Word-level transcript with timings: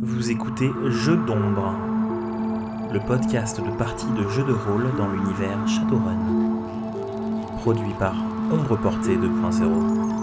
Vous 0.00 0.30
écoutez 0.30 0.70
Jeux 0.86 1.16
d'ombre, 1.16 1.74
le 2.92 3.00
podcast 3.00 3.60
de 3.60 3.70
parties 3.76 4.06
de 4.16 4.28
jeux 4.28 4.44
de 4.44 4.52
rôle 4.52 4.86
dans 4.96 5.08
l'univers 5.08 5.66
Shadowrun. 5.66 6.62
Produit 7.62 7.94
par 7.98 8.14
Ombre 8.52 8.76
Portée 8.76 9.16
2.0. 9.16 10.17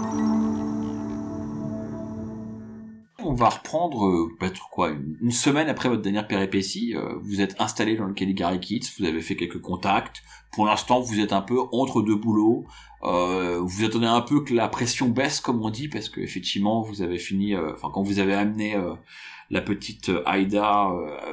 va 3.36 3.48
reprendre 3.48 4.06
euh, 4.06 4.36
peut-être 4.38 4.68
quoi 4.70 4.90
une, 4.90 5.30
semaine 5.30 5.68
après 5.68 5.88
votre 5.88 6.02
dernière 6.02 6.26
péripétie. 6.26 6.94
euh, 6.96 7.14
vous 7.22 7.40
êtes 7.40 7.54
installé 7.60 7.96
dans 7.96 8.06
le 8.06 8.14
Caligari 8.14 8.58
Kids, 8.60 8.86
vous 8.98 9.04
avez 9.04 9.20
fait 9.20 9.36
quelques 9.36 9.60
contacts. 9.60 10.22
Pour 10.52 10.66
l'instant, 10.66 11.00
vous 11.00 11.20
êtes 11.20 11.32
un 11.32 11.42
peu 11.42 11.60
entre 11.72 12.02
deux 12.02 12.16
boulots. 12.16 12.66
Euh, 13.04 13.60
vous 13.62 13.84
attendez 13.84 14.06
un 14.06 14.20
peu 14.22 14.42
que 14.42 14.54
la 14.54 14.68
pression 14.68 15.08
baisse, 15.08 15.40
comme 15.40 15.62
on 15.62 15.70
dit, 15.70 15.88
parce 15.88 16.08
que 16.08 16.20
effectivement, 16.20 16.82
vous 16.82 17.02
avez 17.02 17.18
fini. 17.18 17.54
Enfin, 17.56 17.90
quand 17.92 18.02
vous 18.02 18.18
avez 18.18 18.34
amené 18.34 18.74
la 19.50 19.60
petite 19.60 20.10
Aïda 20.24 20.90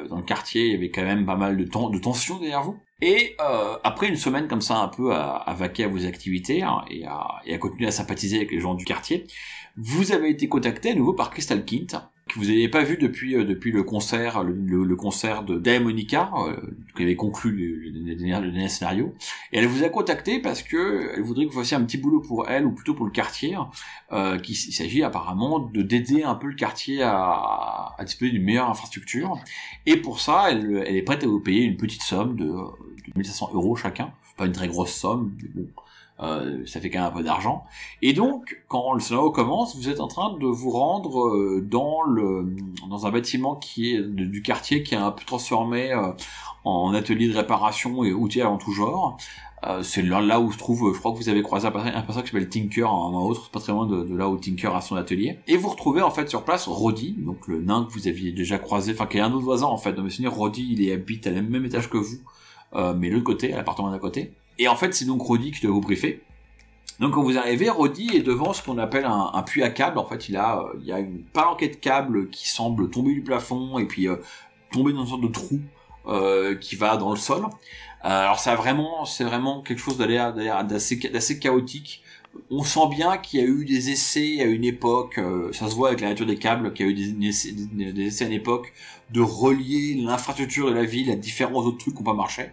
dans 0.09 0.17
le 0.17 0.23
quartier, 0.23 0.65
il 0.65 0.71
y 0.73 0.75
avait 0.75 0.91
quand 0.91 1.03
même 1.03 1.25
pas 1.25 1.37
mal 1.37 1.57
de 1.57 1.99
tension 1.99 2.37
derrière 2.39 2.63
vous. 2.63 2.77
Et 3.05 3.35
euh, 3.41 3.75
après 3.83 4.07
une 4.07 4.15
semaine 4.15 4.47
comme 4.47 4.61
ça, 4.61 4.77
un 4.77 4.87
peu 4.87 5.13
à, 5.13 5.53
vaquer 5.57 5.83
à 5.83 5.89
vos 5.89 6.05
activités 6.05 6.63
hein, 6.63 6.85
et, 6.89 7.05
à, 7.05 7.57
continuer 7.57 7.89
à 7.89 7.91
sympathiser 7.91 8.37
avec 8.37 8.51
les 8.51 8.61
gens 8.61 8.75
du 8.75 8.85
quartier, 8.85 9.27
vous 9.75 10.13
avez 10.13 10.29
été 10.29 10.47
contacté 10.47 10.91
à 10.91 10.95
nouveau 10.95 11.11
par 11.11 11.29
Crystal 11.29 11.65
Kint, 11.65 11.97
que 12.29 12.39
vous 12.39 12.45
n'aviez 12.45 12.69
pas 12.69 12.83
vu 12.83 12.95
depuis 12.95 13.35
euh, 13.35 13.43
depuis 13.43 13.73
le 13.73 13.83
concert 13.83 14.41
le, 14.43 14.95
concert 14.95 15.43
de 15.43 15.59
Daemonica, 15.59 16.31
euh, 16.47 16.55
qui 16.95 17.03
avait 17.03 17.17
conclu 17.17 17.51
le, 17.91 18.15
dernier, 18.15 18.69
scénario. 18.69 19.13
Et 19.51 19.57
elle 19.59 19.67
vous 19.67 19.83
a 19.83 19.89
contacté 19.89 20.39
parce 20.39 20.63
que 20.63 21.11
elle 21.13 21.23
voudrait 21.23 21.45
que 21.45 21.51
vous 21.51 21.59
fassiez 21.59 21.75
un 21.75 21.83
petit 21.83 21.97
boulot 21.97 22.21
pour 22.21 22.49
elle 22.49 22.65
ou 22.65 22.71
plutôt 22.71 22.93
pour 22.93 23.05
le 23.05 23.11
quartier, 23.11 23.57
euh, 24.13 24.39
s'agit 24.71 25.03
apparemment 25.03 25.59
de 25.59 25.81
d'aider 25.81 26.23
un 26.23 26.35
peu 26.35 26.47
le 26.47 26.55
quartier 26.55 27.01
à, 27.03 27.97
disposer 28.05 28.31
d'une 28.31 28.43
meilleure 28.43 28.69
infrastructure. 28.69 29.37
Et 29.85 29.97
pour 29.97 30.21
ça, 30.21 30.45
elle, 30.49 30.85
est 30.87 31.01
prête 31.01 31.25
à 31.25 31.27
vous 31.27 31.41
payer 31.41 31.63
une 31.63 31.75
petite 31.75 32.03
somme 32.03 32.37
de 32.37 32.49
1500 33.15 33.51
euros 33.53 33.75
chacun. 33.75 34.13
Pas 34.37 34.45
une 34.45 34.51
très 34.51 34.67
grosse 34.67 34.91
somme, 34.91 35.35
mais 35.41 35.49
bon, 35.53 35.67
euh, 36.19 36.63
ça 36.65 36.79
fait 36.79 36.89
quand 36.89 36.99
même 36.99 37.07
un 37.07 37.15
peu 37.15 37.23
d'argent. 37.23 37.65
Et 38.01 38.13
donc, 38.13 38.61
quand 38.67 38.93
le 38.93 38.99
scénario 38.99 39.31
commence, 39.31 39.75
vous 39.75 39.89
êtes 39.89 39.99
en 39.99 40.07
train 40.07 40.37
de 40.37 40.45
vous 40.45 40.69
rendre 40.69 41.27
euh, 41.27 41.65
dans 41.67 42.01
le 42.03 42.55
dans 42.87 43.07
un 43.07 43.11
bâtiment 43.11 43.55
qui 43.55 43.93
est 43.93 44.01
du 44.03 44.41
quartier 44.43 44.83
qui 44.83 44.93
est 44.93 44.97
un 44.97 45.11
peu 45.11 45.25
transformé 45.25 45.91
euh, 45.91 46.11
en 46.65 46.93
atelier 46.93 47.27
de 47.27 47.35
réparation 47.35 48.03
et 48.03 48.13
outillage 48.13 48.47
en 48.47 48.57
tout 48.57 48.71
genre. 48.71 49.17
C'est 49.81 50.01
là, 50.01 50.41
où 50.41 50.51
se 50.51 50.57
trouve, 50.57 50.93
je 50.93 50.99
crois 50.99 51.13
que 51.13 51.17
vous 51.17 51.29
avez 51.29 51.41
croisé 51.41 51.67
un 51.67 51.71
personnage 51.71 52.03
un 52.05 52.21
qui 52.21 52.27
s'appelle 52.27 52.49
Tinker 52.49 52.83
un 52.83 52.91
moment 52.91 53.25
ou 53.25 53.29
autre, 53.29 53.49
pas 53.49 53.61
très 53.61 53.71
loin 53.71 53.87
de, 53.87 54.13
là 54.13 54.27
où 54.27 54.35
Tinker 54.35 54.75
a 54.75 54.81
son 54.81 54.97
atelier. 54.97 55.39
Et 55.47 55.55
vous 55.55 55.69
retrouvez 55.69 56.01
en 56.01 56.11
fait 56.11 56.27
sur 56.27 56.43
place 56.43 56.67
Roddy, 56.67 57.15
donc 57.17 57.47
le 57.47 57.61
nain 57.61 57.85
que 57.85 57.93
vous 57.93 58.09
aviez 58.09 58.33
déjà 58.33 58.57
croisé, 58.57 58.91
enfin 58.91 59.05
qui 59.05 59.19
est 59.19 59.21
un 59.21 59.31
autre 59.31 59.45
voisin 59.45 59.67
en 59.67 59.77
fait. 59.77 59.93
Dans 59.93 60.03
mes 60.03 60.09
souvenirs, 60.09 60.33
Roddy 60.33 60.75
il 60.77 60.91
habite 60.91 61.27
à 61.27 61.31
le 61.31 61.41
même 61.41 61.63
étage 61.63 61.89
que 61.89 61.95
vous, 61.95 62.17
euh, 62.75 62.93
mais 62.93 63.09
l'autre 63.09 63.25
côté, 63.25 63.49
l'appartement 63.49 63.91
d'à 63.91 63.99
côté. 63.99 64.33
Et 64.59 64.67
en 64.67 64.75
fait, 64.75 64.93
c'est 64.93 65.05
donc 65.05 65.21
Roddy 65.21 65.51
qui 65.51 65.61
doit 65.61 65.71
vous 65.71 65.81
briefer. 65.81 66.23
Donc 66.99 67.13
quand 67.13 67.23
vous 67.23 67.37
arrivez, 67.37 67.69
Roddy 67.69 68.15
est 68.15 68.21
devant 68.21 68.53
ce 68.53 68.61
qu'on 68.61 68.77
appelle 68.77 69.05
un, 69.05 69.41
puits 69.43 69.63
à 69.63 69.69
câble. 69.69 69.97
En 69.97 70.05
fait, 70.05 70.29
il 70.29 70.37
a, 70.37 70.59
euh, 70.59 70.73
il 70.79 70.85
y 70.85 70.91
a 70.91 70.99
une 70.99 71.23
palanquée 71.23 71.69
de 71.69 71.75
câbles 71.75 72.29
qui 72.29 72.49
semble 72.49 72.89
tomber 72.89 73.13
du 73.13 73.21
plafond 73.21 73.79
et 73.79 73.85
puis 73.85 74.07
euh, 74.07 74.17
tomber 74.71 74.93
dans 74.93 75.01
une 75.01 75.07
sorte 75.07 75.21
de 75.21 75.27
trou 75.27 75.59
qui 76.59 76.75
va 76.75 76.97
dans 76.97 77.11
le 77.11 77.15
sol. 77.15 77.45
Alors 78.01 78.37
ça 78.37 78.55
vraiment, 78.55 79.05
c'est 79.05 79.23
vraiment 79.23 79.61
quelque 79.61 79.79
chose 79.79 79.97
d'assez 79.97 81.39
chaotique. 81.39 82.03
On 82.49 82.63
sent 82.63 82.87
bien 82.89 83.17
qu'il 83.17 83.39
y 83.39 83.43
a 83.43 83.45
eu 83.45 83.63
des 83.65 83.91
essais 83.91 84.41
à 84.41 84.45
une 84.45 84.63
époque, 84.63 85.17
euh, 85.19 85.51
ça 85.53 85.69
se 85.69 85.75
voit 85.75 85.89
avec 85.89 86.01
la 86.01 86.09
nature 86.09 86.25
des 86.25 86.37
câbles, 86.37 86.73
qu'il 86.73 86.85
y 86.85 86.89
a 86.89 86.91
eu 86.91 86.95
des, 86.95 87.27
essais, 88.01 88.23
à 88.25 88.27
une 88.27 88.33
époque 88.33 88.73
de 89.11 89.21
relier 89.21 89.95
l'infrastructure 89.95 90.69
de 90.69 90.73
la 90.75 90.83
ville 90.83 91.11
à 91.11 91.15
différents 91.15 91.61
autres 91.61 91.77
trucs 91.77 91.93
qui 91.95 91.99
n'ont 91.99 92.11
pas 92.11 92.15
marché. 92.17 92.49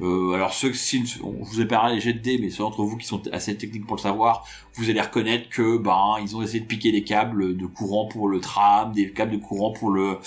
Euh, 0.00 0.32
alors 0.32 0.52
ceux 0.54 0.72
si 0.72 1.04
on- 1.22 1.44
vous 1.44 1.60
ai 1.60 1.66
parlé 1.66 1.96
des 1.96 2.00
jets 2.00 2.12
de 2.14 2.18
dés, 2.20 2.38
mais 2.38 2.50
ceux 2.50 2.62
d'entre 2.64 2.82
vous 2.84 2.96
qui 2.96 3.06
sont 3.06 3.22
assez 3.32 3.56
techniques 3.56 3.86
pour 3.86 3.96
le 3.96 4.00
savoir, 4.02 4.46
vous 4.74 4.88
allez 4.90 5.00
reconnaître 5.00 5.48
que 5.50 5.76
ben 5.76 6.16
ils 6.22 6.34
ont 6.36 6.42
essayé 6.42 6.60
de 6.60 6.66
piquer 6.66 6.90
des 6.90 7.04
câbles 7.04 7.56
de 7.56 7.66
courant 7.66 8.06
pour 8.06 8.28
le 8.28 8.40
tram, 8.40 8.92
des 8.92 9.12
câbles 9.12 9.32
de 9.32 9.36
courant 9.36 9.72
pour 9.72 9.90
le 9.90 10.18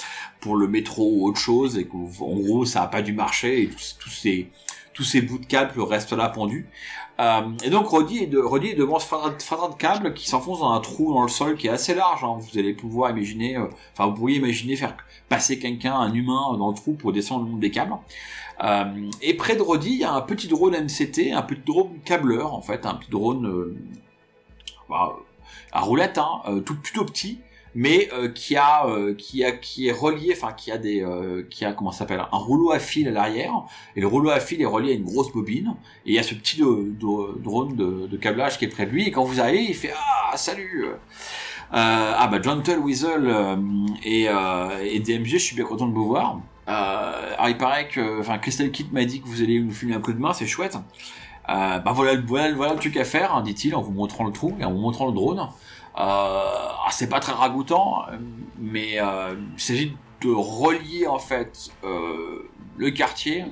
pour 0.41 0.55
le 0.55 0.67
métro 0.67 1.09
ou 1.11 1.27
autre 1.27 1.39
chose, 1.39 1.77
et 1.77 1.85
qu'en 1.87 2.07
gros 2.35 2.65
ça 2.65 2.83
a 2.83 2.87
pas 2.87 3.01
dû 3.01 3.13
marcher 3.13 3.63
et 3.63 3.69
ces 4.09 4.49
tous 4.93 5.03
ces 5.03 5.21
bouts 5.23 5.39
de 5.39 5.45
câbles 5.45 5.81
restent 5.81 6.13
là 6.13 6.29
pendus. 6.29 6.67
Euh, 7.19 7.41
et 7.63 7.69
donc 7.69 7.87
Roddy 7.87 8.23
est, 8.23 8.27
de, 8.27 8.39
est 8.39 8.73
devant 8.73 8.97
ce 8.97 9.05
fadrin 9.05 9.69
de 9.69 9.75
câbles 9.75 10.13
qui 10.15 10.27
s'enfonce 10.27 10.59
dans 10.59 10.71
un 10.71 10.79
trou 10.79 11.13
dans 11.13 11.21
le 11.21 11.27
sol 11.27 11.55
qui 11.55 11.67
est 11.67 11.69
assez 11.69 11.93
large. 11.93 12.23
hein. 12.23 12.37
Vous 12.39 12.57
allez 12.57 12.73
pouvoir 12.73 13.11
imaginer, 13.11 13.55
euh, 13.55 13.67
enfin 13.93 14.07
vous 14.07 14.15
pourriez 14.15 14.37
imaginer 14.37 14.75
faire 14.75 14.97
passer 15.29 15.59
quelqu'un, 15.59 15.93
un 15.93 16.13
humain, 16.13 16.57
dans 16.57 16.69
le 16.69 16.75
trou 16.75 16.93
pour 16.93 17.13
descendre 17.13 17.45
le 17.45 17.51
long 17.51 17.57
des 17.57 17.71
câbles. 17.71 17.93
Euh, 18.63 19.09
et 19.21 19.35
près 19.35 19.55
de 19.55 19.61
Roddy, 19.61 19.91
il 19.91 19.99
y 19.99 20.03
a 20.03 20.13
un 20.13 20.21
petit 20.21 20.47
drone 20.47 20.73
MCT, 20.73 21.31
un 21.33 21.41
petit 21.43 21.61
drone 21.65 21.99
câbleur 22.05 22.53
en 22.53 22.61
fait, 22.61 22.85
un 22.85 22.95
petit 22.95 23.11
drone 23.11 23.45
euh, 23.47 23.75
bah, 24.89 25.15
à 25.71 25.81
roulette, 25.81 26.17
hein, 26.17 26.41
euh, 26.47 26.61
tout 26.61 26.75
plutôt 26.79 27.05
petit, 27.05 27.39
mais 27.75 28.09
euh, 28.13 28.29
qui 28.29 28.55
a 28.55 28.85
euh, 28.85 29.13
qui 29.15 29.43
a 29.43 29.51
qui 29.51 29.87
est 29.87 29.91
relié, 29.91 30.33
enfin 30.35 30.53
qui 30.53 30.71
a 30.71 30.77
des 30.77 31.01
euh, 31.01 31.43
qui 31.49 31.65
a 31.65 31.73
comment 31.73 31.91
s'appelle 31.91 32.19
un 32.19 32.37
rouleau 32.37 32.71
à 32.71 32.79
fil 32.79 33.07
à 33.07 33.11
l'arrière, 33.11 33.53
et 33.95 34.01
le 34.01 34.07
rouleau 34.07 34.29
à 34.29 34.39
fil 34.39 34.61
est 34.61 34.65
relié 34.65 34.91
à 34.91 34.95
une 34.95 35.03
grosse 35.03 35.31
bobine, 35.31 35.75
et 36.05 36.11
il 36.11 36.13
y 36.15 36.19
a 36.19 36.23
ce 36.23 36.35
petit 36.35 36.61
drone 36.61 37.75
de, 37.75 38.17
câblage 38.17 38.57
qui 38.59 38.65
est 38.65 38.69
près 38.69 38.85
de 38.85 38.91
lui, 38.91 39.07
et 39.07 39.11
quand 39.11 39.23
vous 39.23 39.39
arrivez, 39.41 39.63
il 39.63 39.75
fait 39.75 39.93
ah 39.95 40.37
salut. 40.37 40.87
Ah 41.71 42.27
bah 42.31 42.39
Gentle 42.41 42.77
Weasel 42.79 43.33
et, 44.03 44.25
et 44.25 44.99
DMG, 44.99 45.25
je 45.25 45.37
suis 45.37 45.55
bien 45.55 45.65
content 45.65 45.87
de 45.87 45.93
vous 45.93 46.05
voir. 46.05 46.39
Alors 46.67 47.49
il 47.49 47.57
paraît 47.57 47.87
que, 47.87 48.19
enfin 48.19 48.37
Crystal 48.37 48.69
Kit 48.71 48.87
m'a 48.91 49.05
dit 49.05 49.21
que 49.21 49.27
vous 49.27 49.41
allez 49.41 49.59
nous 49.59 49.71
filer 49.71 49.95
un 49.95 49.99
coup 49.99 50.13
de 50.13 50.19
main, 50.19 50.33
c'est 50.33 50.45
chouette. 50.45 50.77
Bah 51.47 51.83
voilà, 51.93 52.13
le- 52.13 52.23
voilà, 52.25 52.53
voilà 52.53 52.73
le 52.73 52.79
truc 52.79 52.95
à 52.97 53.03
faire, 53.03 53.33
hein, 53.35 53.41
dit-il 53.41 53.75
en 53.75 53.81
vous 53.81 53.91
montrant 53.91 54.23
le 54.25 54.31
trou 54.31 54.55
et 54.59 54.63
en 54.65 54.71
vous 54.71 54.79
montrant 54.79 55.07
le 55.07 55.13
drone. 55.13 55.49
Euh, 55.95 55.99
ah, 55.99 56.87
c'est 56.91 57.09
pas 57.09 57.19
très 57.19 57.33
ragoûtant, 57.33 58.05
mais 58.57 58.99
euh, 58.99 59.35
il 59.55 59.61
s'agit 59.61 59.95
de 60.21 60.31
relier 60.31 61.05
en 61.07 61.19
fait 61.19 61.69
euh, 61.83 62.49
le 62.77 62.89
quartier 62.89 63.45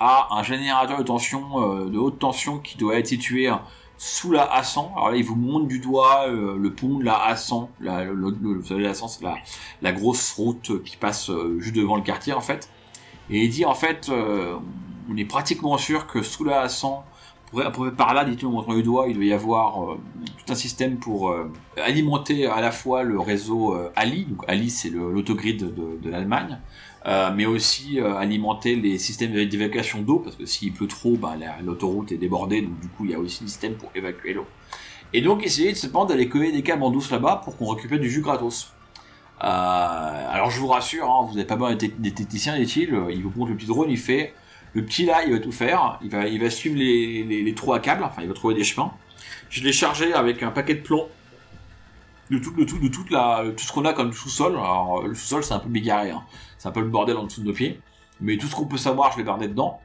à 0.00 0.28
un 0.32 0.42
générateur 0.42 0.98
de 0.98 1.02
tension, 1.04 1.86
de 1.86 1.98
haute 1.98 2.18
tension 2.18 2.58
qui 2.58 2.78
doit 2.78 2.98
être 2.98 3.08
situé 3.08 3.52
sous 3.96 4.30
la 4.32 4.44
A100. 4.60 4.92
Alors 4.94 5.10
là, 5.10 5.16
il 5.16 5.24
vous 5.24 5.34
montre 5.34 5.66
du 5.66 5.80
doigt 5.80 6.26
le 6.28 6.72
pont 6.72 6.98
de 6.98 7.04
la 7.04 7.34
A100. 7.34 7.68
La, 7.80 8.04
le, 8.04 8.14
le- 8.14 8.58
vous 8.58 8.64
savez, 8.64 8.82
la 8.82 8.92
A100, 8.92 9.08
c'est 9.08 9.24
la, 9.82 9.92
grosse 9.92 10.32
route 10.34 10.82
qui 10.84 10.96
passe 10.96 11.30
juste 11.58 11.74
devant 11.74 11.96
le 11.96 12.02
quartier 12.02 12.32
en 12.32 12.40
fait. 12.40 12.70
Et 13.28 13.42
il 13.44 13.50
dit 13.50 13.64
en 13.64 13.74
fait, 13.74 14.08
on 14.10 15.16
est 15.16 15.24
pratiquement 15.24 15.78
sûr 15.78 16.06
que 16.06 16.22
sous 16.22 16.44
la 16.44 16.66
A100, 16.68 17.02
pour- 17.50 17.70
près 17.72 17.92
par 17.92 18.14
là, 18.14 18.24
dit-il 18.24 18.46
en 18.46 18.50
montrant 18.50 18.74
du 18.74 18.82
doigt, 18.82 19.06
il 19.08 19.14
doit 19.14 19.24
y 19.24 19.32
avoir 19.32 19.82
euh, 19.92 20.00
tout 20.38 20.52
un 20.52 20.54
système 20.54 20.98
pour 20.98 21.30
euh, 21.30 21.50
alimenter 21.76 22.46
à 22.46 22.60
la 22.60 22.70
fois 22.70 23.02
le 23.02 23.18
réseau 23.18 23.74
euh, 23.74 23.90
Ali, 23.96 24.24
donc 24.24 24.44
Ali 24.48 24.70
c'est 24.70 24.90
l'autogrid 24.90 25.74
de, 25.74 26.10
l'Allemagne, 26.10 26.58
mais 27.34 27.46
aussi 27.46 28.00
alimenter 28.00 28.76
les 28.76 28.98
systèmes 28.98 29.32
d'évacuation 29.32 30.02
d'eau, 30.02 30.18
parce 30.18 30.36
que 30.36 30.44
s'il 30.44 30.72
pleut 30.72 30.86
trop, 30.88 31.16
la- 31.22 31.60
l'autoroute 31.64 32.12
est 32.12 32.18
débordée, 32.18 32.60
donc 32.62 32.78
du 32.80 32.88
coup 32.88 33.04
il 33.06 33.12
y 33.12 33.14
a 33.14 33.18
aussi 33.18 33.44
un 33.44 33.46
système 33.46 33.74
pour 33.74 33.90
évacuer 33.94 34.34
l'eau. 34.34 34.46
Et 35.14 35.22
donc 35.22 35.42
essayer 35.42 35.72
de 35.72 35.76
se 35.76 35.86
prendre 35.86 36.08
d'aller 36.08 36.28
coller 36.28 36.52
des 36.52 36.62
câbles 36.62 36.82
en 36.82 36.90
douce 36.90 37.10
là-bas 37.10 37.40
pour 37.42 37.56
qu'on 37.56 37.72
récupère 37.74 37.98
du 37.98 38.10
jus 38.10 38.20
gratos. 38.20 38.74
Alors 39.40 40.50
je 40.50 40.60
vous 40.60 40.66
rassure, 40.66 41.08
hein, 41.10 41.26
vous 41.26 41.34
n'avez 41.34 41.46
pas 41.46 41.56
besoin 41.56 41.76
des 41.76 42.12
techniciens, 42.12 42.58
dit-il, 42.58 42.90
il 43.10 43.22
vous 43.22 43.32
montre 43.34 43.52
le 43.52 43.56
petit 43.56 43.66
drone, 43.66 43.88
il 43.90 43.96
fait, 43.96 44.34
le 44.74 44.84
petit 44.84 45.04
là, 45.04 45.24
il 45.24 45.32
va 45.32 45.38
tout 45.38 45.52
faire, 45.52 45.98
il 46.02 46.10
va, 46.10 46.26
il 46.26 46.40
va 46.40 46.50
suivre 46.50 46.76
les, 46.76 47.24
les, 47.24 47.54
trous 47.54 47.72
à 47.72 47.80
câbles, 47.80 48.04
enfin 48.04 48.22
il 48.22 48.28
va 48.28 48.34
trouver 48.34 48.54
des 48.54 48.64
chemins. 48.64 48.92
Je 49.50 49.62
l'ai 49.62 49.72
chargé 49.72 50.12
avec 50.12 50.42
un 50.42 50.50
paquet 50.50 50.74
de 50.74 50.82
plomb 50.82 51.08
de 52.30 52.38
tout, 52.38 52.52
de 52.52 52.64
tout, 52.64 52.78
de 52.78 52.88
toute 52.88 53.10
la, 53.10 53.44
tout 53.56 53.64
ce 53.64 53.72
qu'on 53.72 53.84
a 53.84 53.92
comme 53.92 54.12
sous-sol. 54.12 54.52
Alors 54.52 55.06
le 55.06 55.14
sous-sol 55.14 55.42
c'est 55.42 55.54
un 55.54 55.58
peu 55.58 55.68
bigarré, 55.68 56.10
hein. 56.10 56.22
c'est 56.58 56.68
un 56.68 56.72
peu 56.72 56.80
le 56.80 56.88
bordel 56.88 57.16
en 57.16 57.24
dessous 57.24 57.40
de 57.40 57.46
nos 57.46 57.52
pieds, 57.52 57.80
mais 58.20 58.36
tout 58.36 58.46
ce 58.46 58.54
qu'on 58.54 58.66
peut 58.66 58.76
savoir, 58.76 59.12
je 59.12 59.18
l'ai 59.18 59.24
gardé 59.24 59.48
dedans. 59.48 59.80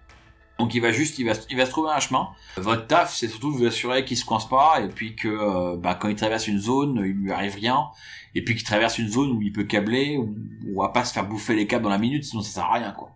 Donc 0.60 0.75
il 0.75 0.81
va 0.81 0.92
juste, 0.92 1.18
il 1.18 1.25
va, 1.25 1.34
il 1.50 1.57
va 1.57 1.66
se 1.66 1.72
trouver 1.72 1.92
un 1.92 2.00
chemin. 2.00 2.30
Votre 2.57 2.86
taf, 2.86 3.13
c'est 3.13 3.28
surtout 3.28 3.52
de 3.52 3.57
vous 3.57 3.66
assurer 3.66 4.06
qu'il 4.06 4.18
se 4.18 4.25
coince 4.25 4.48
pas 4.48 4.81
et 4.81 4.88
puis 4.88 5.16
que 5.16 5.28
euh, 5.28 5.75
bah, 5.78 5.96
quand 5.96 6.10
il 6.10 6.16
traverse 6.16 6.48
une 6.48 6.60
zone, 6.60 7.02
il 7.04 7.24
lui 7.24 7.31
arrive 7.31 7.56
rien. 7.56 7.88
Et 8.36 8.44
puis 8.44 8.56
qu'il 8.56 8.63
traverse 8.63 8.98
une 9.00 9.10
zone 9.10 9.31
où 9.31 9.42
il 9.42 9.52
peut 9.52 9.63
câbler, 9.63 10.18
où 10.18 10.36
où 10.66 10.80
on 10.80 10.84
va 10.84 10.90
pas 10.90 11.06
se 11.06 11.13
faire 11.13 11.25
bouffer 11.28 11.56
les 11.56 11.68
câbles 11.68 11.84
dans 11.84 11.90
la 11.90 11.98
minute, 11.98 12.24
sinon 12.24 12.42
ça 12.42 12.52
sert 12.52 12.66
à 12.66 12.74
rien 12.74 12.92
quoi. 12.92 13.16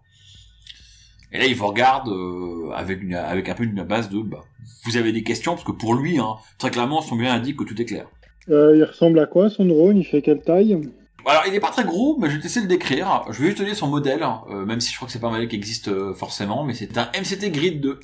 Et 1.32 1.40
là 1.40 1.46
il 1.46 1.56
vous 1.56 1.68
regarde 1.68 2.08
euh, 2.10 2.72
avec 2.74 3.02
une, 3.02 3.16
avec 3.16 3.50
un 3.50 3.54
peu 3.54 3.64
une 3.64 3.84
base 3.84 4.10
de 4.10 4.20
bah, 4.22 4.46
vous 4.86 4.98
avez 4.98 5.12
des 5.12 5.24
questions 5.24 5.54
parce 5.54 5.66
que 5.66 5.72
pour 5.72 5.94
lui, 5.96 6.20
hein, 6.20 6.36
très 6.58 6.72
clairement, 6.72 7.02
son 7.02 7.16
bien 7.16 7.34
indique 7.34 7.58
que 7.58 7.64
tout 7.64 7.80
est 7.82 7.86
clair. 7.86 8.08
Euh, 8.50 8.76
il 8.78 8.84
ressemble 8.84 9.20
à 9.20 9.26
quoi 9.26 9.50
son 9.50 9.66
drone? 9.66 9.98
Il 9.98 10.06
fait 10.06 10.22
quelle 10.22 10.42
taille? 10.42 10.80
Alors, 11.26 11.44
il 11.46 11.54
est 11.54 11.60
pas 11.60 11.72
très 11.72 11.84
gros, 11.84 12.18
mais 12.18 12.30
je 12.30 12.38
vais 12.38 12.46
essayer 12.46 12.66
de 12.66 12.72
le 12.72 12.78
décrire. 12.78 13.26
Je 13.30 13.40
vais 13.42 13.48
juste 13.48 13.58
te 13.58 13.64
donner 13.64 13.76
son 13.76 13.88
modèle, 13.88 14.26
euh, 14.50 14.66
même 14.66 14.80
si 14.80 14.92
je 14.92 14.96
crois 14.96 15.08
que 15.08 15.12
c'est 15.12 15.20
pas 15.20 15.28
un 15.28 15.32
modèle 15.32 15.50
qui 15.50 15.58
existe 15.58 16.14
forcément, 16.14 16.64
mais 16.64 16.74
c'est 16.74 16.98
un 16.98 17.10
MCT 17.14 17.52
Grid 17.52 17.82
2. 17.82 18.00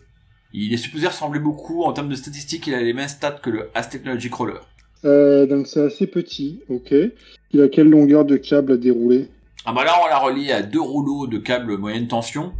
Il 0.52 0.74
est 0.74 0.78
supposé 0.78 1.08
ressembler 1.08 1.40
beaucoup 1.40 1.84
en 1.84 1.94
termes 1.94 2.10
de 2.10 2.16
statistiques, 2.16 2.68
il 2.68 2.76
a 2.76 2.82
les 2.82 2.94
mêmes 2.94 3.08
stats 3.08 3.40
que 3.42 3.50
le 3.50 3.70
As 3.74 3.86
Technology 3.86 4.30
Crawler. 4.30 4.60
euh, 5.06 5.48
Donc 5.48 5.68
c'est 5.68 5.82
assez 5.82 6.06
petit, 6.06 6.60
ok. 6.70 6.94
Il 7.54 7.62
a 7.62 7.70
quelle 7.70 7.90
longueur 7.90 8.26
de 8.26 8.36
câble 8.36 8.74
à 8.74 8.78
dérouler? 8.78 9.30
Ah 9.66 9.72
bah 9.72 9.86
là, 9.86 9.94
on 10.04 10.08
l'a 10.08 10.18
relié 10.20 10.52
à 10.52 10.62
deux 10.62 10.82
rouleaux 10.82 11.26
de 11.26 11.38
câbles 11.38 11.78
moyenne 11.78 12.08
tension. 12.08 12.52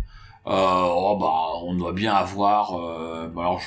Euh, 0.48 0.52
oh 0.52 1.18
bah, 1.20 1.62
on 1.64 1.74
doit 1.76 1.94
bien 1.94 2.14
avoir. 2.14 2.76
Euh, 2.76 3.28
bah 3.30 3.42
alors 3.42 3.62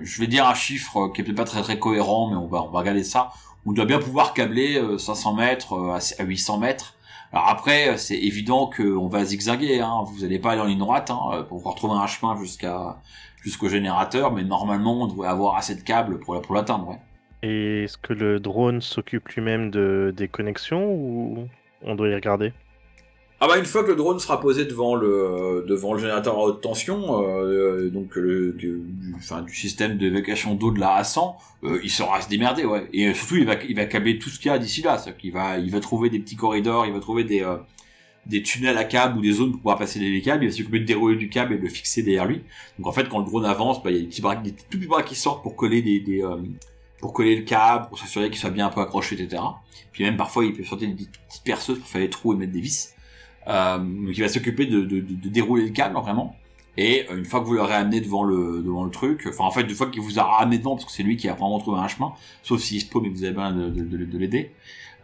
je, 0.00 0.20
vais 0.20 0.26
dire 0.26 0.46
un 0.46 0.54
chiffre 0.54 1.08
qui 1.08 1.20
est 1.20 1.24
peut-être 1.24 1.36
pas 1.36 1.44
très 1.44 1.62
très 1.62 1.78
cohérent, 1.78 2.30
mais 2.30 2.36
on 2.36 2.48
va 2.48 2.60
regarder 2.60 3.04
ça. 3.04 3.30
On 3.64 3.72
doit 3.72 3.84
bien 3.84 4.00
pouvoir 4.00 4.34
câbler 4.34 4.80
500 4.98 5.34
mètres 5.34 6.00
à 6.18 6.24
800 6.24 6.58
mètres. 6.58 6.96
Alors 7.32 7.48
après, 7.48 7.96
c'est 7.96 8.18
évident 8.18 8.68
qu'on 8.68 9.08
va 9.08 9.24
zigzaguer. 9.24 9.80
Hein. 9.80 10.02
Vous 10.06 10.22
n'allez 10.22 10.38
pas 10.38 10.52
aller 10.52 10.60
en 10.60 10.66
ligne 10.66 10.78
droite 10.78 11.10
hein, 11.10 11.46
pour 11.48 11.62
retrouver 11.62 11.94
un 11.94 12.06
chemin 12.06 12.36
jusqu'au 13.42 13.68
générateur, 13.68 14.32
mais 14.32 14.44
normalement, 14.44 15.02
on 15.02 15.06
devrait 15.06 15.28
avoir 15.28 15.56
assez 15.56 15.76
de 15.76 15.80
câbles 15.80 16.18
pour, 16.18 16.54
l'atteindre. 16.54 16.98
Et 17.42 17.84
est-ce 17.84 17.96
que 17.96 18.12
le 18.12 18.38
drone 18.38 18.80
s'occupe 18.80 19.28
lui-même 19.28 19.70
de, 19.70 20.12
des 20.16 20.28
connexions 20.28 20.92
ou 20.92 21.48
on 21.82 21.94
doit 21.94 22.08
y 22.08 22.14
regarder? 22.14 22.52
Ah 23.44 23.48
bah 23.48 23.58
une 23.58 23.64
fois 23.64 23.82
que 23.82 23.88
le 23.88 23.96
drone 23.96 24.20
sera 24.20 24.38
posé 24.38 24.66
devant 24.66 24.94
le 24.94 25.64
devant 25.66 25.94
le 25.94 25.98
générateur 25.98 26.34
à 26.34 26.42
haute 26.44 26.60
tension, 26.60 27.26
euh, 27.26 27.90
donc 27.90 28.14
le, 28.14 28.52
du, 28.52 28.84
système 29.52 29.98
d'évacuation 29.98 30.54
d'eau 30.54 30.70
de 30.70 30.78
la 30.78 31.02
A100, 31.02 31.34
euh, 31.64 31.80
il 31.82 31.90
saura 31.90 32.20
se 32.20 32.28
démerder, 32.28 32.64
ouais. 32.64 32.88
Et 32.92 33.12
surtout 33.14 33.34
il 33.38 33.44
va 33.44 33.56
il 33.68 33.74
va 33.74 33.86
câbler 33.86 34.20
tout 34.20 34.30
ce 34.30 34.38
qu'il 34.38 34.52
y 34.52 34.54
a 34.54 34.58
d'ici 34.60 34.82
là, 34.82 35.04
va 35.32 35.58
il 35.58 35.70
va 35.72 35.80
trouver 35.80 36.08
des 36.08 36.20
petits 36.20 36.36
corridors, 36.36 36.86
il 36.86 36.92
va 36.92 37.00
trouver 37.00 37.24
des 37.24 37.42
euh, 37.42 37.56
des 38.26 38.44
tunnels 38.44 38.78
à 38.78 38.84
câbles 38.84 39.18
ou 39.18 39.20
des 39.20 39.32
zones 39.32 39.50
pour 39.50 39.58
pouvoir 39.58 39.76
passer 39.76 39.98
les 39.98 40.22
câbles, 40.22 40.44
il 40.44 40.50
va 40.50 40.56
s'occuper 40.56 40.78
de 40.78 40.84
dérouler 40.84 41.16
du 41.16 41.28
câble 41.28 41.54
et 41.54 41.56
de 41.58 41.62
le 41.62 41.68
fixer 41.68 42.04
derrière 42.04 42.26
lui. 42.26 42.42
Donc 42.78 42.86
en 42.86 42.92
fait 42.92 43.08
quand 43.08 43.18
le 43.18 43.24
drone 43.24 43.44
avance, 43.44 43.82
bah, 43.82 43.90
il 43.90 43.96
y 43.96 43.98
a 43.98 44.02
des 44.02 44.06
petits 44.06 44.22
bras, 44.22 44.36
des 44.36 44.52
tout 44.52 44.78
petits 44.78 44.86
bras 44.86 45.02
qui 45.02 45.16
sortent 45.16 45.42
pour 45.42 45.56
coller 45.56 45.82
des, 45.82 45.98
des 45.98 46.24
pour 47.00 47.12
coller 47.12 47.34
le 47.34 47.42
câble, 47.42 47.88
pour 47.88 47.98
s'assurer 47.98 48.30
qu'il 48.30 48.38
soit 48.38 48.50
bien 48.50 48.68
un 48.68 48.70
peu 48.70 48.80
accroché, 48.80 49.20
etc. 49.20 49.42
Puis 49.90 50.04
même 50.04 50.16
parfois 50.16 50.44
il 50.44 50.52
peut 50.52 50.62
sortir 50.62 50.88
des 50.90 50.94
petites 50.94 51.42
perceuses 51.42 51.80
pour 51.80 51.88
faire 51.88 52.02
les 52.02 52.08
trous 52.08 52.34
et 52.34 52.36
mettre 52.36 52.52
des 52.52 52.60
vis. 52.60 52.94
Euh, 53.48 53.78
il 54.08 54.20
va 54.20 54.28
s'occuper 54.28 54.66
de, 54.66 54.82
de, 54.82 55.00
de, 55.00 55.28
dérouler 55.28 55.64
le 55.64 55.70
câble 55.70 55.96
vraiment. 55.96 56.36
Et 56.76 57.06
euh, 57.10 57.18
une 57.18 57.24
fois 57.24 57.40
que 57.40 57.46
vous 57.46 57.54
l'aurez 57.54 57.74
amené 57.74 58.00
devant 58.00 58.24
le 58.24 58.62
devant 58.62 58.84
le 58.84 58.90
truc, 58.90 59.26
enfin 59.28 59.44
en 59.44 59.50
fait 59.50 59.62
une 59.62 59.70
fois 59.70 59.88
qu'il 59.88 60.00
vous 60.00 60.18
a 60.18 60.22
ramené 60.22 60.58
devant 60.58 60.76
parce 60.76 60.86
que 60.86 60.92
c'est 60.92 61.02
lui 61.02 61.16
qui 61.16 61.28
a 61.28 61.34
vraiment 61.34 61.58
trouvé 61.58 61.80
un 61.80 61.88
chemin, 61.88 62.12
sauf 62.42 62.60
s'il 62.60 62.80
se 62.80 62.86
paume 62.86 63.06
et 63.06 63.10
que 63.10 63.16
vous 63.16 63.24
avez 63.24 63.32
besoin 63.32 63.52
de, 63.52 63.68
de, 63.68 64.18
l'aider, 64.18 64.52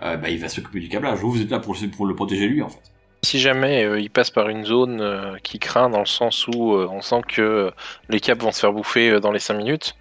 euh, 0.03 0.17
bah, 0.17 0.31
il 0.31 0.39
va 0.39 0.49
s'occuper 0.49 0.81
du 0.81 0.89
câblage. 0.89 1.19
Vous, 1.19 1.31
vous 1.31 1.43
êtes 1.43 1.51
là 1.51 1.59
pour, 1.59 1.77
pour 1.97 2.07
le 2.07 2.15
protéger 2.15 2.47
lui 2.47 2.63
en 2.63 2.69
fait. 2.69 2.81
Si 3.25 3.41
jamais 3.41 3.85
euh, 3.85 4.01
il 4.01 4.11
passe 4.11 4.31
par 4.31 4.49
une 4.49 4.65
zone 4.65 5.01
euh, 5.01 5.37
qui 5.43 5.59
craint 5.59 5.91
dans 5.91 5.99
le 5.99 6.07
sens 6.07 6.47
où 6.47 6.75
on 6.75 7.03
sent 7.03 7.23
que 7.27 7.73
les 8.09 8.21
câbles 8.21 8.43
vont 8.43 8.53
se 8.53 8.61
faire 8.61 8.73
bouffer 8.73 9.21
dans 9.21 9.33
les 9.33 9.41
5 9.41 9.55
minutes, 9.55 9.97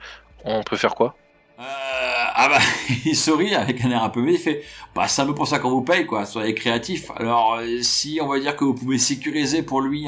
on 0.45 0.63
peut 0.63 0.77
faire 0.77 0.95
quoi? 0.95 1.15
Ah 2.35 2.49
bah, 2.49 2.59
il 3.05 3.15
sourit 3.15 3.55
avec 3.55 3.83
un 3.83 3.91
air 3.91 4.03
un 4.03 4.09
peu 4.09 4.21
mais 4.21 4.33
il 4.33 4.39
fait, 4.39 4.63
bah 4.95 5.07
c'est 5.07 5.21
un 5.21 5.25
peu 5.25 5.35
pour 5.35 5.47
ça 5.47 5.59
qu'on 5.59 5.69
vous 5.69 5.81
paye 5.81 6.05
quoi, 6.05 6.25
soyez 6.25 6.53
créatif. 6.53 7.11
Alors 7.15 7.55
euh, 7.55 7.81
si 7.81 8.19
on 8.21 8.27
va 8.27 8.39
dire 8.39 8.55
que 8.55 8.65
vous 8.65 8.73
pouvez 8.73 8.97
sécuriser 8.97 9.63
pour 9.63 9.81
lui, 9.81 10.07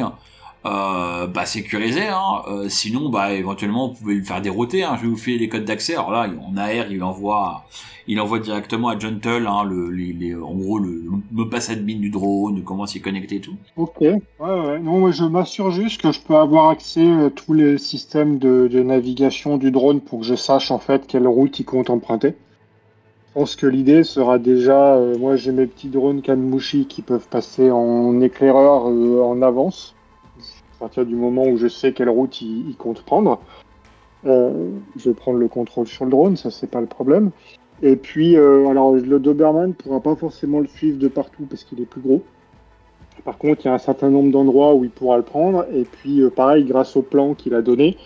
euh, 0.65 1.25
bah 1.27 1.45
sécuriser, 1.45 2.07
hein. 2.07 2.41
Euh, 2.49 2.67
sinon 2.67 3.07
bah 3.07 3.31
éventuellement 3.31 3.87
vous 3.87 3.93
pouvez 3.93 4.15
lui 4.15 4.25
faire 4.25 4.41
dérouter. 4.41 4.83
Hein. 4.83 4.95
Je 4.97 5.03
vais 5.03 5.07
vous 5.07 5.15
filer 5.15 5.37
les 5.37 5.47
codes 5.47 5.63
d'accès. 5.63 5.93
Alors 5.93 6.11
là, 6.11 6.29
en 6.45 6.57
AR, 6.57 6.91
il 6.91 7.01
envoie, 7.01 7.63
il 8.07 8.19
envoie 8.19 8.39
directement 8.39 8.89
à 8.89 8.99
Gentle, 8.99 9.47
hein, 9.47 9.63
le, 9.63 9.89
les, 9.89 10.35
en 10.35 10.55
gros 10.55 10.77
le, 10.77 11.49
passe 11.49 11.69
admin 11.69 11.97
du 11.97 12.09
drone, 12.09 12.63
comment 12.63 12.85
s'y 12.85 12.99
connecter 12.99 13.37
et 13.37 13.41
tout. 13.41 13.55
Ok, 13.77 14.01
ouais. 14.01 14.79
Non, 14.81 15.09
je 15.11 15.23
m'assure 15.23 15.71
juste 15.71 16.01
que 16.01 16.11
je 16.11 16.19
peux 16.19 16.35
avoir 16.35 16.69
accès 16.69 17.09
à 17.09 17.29
tous 17.29 17.53
les 17.53 17.77
systèmes 17.77 18.37
de, 18.37 18.67
navigation 18.83 19.55
du 19.55 19.71
drone 19.71 20.01
pour 20.01 20.19
que 20.19 20.25
je 20.25 20.35
sache 20.35 20.71
en 20.71 20.79
fait 20.79 21.07
quelle 21.07 21.27
route 21.27 21.57
il 21.57 21.63
compte 21.63 21.89
emprunter. 21.89 22.35
Je 23.29 23.33
pense 23.33 23.55
que 23.55 23.67
l'idée 23.67 24.03
sera 24.03 24.39
déjà, 24.39 24.95
euh, 24.95 25.17
moi 25.17 25.37
j'ai 25.37 25.53
mes 25.53 25.67
petits 25.67 25.87
drones 25.87 26.21
Kanmushi 26.21 26.87
qui 26.87 27.01
peuvent 27.01 27.27
passer 27.29 27.71
en 27.71 28.19
éclaireur 28.21 28.89
euh, 28.89 29.21
en 29.21 29.41
avance 29.41 29.95
partir 30.79 31.05
du 31.05 31.15
moment 31.15 31.45
où 31.45 31.57
je 31.57 31.67
sais 31.67 31.93
quelle 31.93 32.09
route 32.09 32.41
il, 32.41 32.75
compte 32.77 33.03
prendre, 33.03 33.39
euh, 34.25 34.69
je 34.97 35.09
vais 35.09 35.15
prendre 35.15 35.37
le 35.37 35.47
contrôle 35.47 35.87
sur 35.87 36.05
le 36.05 36.11
drone, 36.11 36.37
ça 36.37 36.51
c'est 36.51 36.69
pas 36.69 36.81
le 36.81 36.87
problème. 36.87 37.31
Et 37.81 37.95
puis, 37.95 38.35
euh, 38.35 38.67
alors 38.67 38.93
le 38.93 39.19
Doberman 39.19 39.73
pourra 39.73 40.01
pas 40.01 40.15
forcément 40.15 40.59
le 40.59 40.67
suivre 40.67 40.97
de 40.97 41.07
partout 41.07 41.45
parce 41.49 41.63
qu'il 41.63 41.79
est 41.81 41.85
plus 41.85 42.01
gros. 42.01 42.21
Par 43.23 43.37
contre, 43.37 43.61
il 43.63 43.67
y 43.67 43.71
a 43.71 43.73
un 43.73 43.79
certain 43.79 44.09
nombre 44.09 44.31
d'endroits 44.31 44.73
où 44.75 44.83
il 44.83 44.89
pourra 44.89 45.17
le 45.17 45.23
prendre. 45.23 45.65
Et 45.73 45.83
puis, 45.83 46.21
euh, 46.21 46.29
pareil, 46.29 46.63
grâce 46.65 46.95
au 46.95 47.01
plan 47.01 47.33
qu'il 47.33 47.53
a 47.53 47.61
donné 47.61 47.97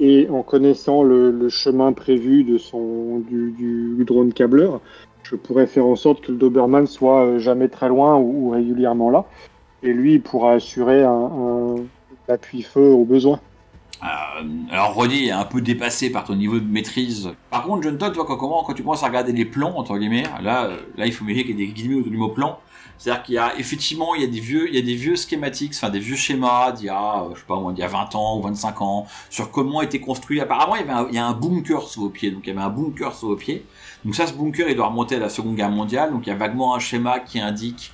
et 0.00 0.28
en 0.30 0.42
connaissant 0.42 1.02
le, 1.02 1.48
chemin 1.50 1.92
prévu 1.92 2.44
de 2.44 2.56
son 2.56 3.18
du, 3.18 4.04
drone 4.06 4.32
câbleur, 4.32 4.80
je 5.22 5.36
pourrais 5.36 5.66
faire 5.66 5.86
en 5.86 5.96
sorte 5.96 6.22
que 6.22 6.32
le 6.32 6.38
Doberman 6.38 6.86
soit 6.86 7.38
jamais 7.38 7.68
très 7.68 7.88
loin 7.88 8.18
ou, 8.18 8.50
régulièrement 8.50 9.10
là. 9.10 9.26
Et 9.82 9.92
lui, 9.92 10.14
il 10.14 10.22
pourra 10.22 10.52
assurer 10.54 11.02
un 11.04 11.76
l'appui-feu 12.32 12.80
au 12.80 13.04
besoin. 13.04 13.40
Euh, 14.02 14.42
alors 14.70 14.94
Roddy 14.94 15.26
est 15.26 15.30
un 15.30 15.44
peu 15.44 15.60
dépassé 15.60 16.10
par 16.10 16.24
ton 16.24 16.34
niveau 16.34 16.58
de 16.58 16.66
maîtrise. 16.66 17.30
Par 17.50 17.62
contre, 17.62 17.82
John 17.84 17.98
Todd, 17.98 18.12
tu 18.12 18.16
vois, 18.16 18.26
quand, 18.26 18.36
comment, 18.36 18.64
quand 18.64 18.74
tu 18.74 18.82
commences 18.82 19.04
à 19.04 19.06
regarder 19.06 19.32
les 19.32 19.44
plans, 19.44 19.76
entre 19.76 19.96
guillemets, 19.96 20.24
là, 20.42 20.64
euh, 20.64 20.76
là 20.96 21.06
il 21.06 21.12
faut 21.12 21.24
méfier 21.24 21.44
qu'il 21.44 21.58
y 21.58 21.62
ait 21.62 21.66
des 21.66 21.72
guillemets 21.72 21.96
autour 21.96 22.10
du 22.10 22.16
mot 22.16 22.30
plan. 22.30 22.58
C'est-à-dire 22.98 23.22
qu'il 23.22 23.34
y 23.34 23.38
a 23.38 23.56
effectivement, 23.58 24.14
il 24.14 24.22
y 24.22 24.24
a 24.24 24.28
des 24.28 24.40
vieux, 24.40 24.68
il 24.68 24.74
y 24.74 24.78
a 24.78 24.82
des 24.82 24.94
vieux 24.94 25.16
schématiques, 25.16 25.72
enfin 25.74 25.90
des 25.90 25.98
vieux 25.98 26.16
schémas 26.16 26.72
d'il 26.72 26.86
y 26.86 26.88
a, 26.88 27.22
euh, 27.22 27.34
je 27.34 27.40
sais 27.40 27.46
pas 27.46 27.58
moi, 27.60 27.72
d'il 27.72 27.80
y 27.80 27.84
a 27.84 27.88
20 27.88 28.14
ans 28.16 28.38
ou 28.38 28.42
25 28.42 28.82
ans, 28.82 29.06
sur 29.30 29.50
comment 29.52 29.82
était 29.82 30.00
construit. 30.00 30.40
Apparemment, 30.40 30.74
il 30.76 30.80
y 30.80 30.90
avait 30.90 31.16
un, 31.18 31.22
a 31.22 31.26
un 31.28 31.32
bunker 31.32 31.82
sous 31.82 32.00
vos 32.00 32.10
pieds, 32.10 32.32
donc 32.32 32.42
il 32.44 32.48
y 32.48 32.52
avait 32.52 32.62
un 32.62 32.70
bunker 32.70 33.14
sous 33.14 33.28
vos 33.28 33.36
pieds. 33.36 33.64
Donc 34.04 34.16
ça, 34.16 34.26
ce 34.26 34.32
bunker, 34.32 34.68
il 34.68 34.74
doit 34.74 34.88
remonter 34.88 35.14
à 35.14 35.20
la 35.20 35.28
Seconde 35.28 35.54
Guerre 35.54 35.70
mondiale. 35.70 36.10
Donc 36.10 36.26
il 36.26 36.30
y 36.30 36.32
a 36.32 36.36
vaguement 36.36 36.74
un 36.74 36.80
schéma 36.80 37.20
qui 37.20 37.38
indique 37.38 37.92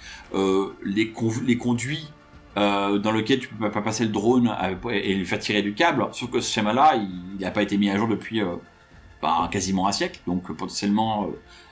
les 0.85 1.13
conduits 1.59 2.09
euh, 2.57 2.99
dans 2.99 3.13
lequel 3.13 3.39
tu 3.41 3.49
peux 3.49 3.71
pas 3.71 3.83
passer 3.83 4.05
le 4.05 4.11
drone 4.11 4.55
et 4.91 5.15
lui 5.15 5.27
faire 5.27 5.39
tirer 5.39 5.63
du 5.63 5.75
câble. 5.75 6.09
Sauf 6.13 6.31
que 6.31 6.41
ce 6.41 6.53
schéma-là, 6.53 6.97
il 6.97 7.41
n'a 7.41 7.51
pas 7.51 7.63
été 7.63 7.77
mis 7.77 7.91
à 7.91 7.97
jour 7.97 8.09
depuis 8.09 8.41
euh, 8.41 8.57
bah, 9.23 9.49
quasiment 9.53 9.87
un 9.87 9.93
siècle, 9.93 10.21
donc 10.27 10.45
potentiellement 10.45 11.29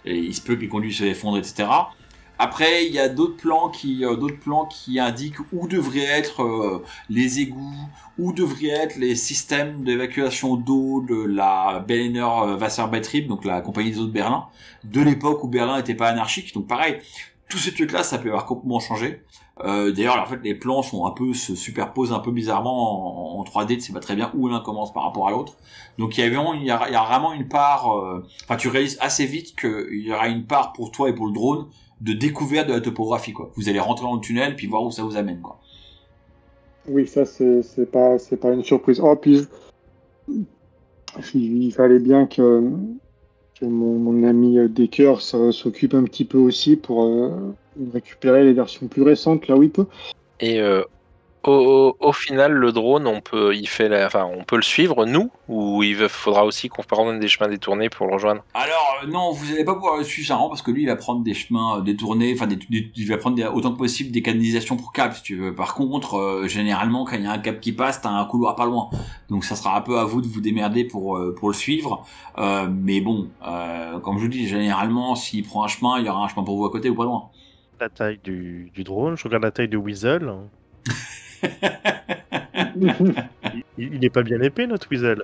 euh, 0.06 0.12
il 0.12 0.34
se 0.34 0.40
peut 0.40 0.55
que 0.55 0.61
les 0.61 0.69
conduits 0.69 0.94
se 0.94 1.05
effondrent, 1.05 1.38
etc. 1.38 1.69
Après, 2.38 2.87
il 2.87 2.93
y 2.93 2.99
a 2.99 3.08
d'autres 3.08 3.38
plans 3.38 3.70
qui, 3.70 4.00
d'autres 4.02 4.38
plans 4.38 4.67
qui 4.67 5.00
indiquent 5.00 5.40
où 5.52 5.67
devraient 5.67 6.05
être 6.05 6.82
les 7.08 7.40
égouts, 7.40 7.88
où 8.19 8.34
devraient 8.34 8.69
être 8.69 8.96
les 8.96 9.17
systèmes 9.17 9.82
d'évacuation 9.84 10.56
d'eau 10.56 11.00
de 11.00 11.17
la 11.25 11.82
Berliner 11.88 12.56
Wasserbetrieb, 12.61 13.26
donc 13.26 13.46
la 13.46 13.62
compagnie 13.62 13.90
des 13.90 14.00
eaux 14.00 14.06
de 14.06 14.12
Berlin, 14.12 14.49
de 14.84 15.00
l'époque 15.00 15.43
où 15.44 15.49
Berlin 15.49 15.78
n'était 15.78 15.94
pas 15.94 16.08
anarchique. 16.08 16.52
Donc 16.52 16.66
pareil, 16.66 16.99
tous 17.49 17.59
ces 17.59 17.73
trucs-là, 17.73 18.02
ça 18.02 18.18
peut 18.18 18.28
avoir 18.28 18.45
complètement 18.45 18.80
changé. 18.80 19.23
Euh, 19.64 19.90
D'ailleurs, 19.90 20.20
en 20.20 20.26
fait, 20.26 20.40
les 20.42 20.54
plans 20.54 20.82
un 21.06 21.10
peu 21.12 21.32
se 21.32 21.54
superposent 21.54 22.12
un 22.12 22.18
peu 22.18 22.30
bizarrement 22.30 23.38
en, 23.38 23.44
3D. 23.44 23.76
Tu 23.76 23.80
sais 23.80 23.92
pas 23.92 24.00
très 24.00 24.16
bien 24.16 24.30
où 24.34 24.48
l'un 24.48 24.60
commence 24.60 24.92
par 24.92 25.04
rapport 25.04 25.28
à 25.28 25.30
l'autre. 25.30 25.56
Donc 25.98 26.18
il 26.18 26.20
y 26.20 26.25
a 26.25 26.28
vraiment, 26.28 27.32
une 27.32 27.48
part. 27.48 27.96
Euh, 27.96 28.22
enfin, 28.44 28.56
tu 28.56 28.68
réalises 28.68 28.98
assez 29.00 29.25
vite 29.25 29.58
qu'il 29.58 30.02
y 30.04 30.12
aura 30.12 30.28
une 30.28 30.46
part 30.46 30.72
pour 30.72 30.90
toi 30.90 31.08
et 31.08 31.14
pour 31.14 31.26
le 31.26 31.32
drone 31.32 31.68
de 32.02 32.12
découverte 32.12 32.68
de 32.68 32.75
la 32.75 32.80
topographie. 32.80 33.32
Quoi. 33.32 33.50
Vous 33.56 33.68
allez 33.68 33.80
rentrer 33.80 34.04
dans 34.04 34.14
le 34.14 34.20
tunnel 34.20 34.56
puis 34.56 34.66
voir 34.66 34.82
où 34.82 34.90
ça 34.90 35.02
vous 35.02 35.16
amène. 35.16 35.40
Oui, 36.88 37.06
ça 37.06 37.25
c'est 37.25 37.90
pas 37.90 38.18
c'est 38.18 38.36
pas 38.36 38.52
une 38.52 38.62
surprise. 38.62 39.00
Oh 39.02 39.16
puis 39.16 39.46
il 41.34 41.72
fallait 41.72 41.98
bien 41.98 42.26
que 42.26 42.70
mon, 43.62 44.22
ami 44.22 44.58
Decker 44.68 45.20
s'occupe 45.20 45.94
un 45.94 46.04
petit 46.04 46.25
peu 46.25 46.38
aussi 46.38 46.76
pour 46.76 47.04
euh, 47.04 47.54
récupérer 47.92 48.44
les 48.44 48.52
versions 48.52 48.88
plus 48.88 49.02
récentes 49.02 49.48
là 49.48 49.56
où 49.56 49.62
il 49.62 49.70
peut. 49.70 49.86
Et 50.40 50.60
euh, 51.48 51.92
au, 52.00 52.12
final, 52.12 52.52
le 52.52 52.72
drone, 52.72 53.06
on 53.06 53.20
peut, 53.20 53.54
il 53.54 53.68
fait 53.68 53.88
la, 53.88 54.06
enfin, 54.06 54.24
on 54.24 54.44
peut 54.44 54.56
le 54.56 54.62
suivre, 54.62 55.06
nous, 55.06 55.30
ou 55.48 55.82
il 55.82 55.96
faudra 56.08 56.44
aussi 56.44 56.68
qu'on 56.68 56.82
prenne 56.82 57.18
des 57.18 57.28
chemins 57.28 57.48
détournés 57.48 57.88
pour 57.88 58.06
le 58.06 58.14
rejoindre? 58.14 58.42
Alors, 58.54 59.00
euh, 59.02 59.06
non, 59.06 59.32
vous 59.32 59.50
n'allez 59.50 59.64
pas 59.64 59.74
pouvoir 59.74 59.98
le 59.98 60.04
suivre, 60.04 60.48
parce 60.48 60.62
que 60.62 60.70
lui, 60.70 60.82
il 60.82 60.86
va 60.86 60.96
prendre 60.96 61.22
des 61.22 61.34
chemins 61.34 61.78
euh, 61.78 61.80
détournés, 61.82 62.34
enfin, 62.34 62.48
il 62.70 63.08
va 63.08 63.16
prendre 63.16 63.42
autant 63.54 63.72
que 63.72 63.78
possible 63.78 64.10
des 64.10 64.22
canalisations 64.22 64.76
pour 64.76 64.92
câbles, 64.92 65.14
si 65.14 65.22
tu 65.22 65.36
veux. 65.36 65.54
Par 65.54 65.74
contre, 65.74 66.44
généralement, 66.46 67.04
quand 67.04 67.16
il 67.16 67.24
y 67.24 67.26
a 67.26 67.32
un 67.32 67.38
câble 67.38 67.60
qui 67.60 67.72
passe, 67.72 68.00
t'as 68.00 68.10
un 68.10 68.24
couloir 68.24 68.56
pas 68.56 68.66
loin. 68.66 68.90
Donc, 69.28 69.44
ça 69.44 69.56
sera 69.56 69.76
un 69.76 69.80
peu 69.80 69.98
à 69.98 70.04
vous 70.04 70.20
de 70.20 70.26
vous 70.26 70.40
démerder 70.40 70.84
pour, 70.84 71.20
pour 71.36 71.48
le 71.48 71.54
suivre. 71.54 72.04
mais 72.70 73.00
bon, 73.00 73.28
comme 74.02 74.18
je 74.18 74.22
vous 74.22 74.28
dis, 74.28 74.46
généralement, 74.48 75.14
s'il 75.14 75.44
prend 75.44 75.64
un 75.64 75.68
chemin, 75.68 75.98
il 75.98 76.06
y 76.06 76.08
aura 76.08 76.24
un 76.24 76.28
chemin 76.28 76.44
pour 76.44 76.56
vous 76.56 76.66
à 76.66 76.70
côté 76.70 76.90
ou 76.90 76.94
pas 76.94 77.04
loin 77.04 77.30
la 77.80 77.88
taille 77.88 78.18
du, 78.22 78.70
drone, 78.78 79.16
je 79.16 79.24
regarde 79.24 79.42
la 79.42 79.50
taille 79.50 79.68
de 79.68 79.76
Weasel. 79.76 80.32
il, 83.78 84.00
n'est 84.00 84.11
pas 84.11 84.23
bien 84.23 84.40
épais, 84.40 84.66
notre 84.66 84.88
Weasel. 84.90 85.23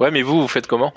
Ouais, 0.00 0.10
mais 0.10 0.22
vous, 0.22 0.40
vous 0.40 0.48
faites 0.48 0.66
comment 0.66 0.92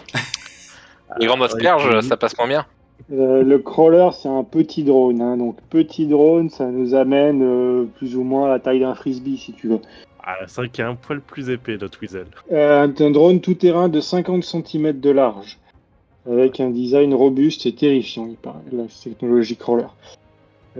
Les 1.19 1.27
grandes 1.27 1.43
asperges, 1.43 2.01
ça 2.01 2.17
passe 2.17 2.37
moins 2.37 2.47
bien 2.47 2.65
euh, 3.11 3.43
le 3.43 3.59
crawler, 3.59 4.09
c'est 4.13 4.29
un 4.29 4.43
petit 4.43 4.83
drone. 4.83 5.21
Hein. 5.21 5.37
donc, 5.37 5.57
petit 5.69 6.07
drone, 6.07 6.49
ça 6.49 6.65
nous 6.65 6.95
amène 6.95 7.41
euh, 7.43 7.85
plus 7.97 8.15
ou 8.15 8.23
moins 8.23 8.45
à 8.45 8.49
la 8.49 8.59
taille 8.59 8.79
d'un 8.79 8.95
frisbee, 8.95 9.37
si 9.37 9.53
tu 9.53 9.67
veux. 9.67 9.79
Ah, 10.23 10.37
c'est 10.47 10.55
vrai 10.61 10.69
qu'il 10.69 10.83
y 10.83 10.87
a 10.87 10.89
un 10.89 10.95
poil 10.95 11.21
plus 11.21 11.49
épais, 11.49 11.77
notre 11.77 11.99
Weasel. 12.01 12.25
Euh, 12.51 12.87
un 12.87 13.11
drone 13.11 13.41
tout-terrain 13.41 13.89
de 13.89 13.99
50 13.99 14.43
cm 14.43 14.99
de 14.99 15.09
large, 15.11 15.59
avec 16.27 16.59
un 16.59 16.71
design 16.71 17.13
robuste 17.13 17.65
et 17.67 17.75
terrifiant, 17.75 18.25
il 18.27 18.37
paraît, 18.37 18.57
la 18.71 18.85
technologie 18.85 19.57
crawler. 19.57 19.87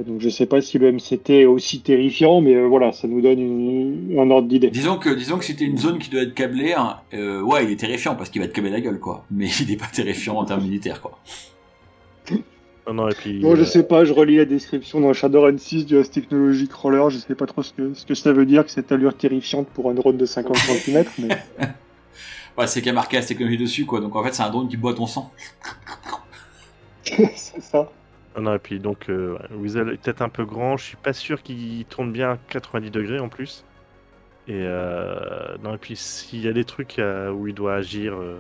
Donc 0.03 0.19
je 0.19 0.27
sais 0.27 0.45
pas 0.45 0.61
si 0.61 0.77
le 0.77 0.91
MCT 0.91 1.29
est 1.29 1.45
aussi 1.45 1.79
terrifiant, 1.79 2.41
mais 2.41 2.53
euh, 2.55 2.67
voilà, 2.67 2.91
ça 2.91 3.07
nous 3.07 3.21
donne 3.21 3.39
une- 3.39 4.19
un 4.19 4.29
ordre 4.29 4.47
d'idée. 4.47 4.69
Disons 4.69 4.97
que, 4.97 5.09
disons 5.09 5.37
que 5.37 5.45
c'était 5.45 5.63
une 5.63 5.77
zone 5.77 5.99
qui 5.99 6.09
doit 6.09 6.23
être 6.23 6.33
câblée, 6.33 6.73
hein, 6.73 6.97
euh, 7.13 7.41
ouais, 7.41 7.63
il 7.63 7.71
est 7.71 7.77
terrifiant 7.77 8.15
parce 8.15 8.29
qu'il 8.29 8.41
va 8.41 8.47
te 8.49 8.53
câbler 8.53 8.71
la 8.71 8.81
gueule, 8.81 8.99
quoi. 8.99 9.25
Mais 9.31 9.47
il 9.61 9.71
est 9.71 9.77
pas 9.77 9.87
terrifiant 9.87 10.35
en 10.35 10.45
termes 10.45 10.63
militaires, 10.63 11.01
quoi. 11.01 11.17
Non, 12.87 12.93
non, 12.93 13.09
et 13.09 13.15
puis. 13.15 13.39
Bon, 13.39 13.55
je 13.55 13.61
euh, 13.61 13.65
sais 13.65 13.83
pas, 13.83 14.03
je 14.05 14.13
relis 14.13 14.35
la 14.35 14.45
description 14.45 14.99
dans 14.99 15.13
Shadowrun 15.13 15.57
6 15.57 15.85
du 15.85 15.97
As 15.97 16.09
Technology 16.11 16.67
Crawler, 16.67 17.05
je 17.09 17.17
sais 17.17 17.33
pas 17.33 17.45
trop 17.47 17.63
ce 17.63 17.73
que, 17.73 17.93
ce 17.93 18.05
que 18.05 18.13
ça 18.13 18.31
veut 18.33 18.45
dire 18.45 18.63
que 18.65 18.71
cette 18.71 18.91
allure 18.91 19.15
terrifiante 19.15 19.67
pour 19.69 19.89
un 19.89 19.93
drone 19.93 20.17
de 20.17 20.25
50 20.25 20.55
cm, 20.85 21.05
mais 21.19 21.29
Ouais, 22.57 22.67
c'est 22.67 22.79
qu'il 22.81 22.87
y 22.87 22.89
a 22.91 22.93
marqué 22.93 23.17
la 23.17 23.23
technologie 23.23 23.57
dessus, 23.57 23.85
quoi. 23.85 23.99
Donc 24.01 24.15
en 24.15 24.23
fait, 24.23 24.33
c'est 24.33 24.43
un 24.43 24.49
drone 24.49 24.67
qui 24.69 24.77
boit 24.77 24.93
ton 24.93 25.07
sang. 25.07 25.31
c'est 27.03 27.61
ça. 27.61 27.89
Non, 28.35 28.43
non, 28.43 28.55
et 28.55 28.59
puis 28.59 28.79
donc, 28.79 29.09
euh, 29.09 29.37
Weasel 29.51 29.89
est 29.89 29.97
peut-être 29.97 30.21
un 30.21 30.29
peu 30.29 30.45
grand. 30.45 30.77
Je 30.77 30.83
suis 30.83 30.97
pas 30.97 31.13
sûr 31.13 31.41
qu'il 31.41 31.85
tourne 31.85 32.11
bien 32.11 32.31
à 32.31 32.37
90 32.49 32.91
degrés 32.91 33.19
en 33.19 33.29
plus. 33.29 33.63
Et 34.47 34.63
euh, 34.63 35.57
non, 35.63 35.73
et 35.73 35.77
puis 35.77 35.95
s'il 35.95 36.41
y 36.41 36.47
a 36.47 36.53
des 36.53 36.65
trucs 36.65 36.99
euh, 36.99 37.31
où 37.31 37.47
il 37.47 37.55
doit 37.55 37.75
agir, 37.75 38.13
euh, 38.13 38.39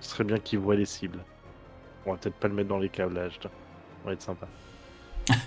ce 0.00 0.10
serait 0.10 0.24
bien 0.24 0.38
qu'il 0.38 0.58
voit 0.58 0.74
les 0.74 0.84
cibles. 0.84 1.20
On 2.06 2.12
va 2.12 2.18
peut-être 2.18 2.34
pas 2.34 2.48
le 2.48 2.54
mettre 2.54 2.68
dans 2.68 2.78
les 2.78 2.88
câblages. 2.88 3.38
Ça 3.40 3.48
va 4.04 4.12
être 4.12 4.22
sympa. 4.22 4.48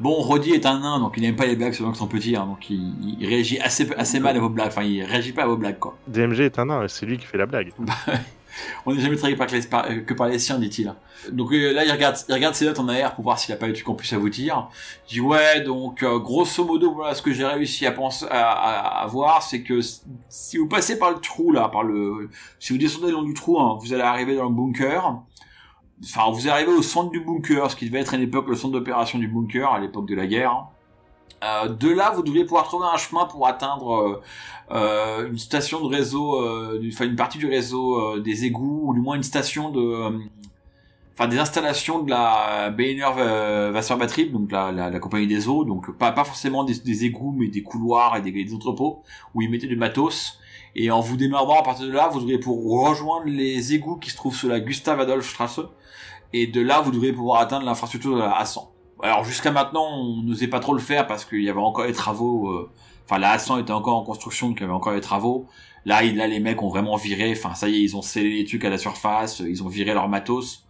Bon, 0.00 0.14
Roddy 0.14 0.52
est 0.52 0.64
un 0.64 0.80
nain, 0.80 0.98
donc 0.98 1.14
il 1.18 1.22
n'aime 1.22 1.36
pas 1.36 1.44
les 1.44 1.56
blagues 1.56 1.74
selon 1.74 1.92
que 1.92 1.98
sont 1.98 2.08
petits, 2.08 2.36
hein, 2.36 2.46
donc 2.46 2.70
il, 2.70 3.18
il 3.20 3.28
réagit 3.28 3.60
assez, 3.60 3.92
assez 3.96 4.18
mal 4.18 4.34
à 4.34 4.40
vos 4.40 4.48
blagues. 4.48 4.68
Enfin, 4.68 4.82
il 4.82 5.04
réagit 5.04 5.32
pas 5.32 5.42
à 5.42 5.46
vos 5.46 5.58
blagues, 5.58 5.78
quoi. 5.78 5.98
DMG 6.08 6.40
est 6.40 6.58
un 6.58 6.64
nain, 6.64 6.88
c'est 6.88 7.04
lui 7.04 7.18
qui 7.18 7.26
fait 7.26 7.36
la 7.36 7.44
blague. 7.44 7.72
On 8.86 8.94
n'est 8.94 9.00
jamais 9.00 9.16
par- 9.36 9.86
euh, 9.86 10.00
que 10.00 10.14
par 10.14 10.28
les 10.28 10.38
siens, 10.38 10.58
dit-il. 10.58 10.94
Donc 11.30 11.52
euh, 11.52 11.72
là, 11.72 11.84
il 11.84 11.90
regarde, 11.90 12.16
il 12.28 12.34
regarde 12.34 12.54
ses 12.54 12.66
notes 12.66 12.78
en 12.78 12.88
AR 12.88 13.14
pour 13.14 13.24
voir 13.24 13.38
s'il 13.38 13.52
a 13.54 13.56
pas 13.56 13.68
eu 13.68 13.74
à 14.12 14.18
vous 14.18 14.28
dire. 14.28 14.68
Il 15.08 15.14
dit 15.14 15.20
ouais, 15.20 15.60
donc 15.62 16.02
euh, 16.02 16.18
grosso 16.18 16.64
modo, 16.64 16.92
voilà 16.92 17.14
ce 17.14 17.22
que 17.22 17.32
j'ai 17.32 17.44
réussi 17.44 17.86
à 17.86 17.92
penser, 17.92 18.26
à, 18.30 19.06
voir, 19.08 19.42
c'est 19.42 19.62
que 19.62 19.80
si 20.28 20.58
vous 20.58 20.68
passez 20.68 20.98
par 20.98 21.10
le 21.10 21.18
trou 21.18 21.52
là, 21.52 21.68
par 21.68 21.82
le, 21.82 22.30
si 22.58 22.72
vous 22.72 22.78
descendez 22.78 23.06
le 23.06 23.12
long 23.12 23.22
du 23.22 23.34
trou, 23.34 23.58
hein, 23.60 23.78
vous 23.80 23.92
allez 23.92 24.02
arriver 24.02 24.36
dans 24.36 24.44
le 24.44 24.54
bunker. 24.54 25.20
Enfin, 26.02 26.30
vous 26.30 26.48
arrivez 26.48 26.72
au 26.72 26.82
centre 26.82 27.10
du 27.10 27.20
bunker, 27.20 27.70
ce 27.70 27.76
qui 27.76 27.86
devait 27.86 28.00
être 28.00 28.14
à 28.14 28.16
l'époque 28.16 28.48
le 28.48 28.56
centre 28.56 28.72
d'opération 28.72 29.18
du 29.18 29.28
bunker 29.28 29.72
à 29.72 29.78
l'époque 29.78 30.06
de 30.06 30.14
la 30.14 30.26
guerre. 30.26 30.66
Euh, 31.42 31.68
de 31.68 31.88
là, 31.90 32.10
vous 32.10 32.22
devriez 32.22 32.44
pouvoir 32.44 32.64
trouver 32.64 32.86
un 32.92 32.96
chemin 32.96 33.26
pour 33.26 33.46
atteindre 33.46 33.94
euh, 33.96 34.22
euh, 34.70 35.28
une 35.28 35.38
station 35.38 35.80
de 35.80 35.94
réseau, 35.94 36.38
enfin 36.88 37.04
une 37.04 37.16
partie 37.16 37.38
du 37.38 37.46
réseau 37.46 38.18
des 38.20 38.44
égouts, 38.44 38.82
ou 38.84 38.94
du 38.94 39.00
moins 39.00 39.16
une 39.16 39.22
station 39.22 39.70
de, 39.70 40.12
enfin 41.16 41.28
des 41.28 41.38
installations 41.38 42.02
de 42.02 42.10
la 42.10 42.70
euh, 42.70 43.72
Wasserbetrieb, 43.72 44.32
donc 44.32 44.50
la, 44.50 44.98
compagnie 44.98 45.26
des 45.26 45.48
eaux, 45.48 45.64
donc 45.64 45.96
pas 45.96 46.12
forcément 46.24 46.64
des, 46.64 47.04
égouts, 47.04 47.34
mais 47.36 47.48
des 47.48 47.62
couloirs 47.62 48.16
et 48.16 48.22
des, 48.22 48.32
des 48.32 48.54
entrepôts 48.54 49.02
où 49.34 49.42
ils 49.42 49.50
mettaient 49.50 49.66
du 49.66 49.76
matos. 49.76 50.38
Et 50.76 50.90
en 50.90 51.00
vous 51.00 51.16
démerdant 51.16 51.60
à 51.60 51.62
partir 51.62 51.86
de 51.86 51.92
là, 51.92 52.08
vous 52.08 52.18
devriez 52.18 52.38
pour 52.38 52.64
rejoindre 52.64 53.26
les 53.26 53.74
égouts 53.74 53.96
qui 53.96 54.10
se 54.10 54.16
trouvent 54.16 54.36
sur 54.36 54.48
la 54.48 54.58
Gustav 54.58 54.98
Adolf 54.98 55.28
Strasse. 55.28 55.60
Et 56.32 56.48
de 56.48 56.60
là, 56.60 56.80
vous 56.80 56.90
devriez 56.90 57.12
pouvoir 57.12 57.40
atteindre 57.40 57.64
l'infrastructure 57.64 58.12
de 58.16 58.18
la 58.18 58.42
A100. 58.42 58.73
Alors 59.04 59.22
jusqu'à 59.22 59.52
maintenant, 59.52 59.86
on 59.86 60.22
n'osait 60.22 60.48
pas 60.48 60.60
trop 60.60 60.72
le 60.72 60.80
faire 60.80 61.06
parce 61.06 61.26
qu'il 61.26 61.42
y 61.42 61.50
avait 61.50 61.60
encore 61.60 61.84
les 61.84 61.92
travaux. 61.92 62.48
euh, 62.48 62.70
Enfin, 63.04 63.18
la 63.18 63.36
A100 63.36 63.60
était 63.60 63.72
encore 63.72 63.96
en 63.96 64.02
construction, 64.02 64.48
donc 64.48 64.58
il 64.58 64.62
y 64.62 64.64
avait 64.64 64.72
encore 64.72 64.94
les 64.94 65.02
travaux. 65.02 65.46
Là, 65.84 66.02
là, 66.02 66.26
les 66.26 66.40
mecs 66.40 66.62
ont 66.62 66.70
vraiment 66.70 66.96
viré. 66.96 67.32
Enfin, 67.32 67.54
ça 67.54 67.68
y 67.68 67.74
est, 67.76 67.82
ils 67.82 67.96
ont 67.96 68.00
scellé 68.00 68.30
les 68.38 68.46
trucs 68.46 68.64
à 68.64 68.70
la 68.70 68.78
surface. 68.78 69.40
Ils 69.40 69.62
ont 69.62 69.68
viré 69.68 69.92
leur 69.92 70.08
matos. 70.08 70.64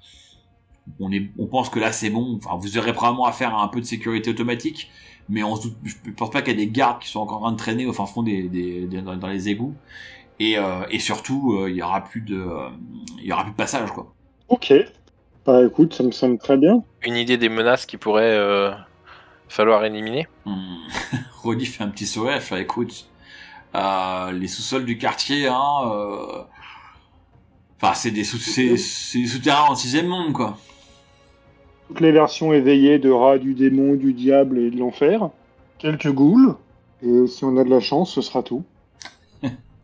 On 0.98 1.12
est, 1.12 1.30
on 1.38 1.46
pense 1.46 1.70
que 1.70 1.78
là, 1.78 1.92
c'est 1.92 2.10
bon. 2.10 2.40
Enfin, 2.44 2.56
vous 2.60 2.76
aurez 2.76 2.92
probablement 2.92 3.26
à 3.26 3.32
faire 3.32 3.56
un 3.56 3.68
peu 3.68 3.80
de 3.80 3.86
sécurité 3.86 4.30
automatique, 4.30 4.90
mais 5.28 5.44
on 5.44 5.54
se 5.54 5.68
doute, 5.68 5.76
je 5.84 6.10
pense 6.10 6.30
pas 6.30 6.42
qu'il 6.42 6.58
y 6.58 6.62
a 6.62 6.66
des 6.66 6.70
gardes 6.72 7.00
qui 7.00 7.08
sont 7.08 7.20
encore 7.20 7.38
en 7.38 7.42
train 7.42 7.52
de 7.52 7.56
traîner 7.56 7.86
au 7.86 7.92
fin 7.92 8.06
fond 8.06 8.24
des, 8.24 8.88
dans, 8.88 9.28
les 9.28 9.48
égouts. 9.48 9.74
Et, 10.40 10.58
euh, 10.58 10.82
surtout, 10.98 11.52
euh, 11.54 11.70
il 11.70 11.76
y 11.76 11.82
aura 11.82 12.02
plus 12.02 12.20
de, 12.22 12.36
euh, 12.36 12.68
il 13.20 13.26
y 13.26 13.32
aura 13.32 13.44
plus 13.44 13.52
de 13.52 13.56
passage, 13.56 13.92
quoi. 13.92 14.12
Ok. 14.48 14.72
Bah 15.46 15.62
écoute, 15.64 15.92
ça 15.92 16.02
me 16.02 16.10
semble 16.10 16.38
très 16.38 16.56
bien. 16.56 16.82
Une 17.02 17.16
idée 17.16 17.36
des 17.36 17.50
menaces 17.50 17.84
qu'il 17.84 17.98
pourrait 17.98 18.36
euh, 18.36 18.70
falloir 19.48 19.84
éliminer 19.84 20.26
Hmm. 20.46 20.76
Roddy 21.42 21.66
fait 21.66 21.84
un 21.84 21.88
petit 21.88 22.06
sourire, 22.06 22.40
fait 22.40 22.62
écoute, 22.62 23.08
euh, 23.74 24.32
les 24.32 24.48
sous-sols 24.48 24.84
du 24.84 24.98
quartier, 24.98 25.48
hein, 25.48 25.62
euh... 25.86 26.42
enfin 27.76 27.94
c'est 27.94 28.10
des 28.10 28.24
sous 28.24 28.38
c'est 28.38 28.76
c'est 28.76 29.18
des 29.18 29.26
souterrains 29.26 29.70
en 29.70 29.74
sixième 29.74 30.06
monde 30.06 30.32
quoi. 30.32 30.58
Toutes 31.88 32.00
les 32.00 32.12
versions 32.12 32.52
éveillées 32.52 32.98
de 32.98 33.10
rats, 33.10 33.38
du 33.38 33.54
démon, 33.54 33.94
du 33.94 34.12
diable 34.14 34.58
et 34.58 34.70
de 34.70 34.78
l'enfer. 34.78 35.30
Quelques 35.78 36.10
ghouls. 36.10 36.56
Et 37.02 37.26
si 37.26 37.44
on 37.44 37.56
a 37.58 37.64
de 37.64 37.70
la 37.70 37.80
chance, 37.80 38.12
ce 38.14 38.22
sera 38.22 38.42
tout. 38.42 38.64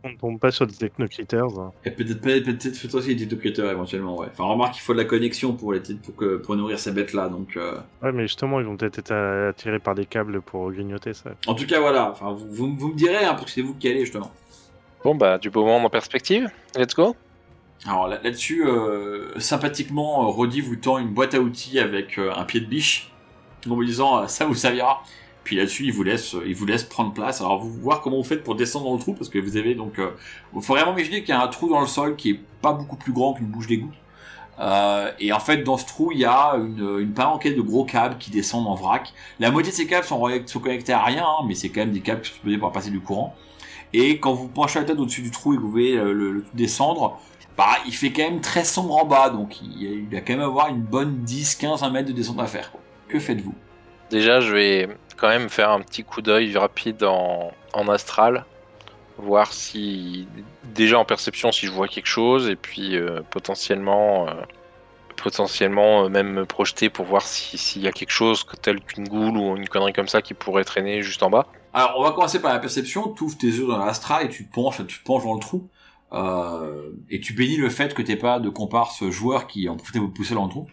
On 0.03 0.09
ne 0.09 0.15
tombe 0.15 0.39
pas 0.39 0.49
sur 0.51 0.65
des 0.65 0.73
technocritters. 0.73 1.37
hein. 1.59 1.71
Et 1.85 1.91
peut-être 1.91 2.21
peut-être 2.21 2.45
peut-être 2.45 2.75
fait 2.75 2.95
aussi 2.95 3.15
des 3.15 3.23
éducateurs 3.23 3.69
éventuellement 3.71 4.17
ouais. 4.17 4.27
Enfin 4.31 4.45
remarque 4.45 4.73
qu'il 4.73 4.81
faut 4.81 4.93
de 4.93 4.97
la 4.97 5.05
connexion 5.05 5.53
pour 5.53 5.73
les 5.73 5.79
pour 5.79 6.15
que 6.15 6.37
pour 6.37 6.55
nourrir 6.55 6.79
ces 6.79 6.91
bêtes 6.91 7.13
là 7.13 7.29
donc. 7.29 7.55
euh, 7.55 7.77
Ouais, 8.01 8.11
mais 8.11 8.23
justement, 8.23 8.59
ils 8.59 8.65
vont 8.65 8.77
peut-être 8.77 8.97
être 8.99 9.11
attirés 9.49 9.79
par 9.79 9.93
des 9.93 10.05
câbles 10.05 10.41
pour 10.41 10.71
grignoter 10.71 11.13
ça. 11.13 11.31
En 11.45 11.53
tout 11.53 11.67
cas 11.67 11.79
voilà, 11.79 12.09
enfin 12.11 12.31
vous, 12.31 12.47
vous, 12.49 12.75
vous 12.75 12.87
me 12.89 12.95
direz 12.95 13.23
hein, 13.25 13.33
parce 13.33 13.45
que 13.45 13.51
c'est 13.51 13.61
vous 13.61 13.75
qui 13.75 13.87
allez 13.87 14.01
justement. 14.01 14.31
Bon, 15.03 15.15
bah, 15.15 15.37
du 15.37 15.49
beau 15.49 15.65
monde 15.65 15.85
en 15.85 15.89
perspective. 15.89 16.49
Let's 16.75 16.95
go. 16.95 17.15
Alors 17.87 18.07
là- 18.07 18.19
là-dessus, 18.23 18.63
euh, 18.67 19.39
sympathiquement, 19.39 20.23
euh, 20.23 20.27
Roddy 20.31 20.61
vous 20.61 20.75
tend 20.75 20.97
une 20.99 21.09
boîte 21.09 21.33
à 21.33 21.39
outils 21.39 21.79
avec 21.79 22.17
euh, 22.19 22.31
un 22.35 22.43
pied 22.43 22.59
de 22.59 22.67
biche, 22.67 23.11
en 23.67 23.73
vous 23.75 23.83
disant 23.83 24.21
euh, 24.23 24.27
ça 24.27 24.45
vous 24.45 24.53
servira. 24.53 25.03
Puis 25.43 25.55
là-dessus, 25.55 25.85
il 25.85 25.93
vous 25.93 26.03
laisse, 26.03 26.35
il 26.45 26.55
vous 26.55 26.65
laisse 26.65 26.83
prendre 26.83 27.13
place. 27.13 27.41
Alors 27.41 27.59
vous 27.59 27.71
voir 27.71 28.01
comment 28.01 28.17
vous 28.17 28.23
faites 28.23 28.43
pour 28.43 28.55
descendre 28.55 28.85
dans 28.85 28.93
le 28.93 28.99
trou, 28.99 29.13
parce 29.13 29.29
que 29.29 29.39
vous 29.39 29.57
avez 29.57 29.75
donc, 29.75 29.99
euh, 29.99 30.11
faut 30.53 30.73
vraiment 30.73 30.93
imaginer 30.93 31.21
qu'il 31.21 31.29
y 31.29 31.37
a 31.37 31.41
un 31.41 31.47
trou 31.47 31.69
dans 31.69 31.81
le 31.81 31.87
sol 31.87 32.15
qui 32.15 32.31
est 32.31 32.39
pas 32.61 32.73
beaucoup 32.73 32.95
plus 32.95 33.11
grand 33.11 33.33
qu'une 33.33 33.47
bouche 33.47 33.67
d'égout. 33.67 33.91
Euh, 34.59 35.11
et 35.19 35.33
en 35.33 35.39
fait, 35.39 35.63
dans 35.63 35.77
ce 35.77 35.87
trou, 35.87 36.11
il 36.11 36.19
y 36.19 36.25
a 36.25 36.53
une, 36.55 36.99
une 36.99 37.13
de 37.13 37.61
gros 37.61 37.85
câbles 37.85 38.17
qui 38.19 38.29
descendent 38.29 38.67
en 38.67 38.75
vrac. 38.75 39.11
La 39.39 39.49
moitié 39.49 39.71
de 39.71 39.75
ces 39.75 39.87
câbles 39.87 40.05
sont, 40.05 40.19
connectés 40.61 40.93
à 40.93 41.03
rien, 41.03 41.25
hein, 41.25 41.45
mais 41.47 41.55
c'est 41.55 41.69
quand 41.69 41.81
même 41.81 41.91
des 41.91 42.01
câbles 42.01 42.21
qui 42.21 42.31
sont 42.31 42.59
pour 42.59 42.71
passer 42.71 42.91
du 42.91 42.99
courant. 42.99 43.35
Et 43.93 44.19
quand 44.19 44.33
vous 44.33 44.47
penchez 44.47 44.79
la 44.79 44.85
tête 44.85 44.99
au-dessus 44.99 45.21
du 45.21 45.31
trou 45.31 45.53
et 45.53 45.57
que 45.57 45.61
vous 45.61 45.71
voyez 45.71 45.97
euh, 45.97 46.13
le, 46.13 46.31
le 46.31 46.45
descendre, 46.53 47.19
bah, 47.57 47.77
il 47.85 47.93
fait 47.93 48.11
quand 48.11 48.23
même 48.23 48.41
très 48.41 48.63
sombre 48.63 48.95
en 48.97 49.05
bas, 49.05 49.29
donc 49.29 49.61
il, 49.61 50.07
va 50.11 50.21
quand 50.21 50.33
même 50.33 50.41
avoir 50.41 50.69
une 50.69 50.81
bonne 50.81 51.17
10, 51.23 51.55
15, 51.55 51.83
1 51.83 51.89
mètre 51.89 52.07
de 52.07 52.13
descente 52.13 52.39
à 52.39 52.47
faire. 52.47 52.71
Que 53.07 53.19
faites-vous? 53.19 53.53
Déjà, 54.09 54.39
je 54.39 54.53
vais 54.53 54.89
quand 55.21 55.29
même 55.29 55.49
faire 55.49 55.69
un 55.69 55.81
petit 55.81 56.03
coup 56.03 56.23
d'œil 56.23 56.57
rapide 56.57 57.03
en, 57.03 57.51
en 57.73 57.87
astral, 57.87 58.43
voir 59.19 59.53
si 59.53 60.27
déjà 60.63 60.97
en 60.97 61.05
perception 61.05 61.51
si 61.51 61.67
je 61.67 61.71
vois 61.71 61.87
quelque 61.87 62.07
chose, 62.07 62.49
et 62.49 62.55
puis 62.55 62.97
euh, 62.97 63.21
potentiellement, 63.29 64.27
euh, 64.27 64.33
potentiellement 65.17 66.05
euh, 66.05 66.09
même 66.09 66.31
me 66.31 66.45
projeter 66.45 66.89
pour 66.89 67.05
voir 67.05 67.21
si- 67.21 67.59
s'il 67.59 67.83
y 67.83 67.87
a 67.87 67.91
quelque 67.91 68.11
chose 68.11 68.45
tel 68.63 68.81
qu'une 68.81 69.07
goule 69.07 69.37
ou 69.37 69.55
une 69.55 69.69
connerie 69.69 69.93
comme 69.93 70.07
ça 70.07 70.23
qui 70.23 70.33
pourrait 70.33 70.63
traîner 70.63 71.03
juste 71.03 71.21
en 71.21 71.29
bas. 71.29 71.45
Alors, 71.73 71.93
on 71.97 72.03
va 72.03 72.11
commencer 72.11 72.41
par 72.41 72.51
la 72.51 72.59
perception. 72.59 73.13
Tu 73.13 73.23
ouvres 73.23 73.37
tes 73.37 73.47
yeux 73.47 73.67
dans 73.67 73.77
l'astral 73.77 74.25
et 74.25 74.29
tu 74.29 74.43
penches, 74.43 74.85
tu 74.87 74.99
penches 75.03 75.23
dans 75.23 75.35
le 75.35 75.39
trou. 75.39 75.69
Euh, 76.13 76.91
et 77.09 77.21
tu 77.21 77.33
bénis 77.33 77.57
le 77.57 77.69
fait 77.69 77.93
que 77.93 78.01
t'aies 78.01 78.17
pas 78.17 78.39
de 78.39 78.49
comparse 78.49 79.09
joueur 79.09 79.47
qui 79.47 79.69
en 79.69 79.77
profitait 79.77 79.99
pour 79.99 80.11
pousser 80.11 80.35
dans 80.35 80.45
le 80.45 80.49
trou. 80.49 80.67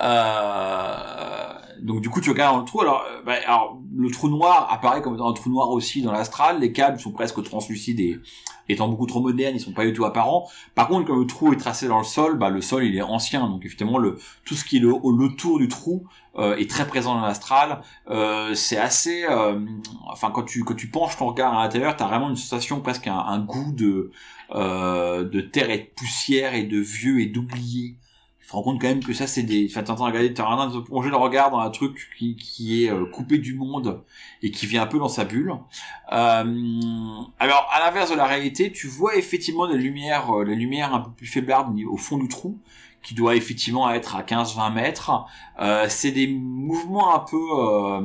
Euh, 0.00 1.52
donc 1.80 2.00
du 2.00 2.10
coup 2.10 2.20
tu 2.20 2.30
regardes 2.30 2.56
dans 2.56 2.60
le 2.60 2.66
trou. 2.66 2.80
Alors, 2.80 3.04
euh, 3.08 3.22
bah, 3.24 3.34
alors 3.46 3.78
le 3.94 4.10
trou 4.10 4.28
noir 4.28 4.68
apparaît 4.70 5.00
comme 5.00 5.20
un 5.20 5.32
trou 5.32 5.50
noir 5.50 5.70
aussi 5.70 6.02
dans 6.02 6.12
l'astral. 6.12 6.60
Les 6.60 6.72
câbles 6.72 6.98
sont 6.98 7.12
presque 7.12 7.42
translucides 7.42 8.00
et 8.00 8.18
étant 8.68 8.88
beaucoup 8.88 9.06
trop 9.06 9.20
modernes, 9.20 9.54
ils 9.56 9.60
sont 9.60 9.72
pas 9.72 9.84
du 9.84 9.92
tout 9.92 10.04
apparents. 10.04 10.48
Par 10.74 10.88
contre, 10.88 11.06
comme 11.06 11.20
le 11.20 11.26
trou 11.26 11.52
est 11.52 11.56
tracé 11.56 11.88
dans 11.88 11.98
le 11.98 12.04
sol, 12.04 12.38
bah 12.38 12.50
le 12.50 12.60
sol 12.60 12.84
il 12.84 12.96
est 12.96 13.02
ancien, 13.02 13.48
donc 13.48 13.64
effectivement 13.64 13.98
le 13.98 14.18
tout 14.44 14.54
ce 14.54 14.64
qui 14.64 14.76
est 14.76 14.80
le, 14.80 14.90
le 14.90 15.36
tour 15.36 15.58
du 15.58 15.68
trou 15.68 16.04
euh, 16.38 16.56
est 16.56 16.70
très 16.70 16.86
présent 16.86 17.14
dans 17.14 17.26
l'astral. 17.26 17.82
Euh, 18.08 18.54
c'est 18.54 18.76
assez, 18.76 19.24
euh, 19.28 19.58
enfin 20.08 20.30
quand 20.30 20.44
tu 20.44 20.62
quand 20.62 20.74
tu 20.74 20.88
penches 20.88 21.16
ton 21.16 21.26
regard 21.26 21.56
à 21.56 21.62
l'intérieur, 21.62 21.96
t'as 21.96 22.06
vraiment 22.06 22.28
une 22.28 22.36
sensation 22.36 22.80
presque 22.80 23.08
un, 23.08 23.18
un 23.18 23.40
goût 23.40 23.72
de 23.72 24.12
euh, 24.52 25.24
de 25.24 25.40
terre 25.40 25.70
et 25.70 25.78
de 25.78 25.88
poussière 25.94 26.54
et 26.54 26.64
de 26.64 26.78
vieux 26.78 27.20
et 27.20 27.26
d'oublié. 27.26 27.96
Tu 28.40 28.46
te 28.46 28.52
rends 28.52 28.62
compte 28.62 28.80
quand 28.80 28.88
même 28.88 29.04
que 29.04 29.12
ça 29.12 29.26
c'est 29.28 29.44
des, 29.44 29.68
enfin 29.70 29.82
t'es 29.82 29.90
en 29.90 29.94
train 29.94 30.10
de 30.10 30.16
regarder, 30.16 30.34
t'es 30.34 30.42
en 30.42 30.66
de 30.68 30.80
plonger 30.80 31.10
le 31.10 31.16
regard 31.16 31.52
dans 31.52 31.60
un 31.60 31.70
truc 31.70 32.10
qui 32.18 32.34
qui 32.34 32.84
est 32.84 32.90
euh, 32.90 33.04
coupé 33.04 33.38
du 33.38 33.54
monde 33.54 34.02
et 34.42 34.50
qui 34.50 34.66
vit 34.66 34.78
un 34.78 34.86
peu 34.86 34.98
dans 34.98 35.08
sa 35.08 35.24
bulle. 35.24 35.54
Euh, 36.12 37.22
alors 37.38 37.68
à 37.72 37.78
l'inverse 37.78 38.10
de 38.10 38.16
la 38.16 38.26
réalité, 38.26 38.72
tu 38.72 38.88
vois 38.88 39.16
effectivement 39.16 39.68
des 39.68 39.78
lumières, 39.78 40.30
euh, 40.36 40.44
les 40.44 40.56
lumières 40.56 40.92
un 40.94 41.00
peu 41.00 41.10
plus 41.12 41.26
faiblardes 41.26 41.78
au 41.88 41.96
fond 41.96 42.18
du 42.18 42.28
trou 42.28 42.58
qui 43.02 43.14
doit 43.14 43.34
effectivement 43.34 43.90
être 43.90 44.16
à 44.16 44.22
15-20 44.22 44.72
mètres. 44.72 45.10
Euh, 45.60 45.86
c'est 45.88 46.12
des 46.12 46.26
mouvements 46.26 47.14
un 47.14 47.20
peu, 47.20 47.36
euh, 47.36 48.00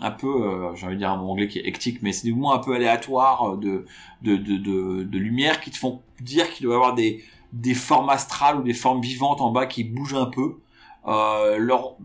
un 0.00 0.10
peu, 0.10 0.26
euh, 0.26 0.74
j'ai 0.74 0.86
envie 0.86 0.94
de 0.94 1.00
dire 1.00 1.10
un 1.10 1.16
mot 1.16 1.30
anglais 1.30 1.48
qui 1.48 1.58
est 1.58 1.66
hectique, 1.66 1.98
mais 2.02 2.12
c'est 2.12 2.24
des 2.24 2.32
mouvements 2.32 2.54
un 2.54 2.58
peu 2.58 2.74
aléatoires 2.74 3.56
de, 3.56 3.86
de, 4.22 4.36
de, 4.36 5.04
de, 5.04 5.18
lumière 5.18 5.60
qui 5.60 5.70
te 5.70 5.76
font 5.76 6.02
dire 6.20 6.52
qu'il 6.52 6.64
doit 6.64 6.74
y 6.74 6.76
avoir 6.76 6.94
des, 6.94 7.22
des 7.52 7.74
formes 7.74 8.08
astrales 8.08 8.58
ou 8.58 8.62
des 8.62 8.74
formes 8.74 9.00
vivantes 9.00 9.40
en 9.40 9.52
bas 9.52 9.66
qui 9.66 9.84
bougent 9.84 10.14
un 10.14 10.26
peu. 10.26 10.58
Euh, 11.06 11.58
leur 11.58 11.96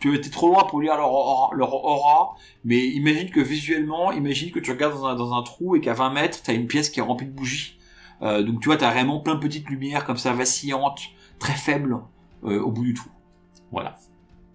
tu 0.00 0.14
étais 0.16 0.30
trop 0.30 0.48
loin 0.48 0.64
pour 0.64 0.80
lire 0.80 0.96
leur 0.96 1.12
aura, 1.12 2.34
mais 2.64 2.88
imagine 2.88 3.30
que 3.30 3.38
visuellement, 3.38 4.10
imagine 4.10 4.50
que 4.50 4.58
tu 4.58 4.72
regardes 4.72 4.94
dans 4.94 5.06
un, 5.06 5.14
dans 5.14 5.32
un 5.34 5.42
trou 5.42 5.76
et 5.76 5.80
qu'à 5.80 5.92
20 5.92 6.10
mètres, 6.10 6.40
t'as 6.42 6.54
une 6.54 6.66
pièce 6.66 6.90
qui 6.90 6.98
est 6.98 7.02
remplie 7.02 7.26
de 7.26 7.32
bougies. 7.32 7.78
Donc 8.20 8.60
tu 8.60 8.66
vois, 8.66 8.76
t'as 8.76 8.90
vraiment 8.90 9.20
plein 9.20 9.34
de 9.34 9.40
petites 9.40 9.68
lumières 9.70 10.04
comme 10.04 10.16
ça, 10.16 10.32
vacillantes, 10.32 11.00
très 11.40 11.54
faibles, 11.54 11.96
euh, 12.44 12.60
au 12.60 12.70
bout 12.70 12.84
du 12.84 12.94
trou. 12.94 13.08
Voilà. 13.72 13.96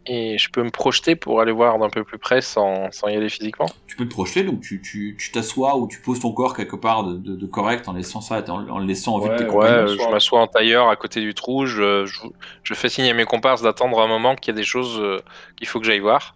Et 0.07 0.37
je 0.37 0.51
peux 0.51 0.61
me 0.61 0.69
projeter 0.69 1.15
pour 1.15 1.41
aller 1.41 1.51
voir 1.51 1.79
d'un 1.79 1.89
peu 1.89 2.03
plus 2.03 2.19
près 2.19 2.39
sans, 2.39 2.91
sans 2.91 3.07
y 3.07 3.15
aller 3.15 3.27
physiquement? 3.27 3.65
Tu 3.87 3.95
peux 3.95 4.05
te 4.05 4.13
projeter, 4.13 4.43
donc 4.43 4.61
tu 4.61 4.79
tu 4.79 5.15
tu 5.17 5.31
t'assois 5.31 5.77
ou 5.77 5.87
tu 5.87 5.99
poses 5.99 6.19
ton 6.19 6.31
corps 6.31 6.55
quelque 6.55 6.75
part 6.75 7.03
de, 7.05 7.17
de, 7.17 7.35
de 7.35 7.45
correct 7.47 7.87
en 7.87 7.93
laissant 7.93 8.21
ça, 8.21 8.43
en, 8.47 8.69
en 8.69 8.77
le 8.77 8.85
laissant 8.85 9.15
en 9.15 9.19
vue 9.19 9.29
de 9.29 9.37
tes 9.37 9.45
Ouais, 9.45 9.49
compagnons. 9.49 9.87
je 9.87 10.11
m'assois 10.11 10.41
en 10.41 10.45
tailleur 10.47 10.89
à 10.89 10.95
côté 10.95 11.21
du 11.21 11.33
trou, 11.33 11.65
je, 11.65 12.05
je, 12.05 12.19
je 12.61 12.73
fais 12.75 12.87
signe 12.87 13.09
à 13.09 13.15
mes 13.15 13.25
comparses 13.25 13.63
d'attendre 13.63 13.99
un 13.99 14.07
moment 14.07 14.35
qu'il 14.35 14.53
y 14.53 14.55
a 14.55 14.57
des 14.57 14.63
choses 14.63 14.99
euh, 14.99 15.17
qu'il 15.57 15.67
faut 15.67 15.79
que 15.79 15.87
j'aille 15.87 16.01
voir. 16.01 16.35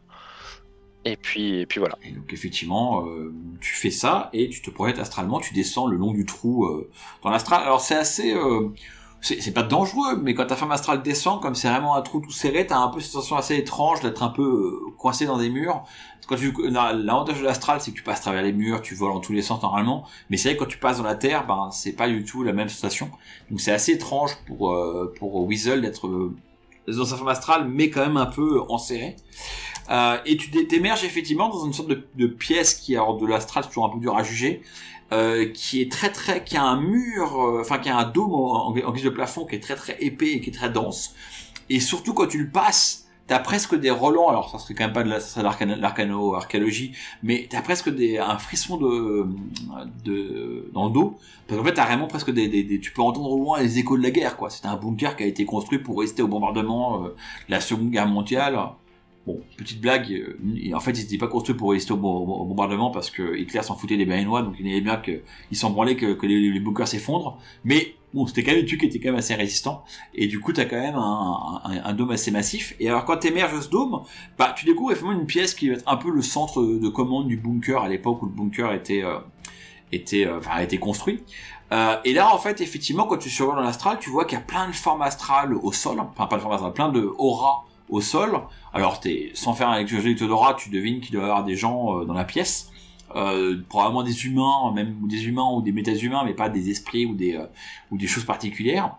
Et 1.06 1.16
puis, 1.16 1.60
et 1.62 1.66
puis 1.68 1.80
voilà. 1.80 1.96
Et 2.04 2.12
donc 2.12 2.34
effectivement, 2.34 3.06
euh, 3.06 3.34
tu 3.62 3.74
fais 3.76 3.92
ça 3.92 4.30
et 4.34 4.50
tu 4.50 4.62
te 4.64 4.72
projettes 4.72 5.00
astralement, 5.00 5.40
tu 5.40 5.54
descends 5.54 5.86
le 5.88 5.96
long 5.96 6.12
du 6.12 6.26
trou 6.26 6.66
euh, 6.66 6.90
dans 7.24 7.30
l'astral. 7.30 7.62
Alors 7.62 7.82
c'est 7.82 7.96
assez, 7.96 8.34
euh, 8.34 8.70
c'est 9.22 9.54
pas 9.54 9.64
dangereux, 9.64 10.18
mais 10.22 10.34
quand 10.34 10.46
ta 10.46 10.56
femme 10.56 10.72
astrale 10.72 11.02
descend, 11.02 11.42
comme 11.42 11.56
c'est 11.56 11.70
vraiment 11.70 11.96
un 11.96 12.02
trou 12.02 12.22
tout 12.22 12.32
serré, 12.32 12.66
t'as 12.66 12.78
un 12.78 12.88
peu 12.88 13.00
cette 13.00 13.12
sensation 13.12 13.36
assez 13.36 13.58
étrange 13.58 14.02
d'être 14.02 14.24
un 14.24 14.30
peu 14.30 14.44
euh, 14.44 14.92
coincé 14.98 15.26
dans 15.26 15.38
des 15.38 15.50
murs. 15.50 15.84
Quand 16.28 16.36
tu, 16.36 16.54
l'avantage 16.70 17.40
de 17.40 17.44
l'astral, 17.44 17.82
c'est 17.82 17.92
que 17.92 17.96
tu 17.96 18.04
passes 18.04 18.20
à 18.20 18.22
travers 18.22 18.44
les 18.44 18.54
murs, 18.54 18.82
tu 18.82 18.94
voles 18.96 19.12
en 19.12 19.20
tous 19.20 19.34
les 19.34 19.42
sens 19.42 19.62
normalement, 19.64 20.06
mais 20.30 20.38
c'est 20.38 20.50
vrai 20.50 20.58
que 20.58 20.64
quand 20.64 20.70
tu 20.70 20.78
passes 20.78 20.98
dans 20.98 21.04
la 21.04 21.16
terre, 21.16 21.48
ben 21.48 21.70
c'est 21.72 21.94
pas 21.94 22.08
du 22.08 22.24
tout 22.24 22.44
la 22.44 22.54
même 22.54 22.70
sensation. 22.70 23.10
Donc 23.50 23.60
c'est 23.60 23.72
assez 23.72 23.94
étrange 23.94 24.32
pour 24.46 24.72
euh, 24.72 25.14
Weasel 25.22 25.82
d'être 25.82 26.08
euh, 26.08 26.36
dans 26.88 27.06
sa 27.06 27.16
forme 27.16 27.30
astrale, 27.30 27.68
mais 27.68 27.90
quand 27.90 28.02
même 28.02 28.18
un 28.18 28.28
peu 28.28 28.62
enserré. 28.70 29.16
Et 30.26 30.38
tu 30.38 30.52
t'é- 30.52 30.68
t'émerges 30.68 31.04
effectivement 31.04 31.50
dans 31.50 31.66
une 31.66 31.74
sorte 31.74 31.90
de, 31.90 32.08
de 32.14 32.28
pièce 32.28 32.76
qui, 32.76 32.96
alors 32.96 33.18
de 33.18 33.26
l'astral, 33.26 33.64
c'est 33.64 33.70
toujours 33.70 33.86
un 33.86 33.90
peu 33.90 34.00
dur 34.00 34.16
à 34.16 34.22
juger, 34.22 34.62
euh, 35.12 35.48
qui 35.54 35.82
est 35.82 35.92
très 35.92 36.12
très, 36.12 36.44
qui 36.44 36.58
a 36.58 36.64
un 36.64 36.80
mur, 36.80 37.42
euh, 37.42 37.78
qui 37.82 37.90
a 37.90 37.98
un 37.98 38.06
dôme 38.06 38.34
en, 38.34 38.72
guise 38.72 39.04
de 39.04 39.10
plafond 39.10 39.46
qui 39.46 39.56
est 39.56 39.60
très 39.60 39.76
très 39.76 39.98
épais 40.02 40.34
et 40.34 40.42
qui 40.42 40.50
est 40.50 40.54
très 40.54 40.70
dense. 40.70 41.16
Et 41.70 41.80
surtout 41.80 42.14
quand 42.14 42.28
tu 42.28 42.38
le 42.44 42.50
passes, 42.50 43.08
t'as 43.28 43.40
presque 43.40 43.76
des 43.76 43.92
relents, 43.92 44.30
alors 44.30 44.50
ça 44.50 44.58
serait 44.58 44.74
quand 44.74 44.86
même 44.86 44.94
pas 44.94 45.04
de 45.04 45.10
l'arcano- 45.10 46.34
archéologie, 46.34 46.94
mais 47.22 47.48
t'as 47.50 47.62
presque 47.62 47.90
des, 47.94 48.18
un 48.18 48.40
frisson 48.40 48.78
de, 48.78 49.28
de, 50.04 50.70
dans 50.74 50.86
le 50.88 50.92
dos, 50.92 51.18
parce 51.48 51.60
qu'en 51.60 51.66
fait 51.66 51.74
t'as 51.74 51.86
vraiment 51.86 52.08
presque 52.08 52.32
des, 52.32 52.48
des, 52.48 52.64
des- 52.64 52.80
tu 52.80 52.92
peux 52.92 53.04
entendre 53.04 53.32
au 53.32 53.38
loin 53.40 53.62
les 53.62 53.78
échos 53.78 53.98
de 53.98 54.04
la 54.04 54.10
guerre, 54.12 54.36
quoi. 54.36 54.50
C'est 54.50 54.66
un 54.66 54.76
bunker 54.76 55.16
qui 55.16 55.24
a 55.24 55.28
été 55.28 55.46
construit 55.46 55.78
pour 55.80 56.00
résister 56.00 56.24
au 56.24 56.28
bombardement 56.28 57.04
euh, 57.04 57.10
de 57.10 57.52
la 57.52 57.62
Seconde 57.62 57.92
Guerre 57.92 58.08
mondiale. 58.08 58.60
Bon, 59.28 59.42
petite 59.58 59.82
blague, 59.82 60.12
euh, 60.12 60.74
en 60.76 60.80
fait, 60.80 60.92
ils 60.92 61.02
n'étaient 61.04 61.18
pas 61.18 61.28
construits 61.28 61.56
pour 61.56 61.72
résister 61.72 61.92
au, 61.94 61.98
bo- 61.98 62.26
au 62.26 62.46
bombardement 62.46 62.90
parce 62.90 63.12
que 63.12 63.38
Hitler 63.38 63.62
s'en 63.64 63.76
foutait 63.76 63.98
des 63.98 64.06
Berlinois, 64.06 64.42
donc 64.42 64.56
il 64.60 64.68
aimait 64.68 64.82
bien 64.82 64.98
qu'ils 64.98 65.58
s'en 65.58 65.70
branlaient 65.72 65.98
que, 65.98 66.26
les, 66.26 66.60
bunkers 66.60 66.88
s'effondrent. 66.88 67.38
Mais 67.64 67.96
bon, 68.14 68.26
c'était 68.26 68.44
quand 68.44 68.52
même 68.52 68.62
une 68.62 68.66
truc 68.66 68.80
qui 68.80 68.86
était 68.88 69.00
quand 69.00 69.10
même 69.10 69.20
assez 69.20 69.36
résistant. 69.36 69.84
Et 70.16 70.28
du 70.28 70.40
coup, 70.40 70.54
t'as 70.54 70.66
quand 70.66 70.80
même 70.80 70.96
un 70.96 71.94
dôme 71.94 72.12
assez 72.12 72.32
massif. 72.32 72.76
Et 72.80 72.88
alors, 72.90 73.06
quand 73.06 73.18
t'émerges 73.18 73.56
de 73.56 73.62
ce 73.62 73.70
dôme, 73.70 74.02
bah, 74.38 74.56
tu 74.58 74.66
découvres 74.66 74.92
effectivement 74.92 75.20
une 75.20 75.28
pièce 75.28 75.54
qui 75.54 75.68
va 75.70 75.76
être 75.76 75.88
un 75.88 75.98
peu 75.98 76.10
le 76.10 76.22
centre 76.22 76.64
de 76.64 76.88
commande 76.90 77.28
du 77.28 77.38
bunker 77.38 77.84
à 77.84 77.90
l'époque 77.90 78.24
où 78.24 78.26
le 78.26 78.32
bunker 78.32 78.74
était, 78.74 79.04
euh, 79.04 79.20
était, 79.92 80.26
euh, 80.26 80.38
enfin, 80.40 80.52
a 80.54 80.64
été 80.64 80.80
construit. 80.80 81.24
Euh, 81.72 81.98
et 82.04 82.14
là, 82.14 82.34
en 82.34 82.38
fait, 82.40 82.62
effectivement, 82.62 83.06
quand 83.06 83.18
tu 83.18 83.30
survoles 83.30 83.58
dans 83.58 83.62
l'astral, 83.62 83.98
tu 84.00 84.10
vois 84.10 84.26
qu'il 84.26 84.38
y 84.38 84.42
a 84.42 84.44
plein 84.44 84.68
de 84.68 84.74
formes 84.74 85.04
astrales 85.04 85.54
au 85.54 85.72
sol, 85.72 86.00
enfin 86.00 86.26
pas 86.26 86.38
de 86.38 86.42
formes 86.42 86.54
astrales, 86.54 86.74
plein 86.74 86.90
de 86.90 87.14
auras 87.20 87.66
au 87.90 88.02
sol. 88.02 88.40
Alors, 88.74 89.00
t'es, 89.00 89.32
sans 89.34 89.54
faire 89.54 89.70
un 89.70 89.80
lecture 89.80 90.28
d'aura, 90.28 90.54
tu 90.54 90.70
devines 90.70 91.02
qu'il 91.02 91.14
doit 91.14 91.24
y 91.24 91.26
avoir 91.26 91.44
des 91.44 91.56
gens 91.56 92.00
euh, 92.00 92.06
dans 92.06 92.14
la 92.14 92.26
pièce. 92.26 92.72
Euh, 93.16 93.58
probablement 93.68 94.04
des 94.04 94.28
humains, 94.28 94.72
même 94.74 95.00
ou 95.02 95.08
des 95.08 95.28
humains 95.28 95.50
ou 95.52 95.64
des 95.64 95.72
méta-humains, 95.72 96.22
mais 96.24 96.36
pas 96.36 96.48
des 96.48 96.70
esprits 96.70 97.08
ou 97.08 97.16
des, 97.16 97.36
euh, 97.36 97.48
ou 97.90 97.98
des 97.98 98.06
choses 98.06 98.26
particulières. 98.26 98.96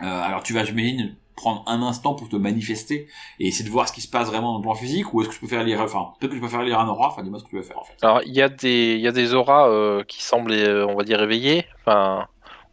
Alors 0.00 0.44
tu 0.44 0.52
vas, 0.52 0.64
j'imagine, 0.64 1.16
prendre 1.34 1.64
un 1.66 1.82
instant 1.82 2.14
pour 2.14 2.28
te 2.28 2.36
manifester 2.36 3.08
et 3.40 3.48
essayer 3.48 3.64
de 3.64 3.70
voir 3.70 3.88
ce 3.88 3.92
qui 3.92 4.00
se 4.00 4.08
passe 4.08 4.28
vraiment 4.28 4.52
dans 4.52 4.58
le 4.58 4.62
plan 4.62 4.74
physique, 4.74 5.12
ou 5.12 5.20
est-ce 5.20 5.28
que 5.28 5.34
je 5.34 5.40
peux 5.40 5.48
faire 5.48 5.64
lire, 5.64 5.80
enfin, 5.80 6.12
peut-être 6.20 6.30
que 6.30 6.36
je 6.36 6.40
peux 6.40 6.48
faire 6.48 6.62
lire 6.62 6.78
un 6.78 6.86
aura, 6.86 7.08
enfin, 7.08 7.24
dis-moi 7.24 7.40
ce 7.40 7.44
que 7.44 7.50
tu 7.50 7.56
veux 7.56 7.62
faire, 7.62 7.78
en 7.78 7.84
fait. 7.84 7.94
Alors, 8.02 8.22
il 8.24 8.32
y 8.32 8.40
a 8.40 8.48
des, 8.48 8.96
y 8.96 9.08
a 9.08 9.12
des 9.12 9.34
auras 9.34 10.04
qui 10.04 10.22
semblent, 10.22 10.52
on 10.52 10.94
va 10.94 11.02
dire, 11.02 11.20
éveillées, 11.20 11.64
enfin, 11.80 12.28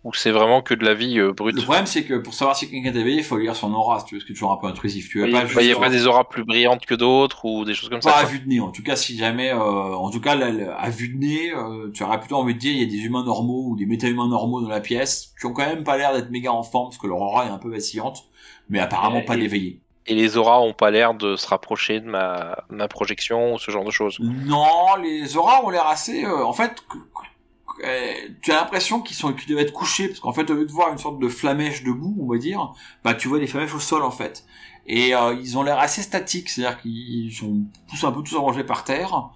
ou 0.06 0.14
c'est 0.14 0.32
vraiment 0.32 0.62
que 0.62 0.74
de 0.74 0.86
la 0.86 0.94
vie 0.94 1.20
euh, 1.20 1.34
brute. 1.34 1.56
Le 1.56 1.62
problème, 1.64 1.86
c'est 1.88 2.06
que 2.06 2.14
pour 2.14 2.34
savoir 2.34 2.56
si 2.56 2.70
quelqu'un 2.70 2.94
est 2.94 3.00
éveillé, 3.02 3.18
il 3.18 3.24
faut 3.24 3.38
lire 3.38 3.56
son 3.56 3.74
aura, 3.74 4.00
si 4.00 4.06
tu 4.06 4.16
veux, 4.16 4.22
ce 4.22 4.26
qui 4.26 4.32
est 4.32 4.36
toujours 4.36 4.52
un 4.54 4.58
peu 4.58 4.68
intrusif. 4.68 5.10
Tu 5.10 5.18
Il 5.26 5.32
pas 5.32 5.44
n'y 5.44 5.50
juste 5.50 5.78
a 5.78 5.80
pas 5.82 5.90
des 5.90 6.08
auras 6.08 6.24
plus 6.24 6.46
brillantes 6.46 6.86
que 6.86 6.96
d'autres 6.96 7.44
ou 7.44 7.66
des 7.66 7.74
choses 7.74 7.90
comme 7.90 8.00
pas 8.00 8.12
ça. 8.12 8.18
à 8.18 8.22
quoi. 8.22 8.30
vue 8.30 8.40
de 8.40 8.48
nez. 8.48 8.60
En 8.62 8.70
tout 8.70 8.84
cas, 8.84 8.96
si 8.96 9.18
jamais, 9.18 9.50
euh, 9.52 9.58
en 9.60 10.10
tout 10.12 10.22
cas, 10.22 10.36
là, 10.36 10.76
à 10.78 10.90
vue 10.92 11.10
de 11.10 11.18
nez, 11.18 11.52
euh, 11.54 11.92
tu 11.92 12.04
aurais 12.04 12.20
plutôt 12.20 12.36
envie 12.38 12.54
de 12.54 12.60
dire, 12.60 12.72
il 12.72 12.80
y 12.80 12.84
a 12.84 12.86
des 12.86 13.04
humains 13.04 13.26
normaux 13.26 13.66
ou 13.72 13.76
des 13.76 13.86
méta-humains 13.88 14.30
normaux 14.30 14.62
dans 14.62 14.70
la 14.70 14.80
pièce, 14.80 15.34
qui 15.40 15.48
ont 15.48 15.54
quand 15.54 15.66
même 15.66 15.84
pas 15.84 15.98
l'air 15.98 16.14
d'être 16.14 16.30
méga 16.30 16.52
en 16.54 16.64
forme, 16.64 16.90
parce 16.90 16.98
que 17.00 17.08
leur 17.08 17.18
aura 17.20 17.48
est 17.48 17.50
un 17.50 17.58
peu 17.58 17.72
vacillante, 17.72 18.26
mais 18.70 18.80
apparemment 18.80 19.20
Et- 19.20 19.26
pas 19.26 19.36
d'éveillé. 19.36 19.80
Et 20.08 20.14
les 20.14 20.38
auras 20.38 20.60
ont 20.60 20.74
pas 20.74 20.92
l'air 20.92 21.16
de 21.16 21.36
se 21.36 21.48
rapprocher 21.48 22.00
de 22.00 22.06
ma, 22.06 22.56
ma 22.70 22.88
projection 22.88 23.56
ou 23.56 23.58
ce 23.58 23.72
genre 23.72 23.84
de 23.84 23.90
choses. 23.90 24.18
Non, 24.20 24.68
les 25.02 25.36
auras 25.36 25.64
ont 25.64 25.72
l'air 25.72 25.88
assez, 25.88 26.24
euh, 26.24 26.46
en 26.46 26.54
fait, 26.54 26.76
que- 26.88 26.98
que- 27.00 27.26
tu 28.42 28.52
as 28.52 28.56
l'impression 28.56 29.02
qu'ils 29.02 29.16
sont, 29.16 29.34
qu'ils 29.34 29.50
doivent 29.50 29.64
être 29.64 29.74
couchés, 29.74 30.08
parce 30.08 30.20
qu'en 30.20 30.34
fait, 30.34 30.50
au 30.50 30.54
lieu 30.54 30.66
de 30.66 30.72
voir 30.72 30.92
une 30.92 30.98
sorte 30.98 31.20
de 31.20 31.28
flamèche 31.28 31.84
debout, 31.84 32.16
on 32.22 32.32
va 32.32 32.38
dire, 32.38 32.74
bah, 33.04 33.14
tu 33.14 33.28
vois 33.28 33.40
des 33.40 33.48
flamèches 33.48 33.76
au 33.76 33.80
sol, 33.80 34.04
en 34.04 34.12
fait. 34.12 34.46
Et 34.88 35.16
euh, 35.16 35.34
ils 35.34 35.58
ont 35.58 35.64
l'air 35.64 35.80
assez 35.80 36.02
statiques, 36.02 36.50
c'est-à-dire 36.50 36.80
qu'ils 36.82 37.34
sont 37.34 37.64
tous 37.90 38.06
un 38.06 38.12
peu 38.12 38.22
tous 38.22 38.36
arrangés 38.36 38.64
par 38.64 38.84
terre, 38.84 39.30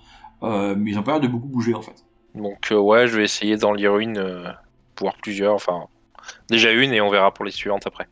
euh, 0.44 0.76
mais 0.78 0.92
ils 0.92 1.00
ont 1.00 1.04
pas 1.04 1.14
l'air 1.14 1.22
de 1.22 1.28
beaucoup 1.28 1.48
bouger, 1.48 1.74
en 1.74 1.82
fait. 1.82 2.06
Donc 2.36 2.72
euh, 2.72 2.78
ouais, 2.78 3.08
je 3.08 3.18
vais 3.18 3.24
essayer 3.24 3.58
d'en 3.58 3.74
lire 3.74 3.98
une, 3.98 4.20
euh, 4.20 4.52
voire 5.00 5.16
plusieurs, 5.22 5.56
enfin 5.56 5.88
déjà 6.48 6.72
une 6.72 6.94
et 6.94 7.02
on 7.02 7.10
verra 7.10 7.34
pour 7.34 7.44
les 7.44 7.52
suivantes 7.52 7.88
après. 7.88 8.08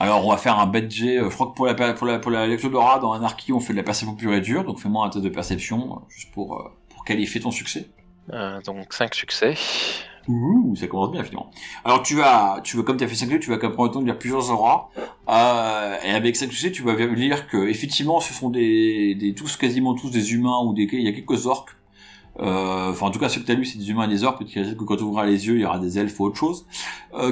Alors, 0.00 0.24
on 0.26 0.30
va 0.30 0.36
faire 0.36 0.58
un 0.58 0.66
bête 0.66 0.90
jet. 0.90 1.18
euh, 1.18 1.30
Je 1.30 1.34
crois 1.34 1.48
que 1.48 1.54
pour 1.54 1.66
la, 1.66 1.74
pour 1.74 2.06
la, 2.06 2.18
pour 2.18 2.30
la 2.30 2.46
lecture 2.46 2.70
d'aura, 2.70 2.98
dans 2.98 3.12
Anarchy, 3.12 3.52
on 3.52 3.60
fait 3.60 3.72
de 3.72 3.78
la 3.78 3.82
perception 3.84 4.14
pure 4.14 4.32
et 4.32 4.40
dure. 4.40 4.64
Donc, 4.64 4.78
fais-moi 4.78 5.04
un 5.06 5.10
test 5.10 5.24
de 5.24 5.28
perception, 5.28 5.92
euh, 5.92 6.00
juste 6.08 6.32
pour, 6.32 6.56
euh, 6.56 6.70
pour 6.88 7.04
qualifier 7.04 7.40
ton 7.40 7.50
succès. 7.50 7.90
Euh, 8.32 8.60
donc 8.62 8.92
5 8.92 9.14
succès. 9.14 9.54
Ouh, 10.28 10.76
ça 10.76 10.86
commence 10.86 11.10
bien, 11.10 11.24
finalement. 11.24 11.50
Alors, 11.84 12.02
tu 12.02 12.14
vas, 12.14 12.60
tu 12.62 12.76
vas, 12.76 12.82
comme 12.82 12.98
tu 12.98 13.04
as 13.04 13.08
fait 13.08 13.14
5 13.14 13.26
succès, 13.26 13.40
tu 13.40 13.50
vas 13.50 13.58
prendre 13.58 13.84
le 13.84 13.90
temps 13.90 14.00
de 14.00 14.06
lire 14.06 14.18
plusieurs 14.18 14.50
auras. 14.50 14.88
Euh, 15.28 15.96
et 16.04 16.10
avec 16.10 16.36
5 16.36 16.50
succès, 16.50 16.70
tu 16.70 16.82
vas 16.82 16.94
lire 16.94 17.46
que, 17.48 17.68
effectivement, 17.68 18.20
ce 18.20 18.34
sont 18.34 18.50
tous, 18.50 19.56
quasiment 19.56 19.94
tous 19.94 20.10
des 20.10 20.34
humains 20.34 20.58
ou 20.64 20.74
des, 20.74 20.88
il 20.92 21.02
y 21.02 21.08
a 21.08 21.12
quelques 21.12 21.46
orques. 21.46 21.70
Euh, 22.40 22.90
enfin, 22.90 23.06
en 23.06 23.10
tout 23.10 23.18
cas, 23.18 23.28
ceux 23.28 23.40
que 23.40 23.46
t'as 23.46 23.54
lu, 23.54 23.64
c'est 23.64 23.78
des 23.78 23.90
humains 23.90 24.04
et 24.04 24.08
des 24.08 24.22
orques, 24.22 24.38
peut-être 24.38 24.76
que 24.76 24.84
quand 24.84 24.96
tu 24.96 25.02
ouvriras 25.02 25.26
les 25.26 25.46
yeux, 25.48 25.56
il 25.56 25.62
y 25.62 25.64
aura 25.64 25.78
des 25.78 25.98
elfes 25.98 26.20
ou 26.20 26.24
autre 26.24 26.36
chose. 26.36 26.66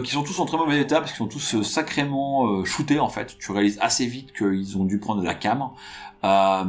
Qui 0.02 0.10
sont 0.10 0.24
tous 0.24 0.40
en 0.40 0.46
très 0.46 0.56
mauvais 0.56 0.80
état 0.80 1.00
parce 1.00 1.12
qu'ils 1.12 1.18
sont 1.18 1.28
tous 1.28 1.62
sacrément 1.62 2.64
shootés 2.64 2.98
en 2.98 3.08
fait. 3.08 3.36
Tu 3.38 3.52
réalises 3.52 3.78
assez 3.80 4.06
vite 4.06 4.32
qu'ils 4.32 4.76
ont 4.78 4.84
dû 4.84 4.98
prendre 4.98 5.20
de 5.20 5.26
la 5.26 5.34
cam. 5.34 5.68
Euh, 6.24 6.64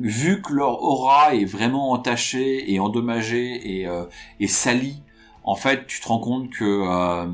vu 0.00 0.40
que 0.42 0.52
leur 0.52 0.82
aura 0.82 1.34
est 1.34 1.44
vraiment 1.44 1.90
entachée 1.92 2.72
et 2.72 2.80
endommagée 2.80 3.80
et, 3.80 3.86
euh, 3.86 4.04
salie, 4.46 5.02
en 5.44 5.54
fait, 5.54 5.86
tu 5.86 6.00
te 6.00 6.08
rends 6.08 6.18
compte 6.18 6.50
que 6.50 6.64
euh, 6.64 7.26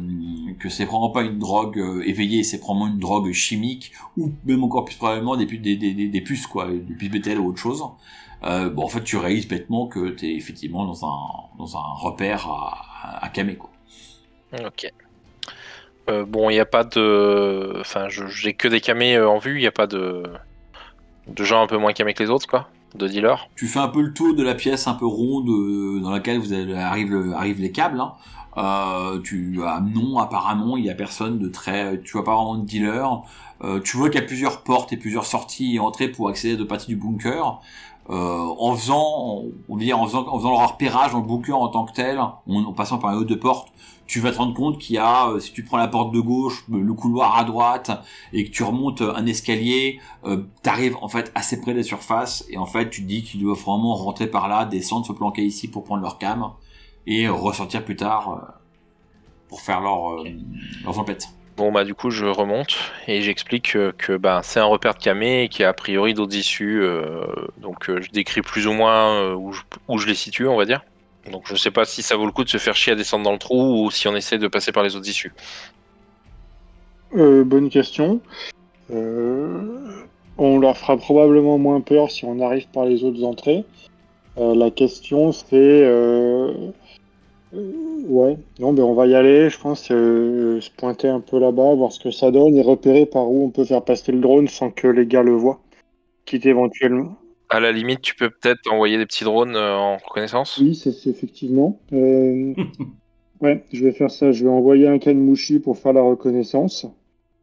c'est 0.68 0.84
vraiment 0.84 1.10
pas 1.10 1.22
une 1.22 1.38
drogue 1.38 1.78
éveillée, 2.04 2.42
c'est 2.42 2.58
probablement 2.58 2.92
une 2.92 2.98
drogue 2.98 3.32
chimique 3.32 3.92
ou 4.16 4.32
même 4.44 4.64
encore 4.64 4.84
plus 4.84 4.96
probablement 4.96 5.36
des, 5.36 5.46
pu- 5.46 5.58
des, 5.58 5.76
des, 5.76 5.94
des, 5.94 6.20
puces 6.20 6.46
quoi, 6.46 6.66
des 6.68 6.94
puces 6.94 7.10
bétel 7.10 7.38
ou 7.38 7.48
autre 7.48 7.58
chose. 7.58 7.84
Bon, 8.42 8.82
en 8.82 8.88
fait, 8.88 9.04
tu 9.04 9.16
réalises 9.16 9.46
bêtement 9.48 9.86
que 9.86 10.10
t'es 10.10 10.34
effectivement 10.34 10.84
dans 10.84 11.06
un 11.06 11.18
dans 11.58 11.76
un 11.76 11.94
repère 11.94 12.48
à, 12.48 13.24
à. 13.24 13.30
Ok. 14.66 14.92
Bon, 16.06 16.50
il 16.50 16.54
n'y 16.54 16.60
a 16.60 16.66
pas 16.66 16.84
de... 16.84 17.78
Enfin, 17.80 18.08
j'ai 18.08 18.54
que 18.54 18.68
des 18.68 18.80
camés 18.80 19.18
en 19.18 19.38
vue, 19.38 19.56
il 19.56 19.60
n'y 19.60 19.66
a 19.66 19.72
pas 19.72 19.86
de... 19.86 20.24
de 21.28 21.44
gens 21.44 21.62
un 21.62 21.66
peu 21.66 21.76
moins 21.78 21.92
camés 21.92 22.14
que 22.14 22.22
les 22.22 22.30
autres, 22.30 22.46
quoi. 22.46 22.68
De 22.94 23.08
dealers. 23.08 23.48
tu 23.56 23.66
fais 23.68 23.78
un 23.78 23.88
peu 23.88 24.02
le 24.02 24.12
tour 24.12 24.34
de 24.34 24.42
la 24.42 24.54
pièce 24.54 24.86
un 24.86 24.92
peu 24.92 25.06
ronde 25.06 25.48
euh, 25.48 26.00
dans 26.00 26.10
laquelle 26.10 26.38
vous 26.38 26.52
avez, 26.52 26.76
arrivent, 26.76 27.10
le- 27.12 27.32
arrivent 27.32 27.60
les 27.60 27.72
câbles. 27.72 27.98
Hein. 28.00 28.12
Euh, 28.58 29.18
tu 29.22 29.62
as 29.64 29.80
non 29.80 30.18
apparemment 30.18 30.76
il 30.76 30.84
y 30.84 30.90
a 30.90 30.94
personne 30.94 31.38
de 31.38 31.48
très 31.48 32.02
tu 32.02 32.12
vois 32.12 32.24
pas 32.24 32.34
vraiment 32.34 32.56
de 32.56 32.66
dealer. 32.66 33.22
Euh, 33.64 33.80
tu 33.80 33.96
vois 33.96 34.10
qu'il 34.10 34.20
y 34.20 34.24
a 34.24 34.26
plusieurs 34.26 34.62
portes 34.62 34.92
et 34.92 34.98
plusieurs 34.98 35.24
sorties 35.24 35.76
et 35.76 35.78
entrées 35.78 36.08
pour 36.08 36.28
accéder 36.28 36.52
à 36.54 36.56
deux 36.58 36.66
parties 36.66 36.88
du 36.88 36.96
bunker. 36.96 37.60
Euh, 38.10 38.54
en 38.58 38.74
faisant 38.74 39.44
on 39.68 39.76
va 39.76 39.82
dire 39.84 39.96
en 39.96 40.06
faisant 40.06 40.26
en 40.26 40.36
faisant 40.36 40.50
leur 40.50 40.72
repérage 40.72 41.14
le 41.14 41.20
bunker 41.20 41.56
en 41.56 41.68
tant 41.68 41.84
que 41.84 41.92
tel, 41.92 42.18
en, 42.18 42.42
en 42.48 42.72
passant 42.72 42.98
par 42.98 43.12
les 43.12 43.18
hautes 43.18 43.28
de 43.28 43.36
porte, 43.36 43.68
tu 44.06 44.18
vas 44.18 44.32
te 44.32 44.38
rendre 44.38 44.54
compte 44.54 44.78
qu'il 44.78 44.96
y 44.96 44.98
a 44.98 45.28
euh, 45.28 45.38
si 45.38 45.52
tu 45.52 45.64
prends 45.64 45.76
la 45.76 45.86
porte 45.86 46.12
de 46.12 46.18
gauche, 46.18 46.64
le 46.68 46.92
couloir 46.94 47.38
à 47.38 47.44
droite 47.44 47.92
et 48.32 48.44
que 48.44 48.50
tu 48.50 48.64
remontes 48.64 49.02
un 49.02 49.24
escalier, 49.26 50.00
euh, 50.24 50.42
t'arrives 50.62 50.96
en 51.00 51.08
fait 51.08 51.30
assez 51.36 51.60
près 51.60 51.74
des 51.74 51.84
surfaces 51.84 52.44
et 52.50 52.58
en 52.58 52.66
fait 52.66 52.90
tu 52.90 53.02
te 53.02 53.06
dis 53.06 53.22
qu'ils 53.22 53.40
doivent 53.40 53.56
vraiment 53.56 53.94
rentrer 53.94 54.26
par 54.26 54.48
là, 54.48 54.64
descendre, 54.64 55.06
se 55.06 55.12
planquer 55.12 55.44
ici 55.44 55.68
pour 55.68 55.84
prendre 55.84 56.02
leur 56.02 56.18
cam 56.18 56.50
et 57.06 57.26
euh, 57.26 57.32
ressortir 57.32 57.84
plus 57.84 57.96
tard 57.96 58.30
euh, 58.32 58.52
pour 59.48 59.60
faire 59.60 59.80
leur, 59.80 60.20
euh, 60.20 60.28
leurs 60.84 60.98
emplettes. 60.98 61.28
Bon 61.62 61.70
bah 61.70 61.84
du 61.84 61.94
coup 61.94 62.10
je 62.10 62.26
remonte 62.26 62.74
et 63.06 63.22
j'explique 63.22 63.78
que, 63.96 64.16
bah, 64.16 64.40
c'est 64.42 64.58
un 64.58 64.64
repère 64.64 64.94
de 64.94 64.98
camé 64.98 65.44
et 65.44 65.48
qu'il 65.48 65.62
y 65.62 65.64
a 65.64 65.68
a 65.68 65.72
priori 65.72 66.12
d'autres 66.12 66.34
issues. 66.34 66.82
euh, 66.82 67.22
donc 67.58 67.88
euh, 67.88 68.02
je 68.02 68.10
décris 68.10 68.42
plus 68.42 68.66
ou 68.66 68.72
moins 68.72 69.14
euh, 69.14 69.34
où, 69.36 69.98
je, 69.98 70.06
les 70.08 70.16
situe 70.16 70.48
on 70.48 70.56
va 70.56 70.64
dire. 70.64 70.84
Donc 71.30 71.44
je 71.46 71.54
sais 71.54 71.70
pas 71.70 71.84
si 71.84 72.02
ça 72.02 72.16
vaut 72.16 72.26
le 72.26 72.32
coup 72.32 72.42
de 72.42 72.48
se 72.48 72.58
faire 72.58 72.74
chier 72.74 72.94
à 72.94 72.96
descendre 72.96 73.22
dans 73.22 73.30
le 73.30 73.38
trou 73.38 73.84
ou 73.84 73.92
si 73.92 74.08
on 74.08 74.16
essaie 74.16 74.38
de 74.38 74.48
passer 74.48 74.72
par 74.72 74.82
les 74.82 74.96
autres 74.96 75.08
issues. 75.08 75.32
Euh, 77.14 77.44
bonne 77.44 77.70
question. 77.70 78.20
Euh, 78.92 80.02
on 80.38 80.58
leur 80.58 80.76
fera 80.76 80.96
probablement 80.96 81.58
moins 81.58 81.80
peur 81.80 82.10
si 82.10 82.24
on 82.24 82.40
arrive 82.40 82.66
par 82.72 82.86
les 82.86 83.04
autres 83.04 83.22
entrées. 83.22 83.64
La 84.36 84.72
question 84.72 85.30
c'est... 85.30 85.88
ouais, 87.52 88.38
non, 88.58 88.72
ben 88.72 88.82
on 88.82 88.94
va 88.94 89.06
y 89.06 89.14
aller, 89.14 89.50
je 89.50 89.58
pense, 89.58 89.88
euh, 89.90 90.60
se 90.60 90.70
pointer 90.70 91.08
un 91.08 91.20
peu 91.20 91.38
là-bas, 91.38 91.74
voir 91.74 91.92
ce 91.92 92.00
que 92.00 92.10
ça 92.10 92.30
donne 92.30 92.56
et 92.56 92.62
repérer 92.62 93.06
par 93.06 93.30
où 93.30 93.44
on 93.44 93.50
peut 93.50 93.64
faire 93.64 93.84
passer 93.84 94.12
le 94.12 94.20
drone 94.20 94.48
sans 94.48 94.70
que 94.70 94.88
les 94.88 95.06
gars 95.06 95.22
le 95.22 95.32
voient. 95.32 95.60
Quitte 96.24 96.46
éventuellement. 96.46 97.16
À 97.48 97.60
la 97.60 97.72
limite 97.72 98.00
tu 98.00 98.14
peux 98.14 98.30
peut-être 98.30 98.60
envoyer 98.70 98.96
des 98.96 99.06
petits 99.06 99.24
drones 99.24 99.56
euh, 99.56 99.76
en 99.76 99.98
reconnaissance. 99.98 100.58
Oui, 100.58 100.74
c'est 100.74 101.06
effectivement. 101.06 101.78
Euh, 101.92 102.54
ouais, 103.40 103.64
je 103.72 103.84
vais 103.84 103.92
faire 103.92 104.10
ça. 104.10 104.32
Je 104.32 104.44
vais 104.44 104.50
envoyer 104.50 104.88
un 104.88 104.98
Kanmushi 104.98 105.58
pour 105.58 105.78
faire 105.78 105.92
la 105.92 106.02
reconnaissance. 106.02 106.86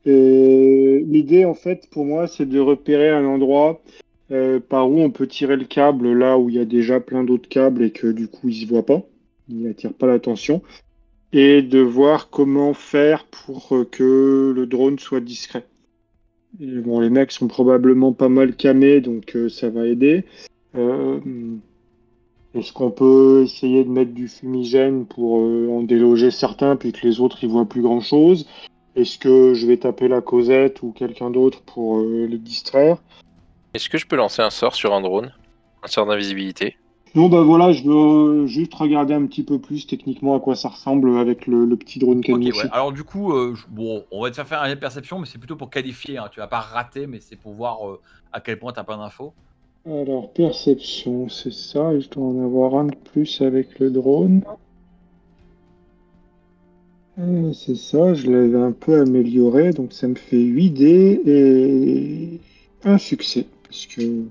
Et 0.05 1.03
l'idée, 1.05 1.45
en 1.45 1.53
fait, 1.53 1.87
pour 1.91 2.05
moi, 2.05 2.27
c'est 2.27 2.47
de 2.47 2.59
repérer 2.59 3.09
un 3.09 3.25
endroit 3.25 3.81
euh, 4.31 4.59
par 4.59 4.89
où 4.89 4.99
on 4.99 5.11
peut 5.11 5.27
tirer 5.27 5.57
le 5.57 5.65
câble, 5.65 6.13
là 6.13 6.37
où 6.37 6.49
il 6.49 6.55
y 6.55 6.59
a 6.59 6.65
déjà 6.65 6.99
plein 6.99 7.23
d'autres 7.23 7.49
câbles 7.49 7.83
et 7.83 7.91
que 7.91 8.07
du 8.07 8.27
coup, 8.27 8.49
il 8.49 8.55
se 8.55 8.67
voit 8.67 8.85
pas. 8.85 9.03
Il 9.49 9.63
n'attire 9.63 9.93
pas 9.93 10.07
l'attention. 10.07 10.61
Et 11.33 11.61
de 11.61 11.79
voir 11.79 12.29
comment 12.29 12.73
faire 12.73 13.25
pour 13.25 13.75
euh, 13.75 13.85
que 13.85 14.53
le 14.55 14.65
drone 14.65 14.97
soit 14.97 15.19
discret. 15.19 15.65
Et 16.59 16.79
bon, 16.79 16.99
les 16.99 17.09
mecs 17.09 17.31
sont 17.31 17.47
probablement 17.47 18.13
pas 18.13 18.29
mal 18.29 18.55
camés, 18.55 19.01
donc 19.01 19.35
euh, 19.35 19.49
ça 19.49 19.69
va 19.69 19.85
aider. 19.85 20.25
Euh, 20.75 21.19
est-ce 22.55 22.73
qu'on 22.73 22.89
peut 22.89 23.43
essayer 23.43 23.83
de 23.83 23.89
mettre 23.89 24.11
du 24.11 24.27
fumigène 24.27 25.05
pour 25.05 25.35
en 25.35 25.83
déloger 25.83 26.31
certains 26.31 26.75
puis 26.75 26.91
que 26.91 27.05
les 27.05 27.19
autres 27.19 27.43
ils 27.43 27.49
voient 27.49 27.65
plus 27.65 27.83
grand 27.83 28.01
chose 28.01 28.47
Est-ce 28.95 29.19
que 29.19 29.53
je 29.53 29.67
vais 29.67 29.77
taper 29.77 30.07
la 30.07 30.21
Cosette 30.21 30.81
ou 30.81 30.91
quelqu'un 30.91 31.29
d'autre 31.29 31.61
pour 31.61 32.01
les 32.01 32.39
distraire? 32.39 32.97
Est-ce 33.75 33.87
que 33.87 33.99
je 33.99 34.07
peux 34.07 34.15
lancer 34.15 34.41
un 34.41 34.49
sort 34.49 34.73
sur 34.73 34.95
un 34.95 35.01
drone? 35.01 35.31
Un 35.83 35.87
sort 35.87 36.07
d'invisibilité? 36.07 36.75
Non, 37.15 37.27
bah 37.27 37.41
voilà, 37.41 37.71
je 37.71 37.83
veux 37.83 37.93
euh, 38.43 38.45
juste 38.47 38.73
regarder 38.75 39.13
un 39.15 39.25
petit 39.25 39.43
peu 39.43 39.57
plus 39.59 39.87
techniquement 39.87 40.35
à 40.35 40.39
quoi 40.39 40.55
ça 40.55 40.69
ressemble 40.69 41.17
avec 41.17 41.47
le, 41.47 41.65
le 41.65 41.75
petit 41.75 41.97
drone 41.97 42.19
Ok, 42.19 42.25
Kanmushi. 42.25 42.51
ouais. 42.51 42.69
Alors 42.71 42.91
du 42.91 43.03
coup, 43.03 43.33
euh, 43.33 43.55
je- 43.55 43.65
bon, 43.67 44.03
on 44.11 44.21
va 44.21 44.29
te 44.29 44.35
faire 44.35 44.47
faire 44.47 44.61
un 44.61 44.75
perception, 44.75 45.17
mais 45.19 45.25
c'est 45.25 45.39
plutôt 45.39 45.55
pour 45.55 45.69
qualifier. 45.71 46.17
Hein. 46.19 46.27
Tu 46.31 46.39
vas 46.39 46.47
pas 46.47 46.59
rater, 46.59 47.07
mais 47.07 47.19
c'est 47.19 47.35
pour 47.35 47.53
voir 47.53 47.87
euh, 47.89 47.99
à 48.31 48.41
quel 48.41 48.59
point 48.59 48.73
t'as 48.73 48.83
pas 48.83 48.95
d'infos. 48.95 49.33
Alors, 49.85 50.31
perception, 50.33 51.29
c'est 51.29 51.53
ça, 51.53 51.93
et 51.93 52.01
je 52.01 52.09
dois 52.09 52.25
en 52.25 52.43
avoir 52.43 52.75
un 52.75 52.85
de 52.85 52.95
plus 52.95 53.41
avec 53.41 53.79
le 53.79 53.89
drone. 53.89 54.41
C'est 57.53 57.75
ça, 57.75 58.13
je 58.13 58.29
l'avais 58.31 58.57
un 58.61 58.71
peu 58.71 59.01
amélioré, 59.01 59.71
donc 59.71 59.91
ça 59.91 60.07
me 60.07 60.15
fait 60.15 60.37
8 60.39 60.69
dés 60.69 61.21
et 61.25 62.39
un 62.87 62.97
succès, 62.97 63.45
parce 63.63 63.85
que 63.87 64.23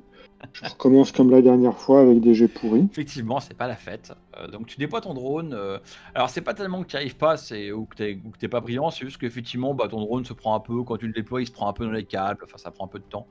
je 0.53 0.64
recommence 0.68 1.12
comme 1.12 1.31
la 1.31 1.42
dernière 1.42 1.77
fois 1.79 2.01
avec 2.01 2.20
des 2.20 2.35
jets 2.35 2.48
pourris. 2.48 2.87
Effectivement, 2.90 3.40
c'est 3.40 3.57
pas 3.57 3.66
la 3.66 3.77
fête. 3.77 4.12
Euh, 4.37 4.48
donc 4.48 4.66
tu 4.66 4.79
déploies 4.79 5.01
ton 5.01 5.14
drone. 5.14 5.53
euh, 5.55 5.79
alors 6.14 6.31
c'est 6.31 6.40
pas 6.42 6.55
tellement 6.55 6.83
que 6.83 6.88
tu 6.88 6.96
arrives 6.96 7.16
pas, 7.16 7.37
c'est 7.37 7.72
ou 7.72 7.87
que 7.87 7.96
t'es 7.96 8.48
pas 8.48 8.61
brillant, 8.61 8.90
c'est 8.90 9.05
juste 9.05 9.18
qu'effectivement, 9.18 9.74
bah, 9.74 9.88
ton 9.88 10.01
drone 10.01 10.24
se 10.24 10.33
prend 10.33 10.55
un 10.55 10.61
peu 10.61 10.83
quand 10.85 10.96
tu 10.96 11.07
le 11.07 11.12
déploies, 11.12 11.42
il 11.42 11.46
se 11.46 11.53
prend 11.53 11.68
un 11.68 11.72
peu 11.72 11.85
dans 11.85 11.92
les 11.92 12.05
câbles. 12.05 12.40
Enfin, 12.44 12.59
ça 12.59 12.70
prend 12.70 12.85
un 12.85 12.88
peu 12.88 12.98
de 12.98 13.05
temps. 13.05 13.27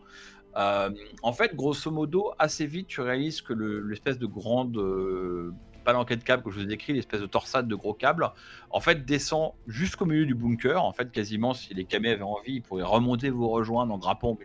Euh, 0.57 0.89
en 1.21 1.33
fait, 1.33 1.55
grosso 1.55 1.91
modo, 1.91 2.31
assez 2.39 2.65
vite, 2.65 2.87
tu 2.87 3.01
réalises 3.01 3.41
que 3.41 3.53
le- 3.53 3.81
l'espèce 3.87 4.17
de 4.17 4.25
grande 4.25 4.75
euh, 4.77 5.53
palanquée 5.85 6.15
de 6.15 6.23
câbles 6.23 6.41
que 6.43 6.49
je 6.49 6.55
vous 6.57 6.63
ai 6.63 6.67
décrit, 6.67 6.93
l'espèce 6.93 7.21
de 7.21 7.27
torsade 7.27 7.67
de 7.67 7.75
gros 7.75 7.93
câbles, 7.93 8.29
en 8.71 8.79
fait, 8.79 9.05
descend 9.05 9.51
jusqu'au 9.67 10.05
milieu 10.05 10.25
du 10.25 10.33
bunker. 10.35 10.83
En 10.83 10.91
fait, 10.93 11.11
quasiment, 11.11 11.53
si 11.53 11.73
les 11.75 11.85
camés 11.85 12.09
avaient 12.09 12.23
envie, 12.23 12.55
ils 12.55 12.61
pourraient 12.61 12.83
remonter 12.83 13.29
vous 13.29 13.47
rejoindre 13.47 13.93
en 13.93 13.97
grimpant 13.97 14.37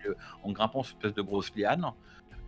en 0.44 0.52
grimpant 0.52 0.82
cette 0.82 0.96
espèce 0.98 1.14
de 1.14 1.22
grosse 1.22 1.50
liane. 1.56 1.92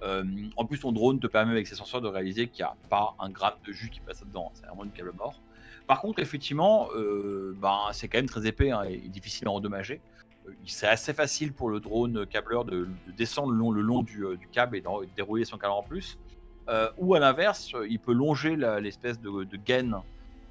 Euh, 0.04 0.22
en 0.56 0.64
plus, 0.66 0.80
ton 0.80 0.92
drone 0.92 1.18
te 1.18 1.26
permet 1.26 1.52
avec 1.52 1.66
ses 1.66 1.74
senseurs 1.74 2.00
de 2.00 2.08
réaliser 2.08 2.48
qu'il 2.48 2.64
n'y 2.64 2.70
a 2.70 2.76
pas 2.90 3.14
un 3.18 3.30
gramme 3.30 3.54
de 3.66 3.72
jus 3.72 3.88
qui 3.88 4.00
passe 4.00 4.20
dedans. 4.20 4.50
C'est 4.54 4.66
vraiment 4.66 4.84
une 4.84 4.90
câble 4.90 5.12
mort. 5.16 5.40
Par 5.86 6.00
contre, 6.00 6.20
effectivement, 6.20 6.88
euh, 6.94 7.56
ben, 7.60 7.78
c'est 7.92 8.08
quand 8.08 8.18
même 8.18 8.28
très 8.28 8.46
épais 8.46 8.70
hein, 8.70 8.82
et 8.84 8.98
difficile 9.08 9.48
à 9.48 9.50
endommager. 9.50 10.00
Euh, 10.46 10.52
C'est 10.66 10.86
assez 10.86 11.14
facile 11.14 11.52
pour 11.52 11.70
le 11.70 11.80
drone 11.80 12.26
câbleur 12.26 12.64
de, 12.64 12.88
de 13.06 13.12
descendre 13.16 13.52
le 13.52 13.80
long, 13.80 14.02
du, 14.02 14.48
câble 14.52 14.76
et 14.76 14.80
de 14.82 15.14
dérouler 15.16 15.44
son 15.44 15.58
câble 15.58 15.72
en 15.72 15.82
plus. 15.82 16.18
Ou 16.96 17.14
à 17.14 17.18
l'inverse, 17.18 17.72
il 17.88 17.98
peut 17.98 18.14
longer 18.14 18.56
l'espèce 18.56 19.20
de, 19.20 19.56
gaine, 19.56 19.96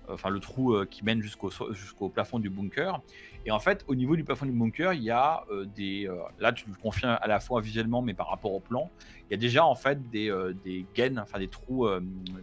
enfin 0.09 0.29
le 0.29 0.39
trou 0.39 0.73
euh, 0.73 0.85
qui 0.85 1.03
mène 1.03 1.21
jusqu'au 1.21 1.49
jusqu'au 1.73 2.09
plafond 2.09 2.39
du 2.39 2.49
bunker. 2.49 3.01
Et 3.45 3.51
en 3.51 3.59
fait, 3.59 3.83
au 3.87 3.95
niveau 3.95 4.15
du 4.15 4.23
plafond 4.23 4.45
du 4.45 4.51
bunker, 4.51 4.93
il 4.93 5.03
y 5.03 5.11
a 5.11 5.43
euh, 5.51 5.65
des. 5.65 6.07
euh, 6.07 6.15
là, 6.39 6.53
tu 6.53 6.65
le 6.67 6.75
confirmes 6.75 7.17
à 7.21 7.27
la 7.27 7.39
fois 7.39 7.61
visuellement, 7.61 8.01
mais 8.01 8.13
par 8.13 8.29
rapport 8.29 8.53
au 8.53 8.59
plan, 8.59 8.89
il 9.29 9.31
y 9.31 9.33
a 9.35 9.37
déjà 9.37 9.65
en 9.65 9.75
fait 9.75 10.09
des, 10.09 10.33
des 10.63 10.85
gaines, 10.93 11.19
enfin 11.19 11.39
des 11.39 11.47
trous, 11.47 11.87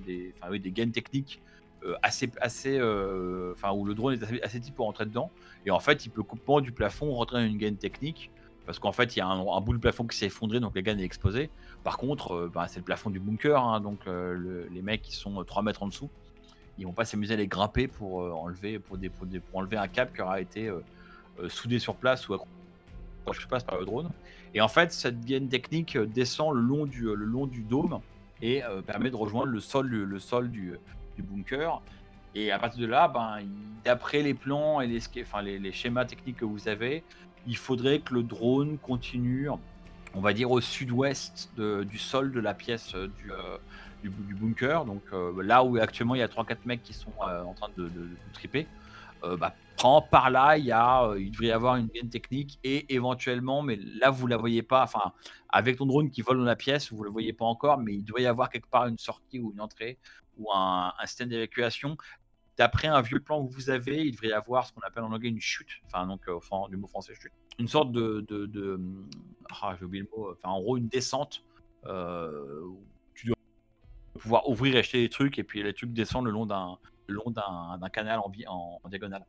des, 0.07 0.35
enfin, 0.37 0.51
oui, 0.51 0.61
des 0.61 0.71
gaines 0.73 0.93
techniques 0.93 1.41
assez, 2.03 2.31
assez, 2.41 2.77
enfin 2.77 3.73
où 3.73 3.85
le 3.85 3.95
drone 3.95 4.15
est 4.15 4.23
assez, 4.23 4.43
assez 4.43 4.61
petit 4.61 4.73
pour 4.73 4.87
rentrer 4.87 5.07
dedans. 5.07 5.31
Et 5.67 5.71
en 5.71 5.81
fait, 5.81 6.05
il 6.07 6.11
peut 6.11 6.23
complètement 6.23 6.61
du 6.61 6.73
plafond 6.73 7.13
rentrer 7.13 7.41
dans 7.41 7.47
une 7.47 7.59
gaine 7.59 7.77
technique 7.77 8.31
parce 8.67 8.79
qu'en 8.79 8.93
fait, 8.93 9.17
il 9.17 9.19
y 9.19 9.23
a 9.23 9.27
un, 9.27 9.61
bout 9.61 9.73
de 9.73 9.79
plafond 9.79 10.07
qui 10.07 10.17
s'est 10.17 10.27
effondré, 10.27 10.61
donc 10.61 10.75
la 10.75 10.83
gaine 10.83 11.01
est 11.01 11.05
exposée. 11.05 11.51
Par 11.85 11.97
contre, 11.97 12.51
bah, 12.53 12.67
c'est 12.69 12.79
le 12.79 12.85
plafond 12.85 13.11
du 13.11 13.19
bunker, 13.21 13.63
hein, 13.63 13.81
donc 13.81 14.05
le- 14.07 14.69
les 14.73 14.83
mecs 14.83 15.03
qui 15.03 15.15
sont 15.15 15.43
3 15.45 15.63
mètres 15.63 15.83
en 15.83 15.89
dessous, 15.89 16.11
ils 16.81 16.87
vont 16.87 16.93
pas 16.93 17.05
s'amuser 17.05 17.35
à 17.35 17.37
les 17.37 17.47
grimper 17.47 17.87
pour 17.87 18.23
euh, 18.23 18.33
enlever 18.33 18.79
pour, 18.79 18.97
enlever 19.53 19.77
un 19.77 19.87
câble 19.87 20.13
qui 20.13 20.23
aura 20.23 20.41
été 20.41 20.67
euh, 20.67 20.83
euh, 21.39 21.49
soudé 21.51 21.79
sur 21.79 21.95
place 21.95 22.27
ou 22.29 22.35
accroché 22.35 23.47
place 23.47 23.63
par 23.63 23.79
le 23.79 23.85
drone. 23.85 24.11
Et 24.55 24.63
en 24.63 24.69
fait, 24.69 24.91
cette 24.91 25.21
gaine 25.21 25.49
technique 25.49 25.97
descend 25.97 26.55
le 26.55 26.63
long 26.63 26.87
du, 26.87 27.03
le 27.03 27.15
long 27.15 27.47
du 27.47 27.61
dôme 27.61 28.01
et 28.43 28.63
permet 28.87 29.11
de 29.11 29.17
rejoindre 29.17 29.53
le 29.53 29.61
sol, 29.61 29.87
le, 29.87 30.19
sol 30.19 30.51
du, 30.51 30.75
bunker. 31.19 31.81
Et 32.35 32.51
à 32.51 32.59
partir 32.59 32.81
de 32.81 32.87
là, 32.87 33.07
ben, 33.07 33.41
d'après 33.85 34.23
les 34.23 34.35
plans 34.35 34.81
et 34.81 34.89
les, 34.89 35.01
enfin, 35.21 35.43
les, 35.43 35.73
schémas 35.73 36.07
techniques 36.07 36.39
que 36.39 36.47
vous 36.47 36.67
avez, 36.67 37.05
il 37.47 37.57
faudrait 37.57 38.01
que 38.01 38.15
le 38.15 38.25
drone 38.25 38.79
continue, 38.79 39.51
on 40.15 40.21
va 40.21 40.33
dire, 40.33 40.51
au 40.51 40.61
sud-ouest 40.61 41.51
du 41.59 41.99
sol 41.99 42.33
de 42.33 42.41
la 42.41 42.55
pièce 42.55 42.95
du, 42.95 43.31
du, 44.03 44.35
bunker. 44.35 44.85
Donc 44.85 45.03
euh, 45.13 45.43
là 45.43 45.63
où 45.65 45.77
actuellement 45.77 46.15
il 46.15 46.19
y 46.19 46.23
a 46.23 46.29
3-4 46.29 46.59
mecs 46.65 46.83
qui 46.83 46.93
sont 46.93 47.13
euh, 47.27 47.43
en 47.43 47.55
train 47.55 47.69
de, 47.77 47.89
de, 47.89 48.09
triper, 48.33 48.67
euh, 49.25 49.37
bah, 49.37 49.55
prends 49.77 50.03
par 50.03 50.31
là, 50.31 50.57
il, 50.57 50.65
y 50.65 50.73
a, 50.73 51.13
il 51.17 51.31
devrait 51.31 51.47
y 51.47 51.53
avoir 51.53 51.77
une 51.77 51.89
gaine 51.89 52.09
technique 52.09 52.59
et 52.65 52.93
éventuellement, 52.95 53.63
mais 53.63 53.77
là 53.77 54.11
vous 54.11 54.27
la 54.27 54.37
voyez 54.37 54.63
pas, 54.63 54.83
enfin 54.83 55.13
avec 55.49 55.77
ton 55.77 55.87
drone 55.87 56.11
qui 56.11 56.23
vole 56.23 56.39
dans 56.39 56.45
la 56.45 56.57
pièce, 56.57 56.93
vous 56.93 57.03
le 57.03 57.11
voyez 57.11 57.33
pas 57.33 57.45
encore, 57.45 57.79
mais 57.79 57.95
il 57.95 58.05
doit 58.05 58.21
y 58.21 58.27
avoir 58.27 58.51
quelque 58.51 58.69
part 58.69 58.87
une 58.87 58.99
sortie 58.99 59.41
ou 59.41 59.53
une 59.53 59.61
entrée 59.61 59.99
ou 60.39 60.53
un, 60.53 60.93
un 60.99 61.07
système 61.07 61.29
d'évacuation. 61.29 61.97
D'après 62.57 62.89
un 62.89 63.01
vieux 63.01 63.21
plan 63.21 63.47
que 63.47 63.53
vous 63.53 63.71
avez, 63.71 64.05
il 64.05 64.13
devrait 64.13 64.29
y 64.29 64.33
avoir 64.33 64.67
ce 64.67 64.73
qu'on 64.73 64.83
appelle 64.83 65.05
en 65.05 65.13
anglais 65.13 65.31
une 65.31 65.41
chute, 65.41 65.81
enfin 65.87 66.07
donc 66.07 66.23
du 66.69 66.77
mot 66.77 66.87
français 66.87 67.15
chute, 67.15 67.33
une 67.59 67.69
sorte 67.69 67.91
de, 67.93 68.81
ah 69.63 69.75
j'ai 69.79 69.85
oublié 69.85 70.05
le 70.05 70.11
mot, 70.17 70.33
enfin 70.33 70.51
en 70.51 70.61
gros 70.61 70.77
une 70.77 70.89
descente. 70.89 71.43
Pouvoir 74.21 74.49
ouvrir 74.49 74.77
et 74.77 74.79
acheter 74.79 75.01
des 75.01 75.09
trucs 75.09 75.39
et 75.39 75.45
puis 75.45 75.63
les 75.63 75.73
trucs 75.73 75.93
descendent 75.93 76.27
le 76.27 76.31
long 76.33 76.47
d'un 76.47 76.79
le 77.07 77.15
long 77.15 77.31
d'un 77.31 77.89
canal 77.89 78.21
en, 78.21 78.31
en, 78.49 78.81
en 78.83 78.89
diagonale. 78.89 79.25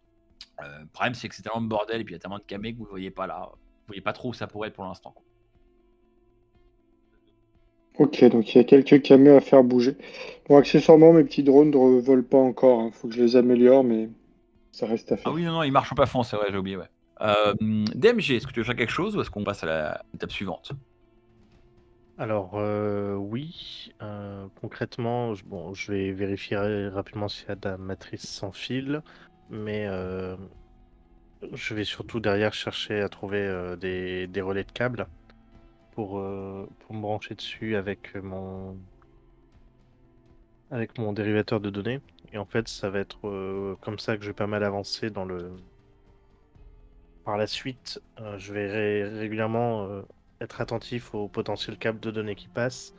Euh, 0.62 0.80
le 0.82 0.88
problème 0.88 1.14
c'est 1.14 1.28
que 1.30 1.36
c'est 1.36 1.42
tellement 1.42 1.62
de 1.62 1.68
bordel 1.68 2.02
et 2.02 2.04
puis 2.04 2.14
il 2.14 2.16
y 2.16 2.20
a 2.20 2.20
tellement 2.20 2.40
de 2.40 2.44
camés 2.44 2.74
que 2.74 2.78
vous 2.78 2.86
ne 2.86 2.90
voyez 2.90 3.12
pas 3.12 3.28
là. 3.28 3.50
Vous 3.52 3.88
voyez 3.88 4.02
pas 4.02 4.14
trop 4.14 4.30
où 4.30 4.34
ça 4.34 4.48
pourrait 4.48 4.70
être 4.70 4.76
pour 4.76 4.86
l'instant. 4.86 5.16
Ok, 7.98 8.24
donc 8.26 8.54
il 8.54 8.58
y 8.58 8.62
a 8.62 8.64
quelques 8.64 9.02
camions 9.02 9.38
à 9.38 9.42
faire 9.42 9.64
bouger. 9.64 9.98
Bon, 10.48 10.58
accessoirement, 10.58 11.14
mes 11.14 11.24
petits 11.24 11.44
drones 11.44 11.72
ne 11.72 12.00
volent 12.02 12.24
pas 12.24 12.38
encore. 12.38 12.86
Il 12.88 12.94
faut 12.94 13.08
que 13.08 13.14
je 13.14 13.22
les 13.22 13.36
améliore, 13.36 13.84
mais 13.84 14.10
ça 14.72 14.88
reste 14.88 15.12
à 15.12 15.18
faire. 15.18 15.28
Ah 15.32 15.36
oui, 15.36 15.44
non, 15.44 15.52
non, 15.52 15.64
il 15.64 15.72
marche 15.72 15.92
au 15.92 15.96
plafond, 15.96 16.24
c'est 16.24 16.38
vrai, 16.38 16.48
j'ai 16.50 16.58
oublié, 16.58 16.78
ouais. 16.78 16.90
Euh, 17.20 17.54
DMG, 17.60 18.32
est-ce 18.32 18.48
que 18.48 18.54
tu 18.54 18.62
veux 18.62 18.66
faire 18.66 18.76
quelque 18.76 18.92
chose 18.92 19.16
ou 19.16 19.22
est-ce 19.22 19.30
qu'on 19.30 19.44
passe 19.44 19.64
à 19.64 19.68
la 19.68 20.04
étape 20.16 20.32
suivante? 20.32 20.72
Alors, 22.22 22.52
euh, 22.54 23.16
oui, 23.16 23.92
euh, 24.04 24.46
concrètement, 24.62 25.34
je, 25.34 25.44
bon, 25.44 25.74
je 25.74 25.92
vais 25.92 26.12
vérifier 26.12 26.56
ra- 26.56 26.92
rapidement 26.92 27.28
s'il 27.28 27.48
y 27.50 27.52
a 27.52 27.56
de 27.56 27.68
la 27.68 27.78
matrice 27.80 28.28
sans 28.28 28.52
fil, 28.52 29.02
mais 29.50 29.88
euh, 29.88 30.36
je 31.52 31.74
vais 31.74 31.84
surtout 31.84 32.20
derrière 32.20 32.54
chercher 32.54 33.02
à 33.02 33.10
trouver 33.10 33.76
des, 33.80 34.30
relais 34.40 34.64
de 34.64 34.72
câbles 34.72 35.08
pour, 35.94 36.20
me 36.20 36.68
brancher 37.02 37.34
dessus 37.34 37.76
avec 37.76 38.14
mon, 38.16 38.78
avec 40.70 41.00
mon 41.00 41.14
dérivateur 41.14 41.60
de 41.60 41.72
données. 41.72 42.02
Et 42.34 42.38
en 42.38 42.46
fait, 42.46 42.68
ça 42.68 42.92
va 42.92 43.00
être 43.00 43.78
comme 43.82 43.98
ça 43.98 44.16
que 44.16 44.22
je 44.22 44.28
vais 44.28 44.36
pas 44.36 44.46
mal 44.46 44.64
avancer 44.64 45.10
dans 45.10 45.26
le, 45.26 45.54
Par 47.26 47.38
la 47.38 47.48
suite, 47.48 48.00
je 48.38 48.54
vais 48.54 48.70
ré- 48.70 49.10
régulièrement 49.10 50.04
être 50.42 50.60
attentif 50.60 51.14
aux 51.14 51.28
potentiels 51.28 51.78
câbles 51.78 52.00
de 52.00 52.12
données 52.12 52.36
qui 52.36 52.48
passent 52.48 52.94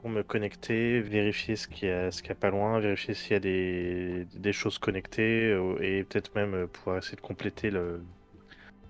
pour 0.00 0.08
me 0.08 0.22
connecter, 0.22 1.00
vérifier 1.00 1.56
ce 1.56 1.68
qu'il 1.68 1.88
y 1.88 1.90
a, 1.90 2.10
ce 2.10 2.22
qu'il 2.22 2.30
y 2.30 2.32
a 2.32 2.36
pas 2.36 2.50
loin, 2.50 2.78
vérifier 2.78 3.12
s'il 3.12 3.32
y 3.32 3.36
a 3.36 3.40
des, 3.40 4.26
des 4.34 4.52
choses 4.52 4.78
connectées 4.78 5.50
euh, 5.50 5.76
et 5.82 6.04
peut-être 6.04 6.34
même 6.34 6.54
euh, 6.54 6.66
pouvoir 6.66 6.98
essayer 6.98 7.16
de 7.16 7.20
compléter 7.20 7.70
le, 7.70 8.02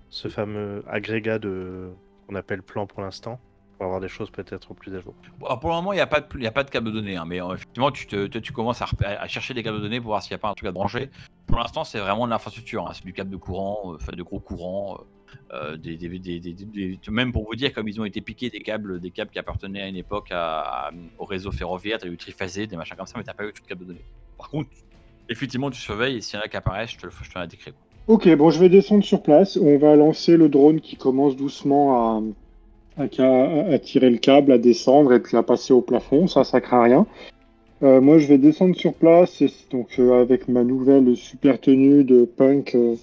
ce 0.09 0.29
fameux 0.29 0.83
agrégat 0.87 1.39
de 1.39 1.89
qu'on 2.27 2.35
appelle 2.35 2.61
plan 2.61 2.87
pour 2.87 3.01
l'instant 3.01 3.39
pour 3.77 3.85
avoir 3.87 3.99
des 3.99 4.07
choses 4.07 4.29
peut-être 4.29 4.75
plus 4.75 4.95
à 4.95 4.99
jour. 4.99 5.15
Pour 5.39 5.69
le 5.69 5.75
moment, 5.75 5.91
il 5.91 5.95
n'y 5.95 6.01
a, 6.01 6.07
pas 6.07 6.21
de- 6.21 6.39
y 6.39 6.45
a 6.45 6.51
pas 6.51 6.63
de 6.63 6.69
câble 6.69 6.85
de 6.85 6.91
données, 6.91 7.17
hein, 7.17 7.25
mais 7.25 7.41
euh, 7.41 7.55
effectivement, 7.55 7.89
tu, 7.89 8.05
te, 8.05 8.27
tu 8.37 8.53
commences 8.53 8.79
à, 8.81 9.27
chercher 9.27 9.55
des 9.55 9.63
câbles 9.63 9.77
de 9.77 9.81
données 9.81 9.99
pour 9.99 10.09
voir 10.09 10.21
s'il 10.21 10.31
n'y 10.31 10.35
a 10.35 10.37
pas 10.37 10.49
un 10.49 10.53
truc 10.53 10.69
à 10.69 10.71
brancher. 10.71 11.09
Pour 11.47 11.57
l'instant, 11.57 11.83
c'est 11.83 11.97
vraiment 11.99 12.27
de 12.27 12.31
l'infrastructure, 12.31 12.87
hein, 12.87 12.91
c'est 12.93 13.03
du 13.03 13.11
câble 13.11 13.31
de 13.31 13.37
courant, 13.37 13.95
de 13.95 14.23
gros 14.23 14.39
courants, 14.39 14.99
des- 15.83 16.99
même 17.09 17.31
pour 17.31 17.45
vous 17.45 17.55
dire, 17.55 17.73
comme 17.73 17.87
ils 17.87 17.99
ont 17.99 18.05
été 18.05 18.21
piqués 18.21 18.49
des 18.49 18.59
câbles, 18.61 18.99
des 18.99 19.11
câbles 19.11 19.31
qui 19.31 19.39
appartenaient 19.39 19.81
à 19.81 19.87
une 19.87 19.95
époque 19.95 20.31
au 21.19 21.25
réseau 21.25 21.51
ferroviaire, 21.51 21.97
tu 21.99 22.07
as 22.07 22.11
eu 22.11 22.17
triphasé, 22.17 22.67
des 22.67 22.75
machins 22.77 22.95
comme 22.97 23.05
ça, 23.07 23.13
mais 23.17 23.23
tu 23.23 23.33
pas 23.33 23.45
eu 23.45 23.53
tout 23.53 23.61
de 23.63 23.67
câble 23.67 23.81
de 23.81 23.85
données. 23.87 24.05
Par 24.37 24.49
contre, 24.49 24.69
effectivement, 25.29 25.69
tu 25.69 25.79
surveilles 25.79 26.17
et 26.17 26.21
s'il 26.21 26.37
y 26.37 26.41
en 26.41 26.45
a 26.45 26.47
qui 26.47 26.57
apparaissent, 26.57 26.91
je 26.91 26.97
te, 26.97 27.05
le- 27.05 27.11
je 27.23 27.29
te 27.29 27.37
la 27.39 27.47
décris. 27.47 27.73
Ok, 28.07 28.27
bon, 28.35 28.49
je 28.49 28.59
vais 28.59 28.69
descendre 28.69 29.03
sur 29.03 29.21
place. 29.21 29.57
On 29.57 29.77
va 29.77 29.95
lancer 29.95 30.35
le 30.35 30.49
drone 30.49 30.81
qui 30.81 30.95
commence 30.95 31.35
doucement 31.35 32.19
à, 32.97 33.07
tirer 33.79 34.09
le 34.09 34.17
câble, 34.17 34.51
à 34.51 34.57
descendre 34.57 35.13
et 35.13 35.19
puis 35.21 35.37
à 35.37 35.43
passer 35.43 35.71
au 35.73 35.81
plafond. 35.81 36.27
Ça, 36.27 36.43
ça 36.43 36.59
craint 36.61 36.83
rien. 36.83 37.05
Euh, 37.83 38.01
moi, 38.01 38.19
je 38.19 38.27
vais 38.27 38.37
descendre 38.37 38.75
sur 38.75 38.93
place 38.93 39.41
et 39.41 39.49
donc 39.71 39.97
euh, 39.99 40.21
avec 40.21 40.47
ma 40.47 40.63
nouvelle 40.63 41.15
super 41.15 41.59
tenue 41.59 42.03
de 42.03 42.25
punk 42.25 42.75
euh, 42.75 42.95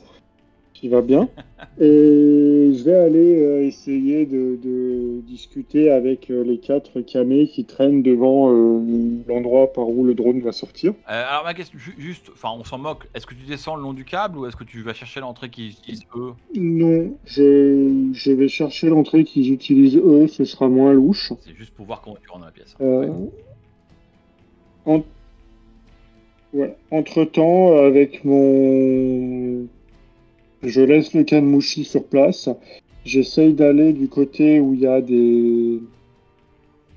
qui 0.78 0.88
va 0.88 1.00
bien. 1.00 1.28
Et 1.80 2.72
je 2.74 2.82
vais 2.84 2.94
aller 2.94 3.40
euh, 3.42 3.64
essayer 3.66 4.26
de, 4.26 4.58
de 4.62 5.20
discuter 5.26 5.90
avec 5.90 6.30
euh, 6.30 6.42
les 6.44 6.58
quatre 6.58 7.00
camés 7.00 7.46
qui 7.48 7.64
traînent 7.64 8.02
devant 8.02 8.52
euh, 8.52 8.80
l'endroit 9.28 9.72
par 9.72 9.88
où 9.88 10.04
le 10.04 10.14
drone 10.14 10.40
va 10.40 10.52
sortir. 10.52 10.92
Euh, 11.08 11.24
alors 11.28 11.44
ma 11.44 11.54
question, 11.54 11.78
ju- 11.78 11.94
juste, 11.98 12.30
enfin 12.32 12.48
on 12.58 12.64
s'en 12.64 12.78
moque, 12.78 13.08
est-ce 13.14 13.26
que 13.26 13.34
tu 13.34 13.44
descends 13.46 13.76
le 13.76 13.82
long 13.82 13.92
du 13.92 14.04
câble 14.04 14.38
ou 14.38 14.46
est-ce 14.46 14.56
que 14.56 14.64
tu 14.64 14.82
vas 14.82 14.92
chercher 14.94 15.20
l'entrée 15.20 15.50
qu'ils 15.50 15.70
utilisent 15.70 16.06
eux? 16.16 16.32
Non, 16.54 17.12
je, 17.24 18.10
je 18.12 18.32
vais 18.32 18.48
chercher 18.48 18.88
l'entrée 18.88 19.24
qu'ils 19.24 19.52
utilisent 19.52 19.96
eux, 19.96 20.26
ce 20.28 20.44
sera 20.44 20.68
moins 20.68 20.92
louche. 20.92 21.32
C'est 21.40 21.54
juste 21.56 21.74
pour 21.74 21.86
voir 21.86 22.00
comment 22.02 22.16
tu 22.20 22.28
rentres 22.28 22.40
dans 22.40 22.46
la 22.46 22.52
pièce. 22.52 22.74
hein. 22.80 22.84
Euh, 22.84 23.10
en- 24.86 25.02
ouais. 26.54 26.76
Entre-temps, 26.90 27.76
avec 27.76 28.24
mon... 28.24 29.66
Je 30.62 30.80
laisse 30.80 31.14
le 31.14 31.24
Kanmushi 31.24 31.84
sur 31.84 32.04
place. 32.04 32.48
J'essaye 33.04 33.54
d'aller 33.54 33.92
du 33.92 34.08
côté 34.08 34.60
où 34.60 34.74
il 34.74 34.80
y 34.80 34.86
a 34.86 35.00
des... 35.00 35.80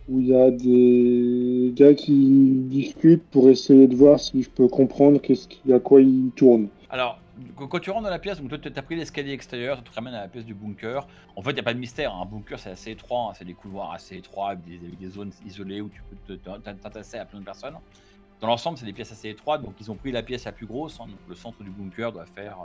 où 0.10 0.20
il 0.20 0.28
y 0.28 0.36
a 0.36 0.50
des 0.50 1.72
gars 1.76 1.94
qui 1.94 2.64
discutent 2.66 3.24
pour 3.32 3.50
essayer 3.50 3.88
de 3.88 3.96
voir 3.96 4.20
si 4.20 4.42
je 4.42 4.50
peux 4.50 4.68
comprendre 4.68 5.22
qu'est-ce 5.22 5.48
à 5.72 5.80
quoi 5.80 6.02
ils 6.02 6.32
tournent. 6.36 6.70
Alors, 6.90 7.20
qu- 7.56 7.68
quand 7.68 7.80
tu 7.80 7.92
rentres 7.92 8.04
dans 8.04 8.10
la 8.10 8.20
pièce, 8.20 8.42
donc 8.42 8.60
tu 8.60 8.72
as 8.76 8.82
pris 8.82 8.96
l'escalier 8.96 9.32
extérieur, 9.32 9.78
ça 9.78 9.84
te 9.84 9.92
ramène 9.94 10.16
à 10.16 10.22
la 10.22 10.28
pièce 10.28 10.46
du 10.46 10.56
bunker. 10.56 11.08
En 11.36 11.42
fait, 11.42 11.52
il 11.52 11.54
n'y 11.54 11.60
a 11.60 11.64
pas 11.64 11.74
de 11.74 11.80
mystère, 11.80 12.14
hein. 12.14 12.24
un 12.24 12.26
bunker 12.26 12.60
c'est 12.60 12.72
assez 12.72 12.92
étroit, 12.92 13.30
hein. 13.30 13.34
c'est 13.38 13.46
des 13.46 13.54
couloirs 13.54 13.94
assez 13.94 14.18
étroits 14.18 14.50
avec 14.50 14.66
des, 14.66 15.10
zones 15.10 15.32
isolées 15.46 15.82
où 15.82 15.90
tu 15.90 16.02
peux 16.28 16.38
t'entasser 16.38 17.18
à 17.18 17.26
plein 17.26 17.40
de 17.40 17.46
personnes. 17.46 17.76
Dans 18.42 18.48
l'ensemble, 18.48 18.80
c'est 18.80 18.86
des 18.86 18.94
pièces 18.94 19.12
assez 19.12 19.30
étroites, 19.30 19.62
donc 19.62 19.76
ils 19.80 19.92
ont 19.92 19.96
pris 19.96 20.12
la 20.12 20.24
pièce 20.24 20.46
la 20.46 20.52
plus 20.52 20.66
grosse, 20.66 21.00
hein. 21.00 21.06
donc 21.08 21.20
le 21.30 21.36
centre 21.36 21.64
du 21.64 21.70
bunker 21.70 22.12
doit 22.12 22.26
faire 22.26 22.58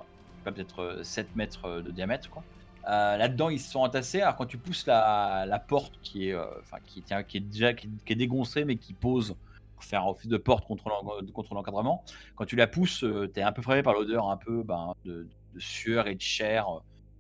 peut-être 0.52 0.80
euh, 0.80 1.02
7 1.02 1.34
mètres 1.36 1.64
euh, 1.66 1.82
de 1.82 1.90
diamètre. 1.90 2.30
Quoi. 2.30 2.42
Euh, 2.88 3.16
Là-dedans, 3.16 3.48
ils 3.48 3.60
se 3.60 3.70
sont 3.70 3.80
entassés. 3.80 4.20
Alors, 4.22 4.36
quand 4.36 4.46
tu 4.46 4.58
pousses 4.58 4.86
la, 4.86 5.64
porte 5.66 5.94
qui 6.02 6.28
est, 6.28 6.32
euh, 6.34 6.44
qui, 6.86 7.02
est 7.38 7.40
déjà 7.40 7.74
qui, 7.74 7.88
qui 8.04 8.16
dégoncée, 8.16 8.64
mais 8.64 8.76
qui 8.76 8.92
pose 8.92 9.36
pour 9.74 9.84
faire 9.84 10.06
office 10.06 10.28
de 10.28 10.36
porte 10.38 10.64
contre 10.66 10.88
l'en- 10.88 11.32
contre 11.32 11.54
l'encadrement, 11.54 12.04
quand 12.36 12.46
tu 12.46 12.56
la 12.56 12.66
pousses, 12.66 13.00
tu 13.34 13.40
es 13.40 13.42
un 13.42 13.52
peu 13.52 13.60
frappé 13.62 13.82
par 13.82 13.92
l'odeur 13.94 14.30
un 14.30 14.36
peu 14.36 14.62
ben, 14.62 14.94
de, 15.04 15.26
sueur 15.58 16.06
et 16.06 16.14
de 16.14 16.20
chair. 16.20 16.66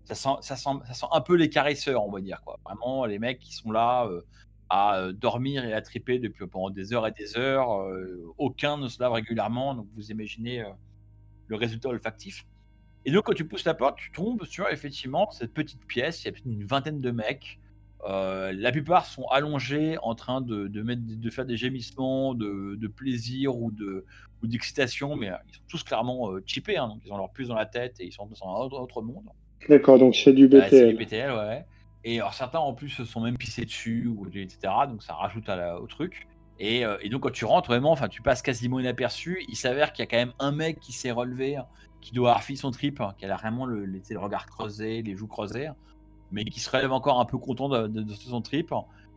Ça 0.04 0.14
sent, 0.14 0.28
ça, 0.40 0.56
sent, 0.56 0.70
ça 0.86 0.94
sent 0.94 1.06
un 1.12 1.20
peu 1.20 1.34
les 1.34 1.50
caresseurs, 1.50 2.04
on 2.06 2.10
va 2.10 2.20
dire. 2.20 2.40
Quoi. 2.44 2.58
Vraiment, 2.64 3.04
les 3.06 3.18
mecs 3.18 3.40
qui 3.40 3.52
sont 3.52 3.72
là 3.72 4.06
euh, 4.06 4.22
à 4.68 4.96
euh, 4.98 5.12
dormir 5.12 5.64
et 5.64 5.72
à 5.72 5.82
triper 5.82 6.18
depuis 6.18 6.46
pendant 6.46 6.70
des 6.70 6.92
heures 6.94 7.06
et 7.06 7.12
des 7.12 7.36
heures. 7.36 7.82
euh, 7.82 8.32
aucun 8.38 8.76
ne 8.78 8.88
se 8.88 9.02
lave 9.02 9.12
régulièrement, 9.12 9.74
donc 9.74 9.86
vous 9.96 10.10
imaginez 10.10 10.62
euh, 10.62 10.68
le 11.48 11.56
résultat 11.56 11.88
olfactif. 11.88 12.46
Et 13.06 13.12
donc, 13.12 13.24
quand 13.24 13.32
tu 13.34 13.46
pousses 13.46 13.64
la 13.64 13.72
porte, 13.74 13.96
tu 13.98 14.10
tombes 14.10 14.44
sur 14.44 14.68
effectivement 14.68 15.30
cette 15.30 15.54
petite 15.54 15.86
pièce. 15.86 16.24
Il 16.24 16.32
y 16.32 16.34
a 16.34 16.38
une 16.44 16.64
vingtaine 16.64 17.00
de 17.00 17.10
mecs. 17.12 17.58
Euh, 18.08 18.52
la 18.52 18.72
plupart 18.72 19.06
sont 19.06 19.26
allongés 19.28 19.96
en 20.02 20.14
train 20.14 20.40
de, 20.40 20.66
de, 20.68 20.82
mettre, 20.82 21.02
de 21.04 21.30
faire 21.30 21.46
des 21.46 21.56
gémissements 21.56 22.34
de, 22.34 22.76
de 22.76 22.88
plaisir 22.88 23.56
ou 23.56 23.70
de 23.70 24.04
ou 24.42 24.46
d'excitation, 24.46 25.16
mais 25.16 25.30
euh, 25.30 25.36
ils 25.48 25.54
sont 25.54 25.62
tous 25.66 25.82
clairement 25.82 26.30
euh, 26.30 26.42
chippés, 26.44 26.76
hein, 26.76 26.88
donc 26.88 27.00
ils 27.06 27.10
ont 27.12 27.16
leur 27.16 27.30
puce 27.30 27.48
dans 27.48 27.54
la 27.54 27.64
tête 27.64 27.96
et 28.00 28.04
ils 28.04 28.12
sont 28.12 28.26
dans 28.26 28.46
un 28.46 28.54
autre, 28.60 28.78
autre 28.78 29.00
monde. 29.00 29.24
D'accord, 29.66 29.98
donc 29.98 30.14
c'est 30.14 30.34
du 30.34 30.44
Ouais, 30.46 30.66
c'est 30.68 30.88
du 30.88 30.94
BTL. 30.94 31.30
BTL, 31.30 31.32
ouais. 31.32 31.64
Et 32.04 32.20
alors 32.20 32.34
certains 32.34 32.58
en 32.58 32.74
plus 32.74 32.90
se 32.90 33.04
sont 33.04 33.20
même 33.20 33.38
pissés 33.38 33.64
dessus, 33.64 34.06
ou, 34.06 34.26
etc. 34.34 34.58
Donc 34.88 35.02
ça 35.02 35.14
rajoute 35.14 35.48
à 35.48 35.56
la- 35.56 35.80
au 35.80 35.86
truc. 35.86 36.28
Et, 36.58 36.84
euh, 36.84 36.98
et 37.00 37.08
donc 37.08 37.22
quand 37.22 37.32
tu 37.32 37.44
rentres 37.46 37.68
vraiment, 37.68 37.92
enfin 37.92 38.08
tu 38.08 38.20
passes 38.20 38.42
quasiment 38.42 38.78
inaperçu. 38.78 39.42
Il 39.48 39.56
s'avère 39.56 39.92
qu'il 39.92 40.02
y 40.02 40.06
a 40.06 40.10
quand 40.10 40.18
même 40.18 40.34
un 40.38 40.52
mec 40.52 40.78
qui 40.80 40.92
s'est 40.92 41.10
relevé, 41.10 41.56
hein, 41.56 41.66
qui 42.06 42.14
doit 42.14 42.30
avoir 42.30 42.44
fini 42.44 42.56
son 42.56 42.70
trip, 42.70 43.00
hein, 43.00 43.14
qui 43.18 43.26
a 43.26 43.36
vraiment 43.36 43.66
le, 43.66 43.84
le, 43.84 44.00
le 44.08 44.18
regard 44.20 44.46
creusé, 44.46 45.02
les 45.02 45.16
joues 45.16 45.26
creusées, 45.26 45.70
mais 46.30 46.44
qui 46.44 46.60
se 46.60 46.70
relève 46.70 46.92
encore 46.92 47.18
un 47.18 47.24
peu 47.24 47.36
content 47.36 47.68
de, 47.68 48.12
son 48.12 48.40
trip. 48.40 48.72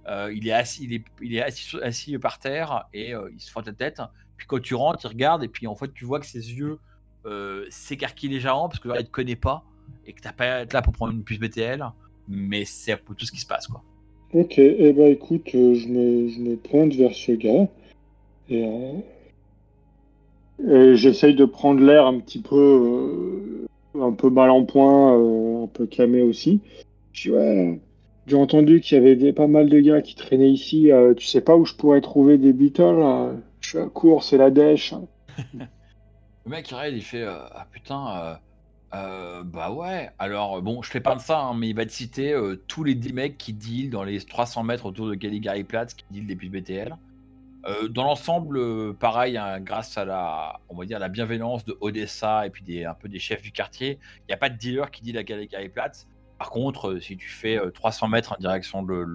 Euh, 0.07 0.33
il 0.33 0.47
est 0.47 0.53
assis, 0.53 0.85
il 0.85 0.93
est, 0.93 1.03
il 1.21 1.35
est 1.35 1.41
assis, 1.43 1.77
assis 1.83 2.17
par 2.17 2.39
terre 2.39 2.85
et 2.91 3.13
euh, 3.13 3.29
il 3.31 3.39
se 3.39 3.51
frotte 3.51 3.67
la 3.67 3.73
tête. 3.73 4.01
Puis 4.37 4.47
quand 4.47 4.59
tu 4.59 4.73
rentres, 4.73 5.01
il 5.05 5.07
regarde 5.07 5.43
et 5.43 5.47
puis 5.47 5.67
en 5.67 5.75
fait 5.75 5.93
tu 5.93 6.03
vois 6.03 6.19
que 6.19 6.25
ses 6.25 6.51
yeux 6.51 6.79
euh, 7.27 7.67
s'écarquillent 7.69 8.29
légèrement 8.29 8.69
parce 8.69 8.79
que 8.79 8.89
il 8.99 9.05
te 9.05 9.11
connaît 9.11 9.35
pas 9.35 9.63
et 10.07 10.13
que 10.13 10.21
t'as 10.21 10.33
pas 10.33 10.61
être 10.61 10.73
là 10.73 10.81
pour 10.81 10.93
prendre 10.93 11.13
une 11.13 11.23
puce 11.23 11.37
BTL, 11.37 11.85
mais 12.27 12.65
c'est 12.65 12.97
tout 13.05 13.23
ce 13.23 13.31
qui 13.31 13.39
se 13.39 13.45
passe 13.45 13.67
quoi. 13.67 13.83
Ok, 14.33 14.57
eh 14.57 14.93
ben 14.93 15.11
écoute, 15.11 15.47
euh, 15.53 15.75
je 15.75 15.87
me, 15.87 16.27
je 16.27 16.39
me 16.39 16.55
pointe 16.55 16.95
vers 16.95 17.13
ce 17.13 17.33
gars 17.33 17.67
et, 18.49 18.65
et 20.67 20.95
j'essaye 20.95 21.35
de 21.35 21.45
prendre 21.45 21.81
l'air 21.81 22.05
un 22.05 22.19
petit 22.19 22.41
peu, 22.41 23.65
euh, 23.95 24.01
un 24.01 24.13
peu 24.13 24.29
mal 24.29 24.49
en 24.49 24.65
point, 24.65 25.17
euh, 25.17 25.63
un 25.63 25.67
peu 25.67 25.85
camé 25.85 26.21
aussi. 26.21 26.61
Je 27.13 27.29
dis 27.29 27.35
ouais, 27.35 27.81
j'ai 28.27 28.35
entendu 28.35 28.81
qu'il 28.81 28.97
y 28.97 29.01
avait 29.01 29.33
pas 29.33 29.47
mal 29.47 29.69
de 29.69 29.79
gars 29.79 30.01
qui 30.01 30.15
traînaient 30.15 30.51
ici. 30.51 30.91
euh, 30.91 31.13
tu 31.13 31.25
sais 31.25 31.41
pas 31.41 31.55
où 31.55 31.65
je 31.65 31.73
pourrais 31.75 32.01
trouver 32.01 32.37
des 32.37 32.53
Beatles 32.53 32.99
là 32.99 33.31
Je 33.61 33.69
suis 33.69 33.77
à 33.77 33.87
court, 33.87 34.23
c'est 34.23 34.37
la 34.37 34.51
dèche. 34.51 34.93
Le 36.45 36.51
mec 36.51 36.71
il 36.71 36.95
il 36.95 37.03
fait 37.03 37.25
ah 37.25 37.67
putain 37.71 38.39
bah 38.91 39.71
ouais 39.71 40.09
alors 40.17 40.61
bon 40.63 40.81
je 40.81 40.89
fais 40.89 41.01
pas 41.01 41.13
de 41.15 41.21
ça 41.21 41.41
hein, 41.41 41.53
mais 41.55 41.69
il 41.69 41.75
va 41.75 41.85
te 41.85 41.91
citer 41.91 42.35
tous 42.67 42.83
les 42.83 42.95
10 42.95 43.13
mecs 43.13 43.37
qui 43.37 43.53
deal 43.53 43.91
dans 43.91 44.03
les 44.03 44.19
300 44.19 44.63
mètres 44.63 44.85
autour 44.85 45.07
de 45.07 45.15
Caligari 45.15 45.63
Platz 45.63 45.93
qui 45.93 46.05
deal 46.09 46.25
des 46.25 46.35
puces 46.35 46.49
BTL. 46.49 46.95
Euh, 47.65 47.89
dans 47.89 48.03
l'ensemble, 48.03 48.57
euh, 48.57 48.93
pareil, 48.93 49.37
hein, 49.37 49.59
grâce 49.59 49.97
à 49.97 50.05
la, 50.05 50.61
on 50.69 50.75
va 50.75 50.85
dire, 50.85 50.97
la 50.97 51.09
bienveillance 51.09 51.65
de 51.65 51.77
Odessa 51.81 52.45
et 52.45 52.49
puis 52.49 52.63
des, 52.63 52.85
un 52.85 52.93
peu 52.93 53.09
des 53.09 53.19
chefs 53.19 53.41
du 53.41 53.51
quartier, 53.51 53.99
il 54.19 54.25
n'y 54.29 54.33
a 54.33 54.37
pas 54.37 54.49
de 54.49 54.57
dealer 54.57 54.89
qui 54.91 55.01
deal 55.01 55.17
à 55.17 55.23
Caligari 55.25 55.67
Platz. 55.67 56.07
Par 56.37 56.51
contre, 56.51 56.91
euh, 56.91 56.99
si 57.01 57.17
tu 57.17 57.27
fais 57.27 57.59
euh, 57.59 57.69
300 57.69 58.07
mètres 58.07 58.33
en 58.33 58.37
direction 58.39 58.81
de 58.81 59.05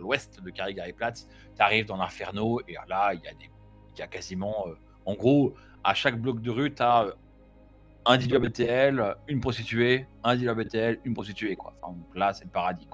l'ouest 0.00 0.42
de 0.42 0.50
Caligari 0.50 0.92
Platz, 0.92 1.28
tu 1.54 1.62
arrives 1.62 1.86
dans 1.86 1.96
l'Inferno 1.96 2.60
et 2.66 2.74
là, 2.88 3.14
il 3.14 3.20
y 3.96 4.02
a 4.02 4.06
quasiment, 4.08 4.66
en 5.06 5.14
gros, 5.14 5.54
à 5.84 5.94
chaque 5.94 6.20
bloc 6.20 6.40
de 6.40 6.50
rue, 6.50 6.74
tu 6.74 6.82
as 6.82 7.06
un 8.04 8.16
dealer 8.16 8.40
BTL, 8.40 9.16
une 9.28 9.40
prostituée, 9.40 10.08
un 10.24 10.34
dealer 10.34 10.56
BTL, 10.56 10.98
une 11.04 11.14
prostituée. 11.14 11.54
Quoi. 11.54 11.72
Donc 11.82 11.96
là, 12.16 12.32
c'est 12.32 12.44
le 12.44 12.50
paradis. 12.50 12.88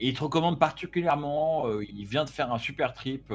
Et 0.00 0.08
il 0.08 0.14
te 0.14 0.24
recommande 0.24 0.58
particulièrement, 0.58 1.66
il 1.80 2.04
vient 2.06 2.24
de 2.24 2.30
faire 2.30 2.52
un 2.52 2.58
super 2.58 2.92
trip 2.92 3.32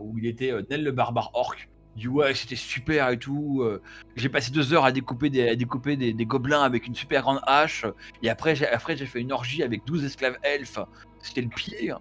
où 0.00 0.18
il 0.18 0.26
était 0.26 0.52
euh, 0.52 0.62
Nel 0.70 0.84
le 0.84 0.92
barbare 0.92 1.30
orc. 1.34 1.56
Il 1.96 2.00
dit 2.00 2.08
ouais, 2.08 2.34
c'était 2.34 2.56
super 2.56 3.08
et 3.10 3.18
tout. 3.18 3.62
euh, 3.62 3.80
j'ai 4.16 4.28
passé 4.28 4.50
deux 4.52 4.74
heures 4.74 4.84
à 4.84 4.92
découper 4.92 5.30
des, 5.30 5.48
à 5.48 5.56
découper 5.56 5.96
des, 5.96 6.12
gobelins 6.26 6.62
avec 6.62 6.86
une 6.86 6.94
super 6.94 7.22
grande 7.22 7.40
hache. 7.46 7.86
Et 8.22 8.28
après, 8.28 8.54
j'ai, 8.54 8.66
après, 8.68 8.96
j'ai 8.96 9.06
fait 9.06 9.20
une 9.20 9.32
orgie 9.32 9.62
avec 9.62 9.84
12 9.86 10.04
esclaves 10.04 10.36
elfes. 10.42 10.78
C'était 11.20 11.40
le 11.40 11.48
pire. 11.48 12.00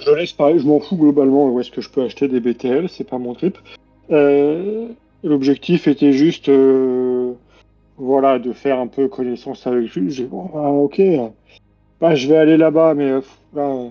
Je 0.00 0.10
laisse 0.12 0.32
parler, 0.32 0.58
je 0.58 0.66
m'en 0.66 0.80
fous 0.80 0.96
globalement 0.96 1.48
où 1.48 1.60
est-ce 1.60 1.70
que 1.70 1.80
je 1.80 1.90
peux 1.90 2.02
acheter 2.02 2.28
des 2.28 2.40
BTL, 2.40 2.88
c'est 2.88 3.08
pas 3.08 3.18
mon 3.18 3.34
trip. 3.34 3.58
Euh, 4.10 4.88
L'objectif 5.24 5.88
était 5.88 6.12
juste 6.12 6.48
euh, 6.48 7.32
voilà, 7.96 8.38
de 8.38 8.52
faire 8.52 8.78
un 8.78 8.86
peu 8.86 9.08
connaissance 9.08 9.66
avec 9.66 9.92
lui. 9.94 10.10
J'ai 10.10 10.24
dit, 10.24 10.30
bah, 10.30 10.68
ok, 10.68 11.02
bah, 12.00 12.14
je 12.14 12.28
vais 12.28 12.36
aller 12.36 12.56
là-bas, 12.56 12.94
mais 12.94 13.10
euh, 13.10 13.20
là, 13.54 13.90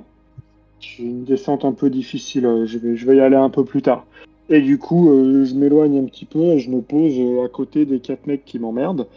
c'est 0.80 1.04
une 1.04 1.24
descente 1.24 1.66
un 1.66 1.74
peu 1.74 1.90
difficile. 1.90 2.46
euh, 2.46 2.66
Je 2.66 2.78
vais, 2.78 2.96
je 2.96 3.06
vais 3.06 3.18
y 3.18 3.20
aller 3.20 3.36
un 3.36 3.50
peu 3.50 3.64
plus 3.66 3.82
tard. 3.82 4.06
Et 4.50 4.62
du 4.62 4.78
coup, 4.78 5.12
euh, 5.12 5.46
je 5.46 5.56
m'éloigne 5.56 6.00
un 6.00 6.06
petit 6.06 6.26
peu 6.26 6.40
et 6.40 6.60
je 6.60 6.70
me 6.70 6.82
pose 6.82 7.14
euh, 7.18 7.46
à 7.46 7.50
côté 7.50 7.86
des 7.86 8.00
quatre 8.00 8.28
mecs 8.28 8.46
qui 8.46 8.60
m'emmerdent. 8.60 9.08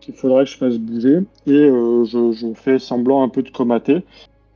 qu'il 0.00 0.14
faudrait 0.14 0.44
que 0.44 0.50
je 0.50 0.56
fasse 0.56 0.78
bouger. 0.78 1.18
Et 1.46 1.68
je, 1.68 2.52
fais 2.54 2.78
semblant 2.78 3.22
un 3.22 3.28
peu 3.28 3.42
de 3.42 3.50
comater 3.50 4.02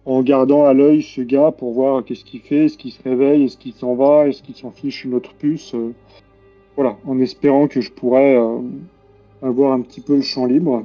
en 0.06 0.22
gardant 0.22 0.64
à 0.64 0.74
l'œil 0.74 1.02
ce 1.02 1.22
gars 1.22 1.50
pour 1.50 1.72
voir 1.72 2.04
qu'est-ce 2.04 2.24
qu'il 2.24 2.40
fait, 2.40 2.66
est-ce 2.66 2.76
qu'il 2.76 2.92
se 2.92 3.02
réveille, 3.02 3.44
est-ce 3.44 3.56
qu'il 3.56 3.72
s'en 3.72 3.94
va, 3.94 4.28
est-ce 4.28 4.42
qu'il 4.42 4.54
s'en 4.54 4.70
fiche 4.70 5.04
une 5.04 5.14
autre 5.14 5.32
puce. 5.34 5.74
voilà, 6.76 6.96
en 7.06 7.18
espérant 7.20 7.68
que 7.68 7.80
je 7.80 7.90
pourrais 7.90 8.38
avoir 9.42 9.72
un 9.72 9.80
petit 9.80 10.02
peu 10.02 10.16
le 10.16 10.22
champ 10.22 10.44
libre. 10.44 10.84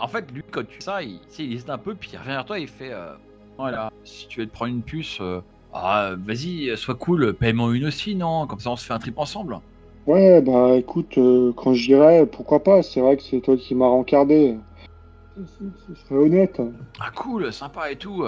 En 0.00 0.06
fait, 0.06 0.30
lui, 0.32 0.42
quand 0.48 0.66
tu 0.66 0.80
ça, 0.80 1.02
il, 1.02 1.18
il 1.40 1.54
hésite 1.54 1.70
un 1.70 1.78
peu, 1.78 1.94
puis 1.94 2.10
il 2.12 2.18
revient 2.18 2.30
vers 2.30 2.44
toi 2.44 2.58
et 2.58 2.62
il 2.62 2.68
fait 2.68 2.92
Voilà, 3.58 3.90
si 4.04 4.26
tu 4.28 4.40
veux 4.40 4.46
te 4.46 4.52
prendre 4.52 4.72
une 4.72 4.82
puce, 4.82 5.18
euh, 5.20 5.40
ah, 5.72 6.12
vas-y, 6.18 6.76
sois 6.76 6.94
cool, 6.94 7.34
paye-moi 7.34 7.74
une 7.74 7.86
aussi, 7.86 8.14
non? 8.14 8.46
Comme 8.46 8.60
ça, 8.60 8.70
on 8.70 8.76
se 8.76 8.84
fait 8.84 8.94
un 8.94 8.98
trip 8.98 9.18
ensemble. 9.18 9.58
Ouais, 10.06 10.40
bah 10.40 10.76
écoute, 10.76 11.16
euh, 11.18 11.52
quand 11.54 11.74
j'irai, 11.74 12.26
pourquoi 12.26 12.62
pas, 12.62 12.82
c'est 12.82 13.00
vrai 13.00 13.16
que 13.16 13.22
c'est 13.22 13.40
toi 13.40 13.56
qui 13.56 13.74
m'as 13.74 13.86
rencardé. 13.86 14.56
Ce 15.36 15.94
serait 15.94 16.20
honnête. 16.20 16.60
Ah, 17.00 17.10
cool, 17.14 17.52
sympa 17.52 17.90
et 17.90 17.96
tout. 17.96 18.24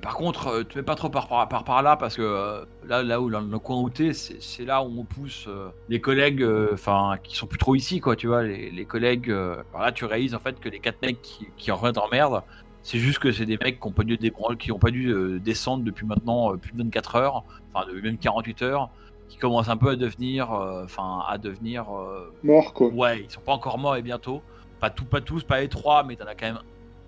Par 0.00 0.16
contre, 0.16 0.48
euh, 0.48 0.62
te 0.64 0.78
mets 0.78 0.84
pas 0.84 0.94
trop 0.94 1.08
par, 1.08 1.28
par, 1.28 1.48
par, 1.48 1.64
par 1.64 1.82
là, 1.82 1.96
parce 1.96 2.16
que 2.16 2.22
euh, 2.22 2.64
là, 2.86 3.02
là 3.02 3.20
où, 3.20 3.30
dans 3.30 3.40
le 3.40 3.58
coin 3.58 3.80
où 3.80 3.90
t'es, 3.90 4.12
c'est 4.12 4.64
là 4.64 4.82
où 4.82 5.00
on 5.00 5.04
pousse 5.04 5.46
euh, 5.48 5.68
les 5.88 6.00
collègues, 6.00 6.42
euh, 6.42 6.70
enfin, 6.72 7.16
qui 7.22 7.36
sont 7.36 7.46
plus 7.46 7.58
trop 7.58 7.74
ici, 7.74 8.00
quoi, 8.00 8.14
tu 8.14 8.28
vois, 8.28 8.42
les, 8.42 8.70
les 8.70 8.84
collègues. 8.84 9.34
par 9.72 9.82
là, 9.82 9.92
tu 9.92 10.04
réalises 10.04 10.34
en 10.34 10.38
fait 10.38 10.58
que 10.60 10.68
les 10.68 10.78
quatre 10.78 11.00
mecs 11.02 11.20
qui, 11.22 11.48
qui 11.56 11.72
en 11.72 11.76
reviennent 11.76 11.98
en 11.98 12.08
merde, 12.08 12.42
c'est 12.82 12.98
juste 12.98 13.18
que 13.18 13.32
c'est 13.32 13.46
des 13.46 13.58
mecs 13.62 13.80
qui 13.80 13.86
ont 13.86 13.92
pas 13.92 14.04
dû, 14.04 14.16
débran- 14.16 14.56
qui 14.56 14.72
ont 14.72 14.78
pas 14.78 14.90
dû 14.90 15.08
euh, 15.12 15.38
descendre 15.40 15.84
depuis 15.84 16.06
maintenant 16.06 16.52
euh, 16.52 16.56
plus 16.56 16.72
de 16.72 16.78
24 16.82 17.16
heures, 17.16 17.44
enfin, 17.72 17.86
depuis 17.86 18.02
même 18.02 18.18
48 18.18 18.62
heures, 18.62 18.90
qui 19.28 19.38
commencent 19.38 19.68
un 19.68 19.76
peu 19.76 19.90
à 19.90 19.96
devenir, 19.96 20.52
euh, 20.52 20.84
enfin, 20.84 21.22
à 21.28 21.38
devenir. 21.38 21.90
euh, 21.94 22.30
Mort, 22.42 22.72
quoi. 22.72 22.88
Ouais, 22.88 23.22
ils 23.24 23.30
sont 23.30 23.40
pas 23.42 23.52
encore 23.52 23.78
morts 23.78 23.96
et 23.96 24.02
bientôt. 24.02 24.42
Pas, 24.80 24.90
tout, 24.90 25.04
pas 25.04 25.20
tous, 25.20 25.44
pas 25.44 25.60
les 25.60 25.68
trois, 25.68 26.04
mais 26.04 26.16
t'en 26.16 26.26
as 26.26 26.34
quand 26.34 26.46
même 26.46 26.60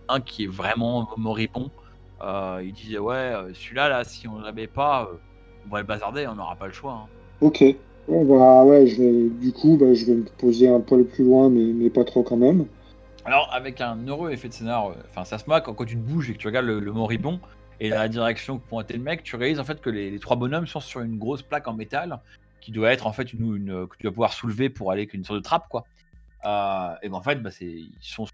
un 0.08 0.20
qui 0.20 0.44
est 0.44 0.48
vraiment 0.48 1.08
moribond. 1.16 1.70
Il 2.22 2.72
disait 2.74 2.98
ouais, 2.98 3.32
celui-là 3.54 3.88
là, 3.88 4.04
si 4.04 4.28
on 4.28 4.38
l'avait 4.40 4.66
pas, 4.66 5.08
on 5.66 5.68
va 5.70 5.80
le 5.80 5.86
bazarder, 5.86 6.26
on 6.26 6.34
n'aura 6.34 6.56
pas 6.56 6.66
le 6.66 6.72
choix. 6.72 6.92
hein. 6.92 7.08
Ok. 7.40 7.64
Bon, 8.08 8.24
bah 8.24 8.64
ouais, 8.64 8.86
je 8.86 9.02
vais, 9.02 9.28
du 9.30 9.52
coup, 9.52 9.76
bah, 9.76 9.94
je 9.94 10.04
vais 10.06 10.14
me 10.16 10.24
poser 10.38 10.68
un 10.68 10.80
poil 10.80 11.04
plus 11.04 11.24
loin, 11.24 11.48
mais, 11.50 11.72
mais 11.72 11.90
pas 11.90 12.04
trop 12.04 12.22
quand 12.22 12.36
même. 12.36 12.66
Alors 13.24 13.52
avec 13.52 13.80
un 13.80 13.96
heureux 14.06 14.30
effet 14.30 14.48
de 14.48 14.54
scénar, 14.54 14.90
euh, 14.90 14.94
enfin 15.08 15.24
ça 15.24 15.38
se 15.38 15.48
moque 15.48 15.64
quand, 15.64 15.84
tu 15.84 15.96
te 15.96 16.00
bouges 16.00 16.30
et 16.30 16.32
que 16.32 16.38
tu 16.38 16.46
regardes 16.46 16.66
le, 16.66 16.80
le 16.80 16.92
moribond 16.92 17.40
et 17.80 17.88
la 17.88 18.08
direction 18.08 18.58
que 18.58 18.68
pointait 18.68 18.94
le 18.96 19.02
mec, 19.02 19.22
tu 19.22 19.36
réalises 19.36 19.58
en 19.58 19.64
fait 19.64 19.80
que 19.80 19.88
les, 19.88 20.18
trois 20.18 20.36
bonhommes 20.36 20.66
sont 20.66 20.80
sur 20.80 21.00
une 21.00 21.18
grosse 21.18 21.42
plaque 21.42 21.66
en 21.66 21.72
métal 21.72 22.20
qui 22.60 22.72
doit 22.72 22.92
être 22.92 23.06
en 23.06 23.12
fait 23.12 23.32
une, 23.32 23.86
que 23.86 23.96
tu 23.96 24.06
vas 24.06 24.12
pouvoir 24.12 24.34
soulever 24.34 24.68
pour 24.68 24.92
aller 24.92 25.02
avec 25.02 25.14
une 25.14 25.24
sorte 25.24 25.38
de 25.38 25.42
trappe 25.42 25.66
quoi. 25.68 25.84
Euh, 26.44 26.94
et 27.02 27.08
ben 27.08 27.16
en 27.16 27.22
fait, 27.22 27.36
bah, 27.36 27.50
c'est 27.50 27.66
ils 27.66 27.90
sont 28.00 28.26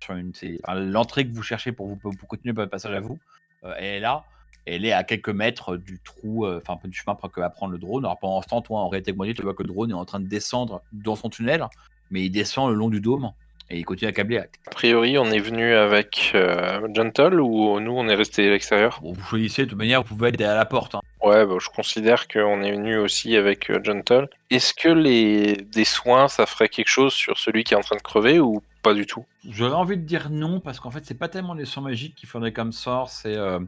sur 0.00 0.14
une 0.14 0.32
l'entrée 0.68 1.26
que 1.26 1.32
vous 1.32 1.42
cherchez 1.42 1.72
pour 1.72 1.88
vous 1.88 1.96
pour 1.96 2.12
continuer 2.28 2.52
votre 2.52 2.70
passage 2.70 2.94
à 2.94 3.00
vous. 3.00 3.18
euh, 3.64 3.74
elle 3.76 3.84
est 3.84 4.00
là. 4.00 4.24
Elle 4.66 4.84
est 4.84 4.92
à 4.92 5.04
quelques 5.04 5.30
mètres 5.30 5.76
du 5.76 5.98
trou, 5.98 6.44
euh, 6.44 6.60
enfin 6.62 6.76
peu 6.76 6.86
du 6.86 6.96
chemin 6.96 7.16
que 7.16 7.40
va 7.40 7.50
prendre 7.50 7.72
le 7.72 7.78
drone. 7.78 8.04
Alors 8.04 8.18
pendant 8.18 8.40
ce 8.42 8.48
temps, 8.48 8.62
toi 8.62 8.80
en 8.80 8.88
réalité 8.88 9.12
tu 9.34 9.42
vois 9.42 9.54
que 9.54 9.62
le 9.62 9.68
drone 9.68 9.90
est 9.90 9.94
en 9.94 10.04
train 10.04 10.20
de 10.20 10.28
descendre 10.28 10.82
dans 10.92 11.16
son 11.16 11.28
tunnel, 11.28 11.66
mais 12.10 12.24
il 12.24 12.30
descend 12.30 12.70
le 12.70 12.76
long 12.76 12.88
du 12.88 13.00
dôme 13.00 13.32
et 13.70 13.78
il 13.78 13.84
continue 13.84 14.08
à 14.08 14.12
câbler. 14.12 14.38
A 14.38 14.70
priori, 14.70 15.16
on 15.18 15.26
est 15.26 15.38
venu 15.38 15.72
avec 15.74 16.32
euh, 16.34 16.86
Gentle 16.94 17.40
ou 17.40 17.78
nous, 17.80 17.92
on 17.92 18.08
est 18.08 18.14
resté 18.14 18.46
à 18.46 18.50
l'extérieur? 18.50 18.98
Bon, 19.02 19.12
vous 19.12 19.24
choisissez, 19.24 19.64
de 19.64 19.70
toute 19.70 19.78
manière, 19.78 20.02
vous 20.02 20.14
pouvez 20.16 20.28
être 20.30 20.40
à 20.42 20.54
la 20.54 20.64
porte. 20.64 20.94
hein. 20.96 21.00
Ouais, 21.22 21.44
bah, 21.46 21.56
je 21.60 21.68
considère 21.68 22.28
qu'on 22.28 22.62
est 22.62 22.72
venu 22.72 22.96
aussi 22.98 23.36
avec 23.36 23.70
euh, 23.70 23.78
Gentle. 23.84 24.28
Est-ce 24.50 24.72
que 24.74 24.88
les 24.88 25.56
des 25.56 25.84
soins, 25.84 26.28
ça 26.28 26.46
ferait 26.46 26.68
quelque 26.68 26.88
chose 26.88 27.12
sur 27.12 27.38
celui 27.38 27.62
qui 27.62 27.74
est 27.74 27.76
en 27.76 27.82
train 27.82 27.96
de 27.96 28.02
crever 28.02 28.40
ou 28.40 28.62
pas 28.82 28.94
du 28.94 29.04
tout? 29.06 29.24
J'aurais 29.48 29.74
envie 29.74 29.96
de 29.98 30.02
dire 30.02 30.30
non, 30.30 30.60
parce 30.60 30.80
qu'en 30.80 30.90
fait, 30.90 31.04
c'est 31.04 31.18
pas 31.18 31.28
tellement 31.28 31.54
des 31.54 31.66
sorts 31.66 31.82
magiques 31.82 32.14
qu'il 32.14 32.28
faudrait 32.28 32.52
comme 32.52 32.72
sort, 32.72 33.10
c'est. 33.10 33.36
euh, 33.36 33.60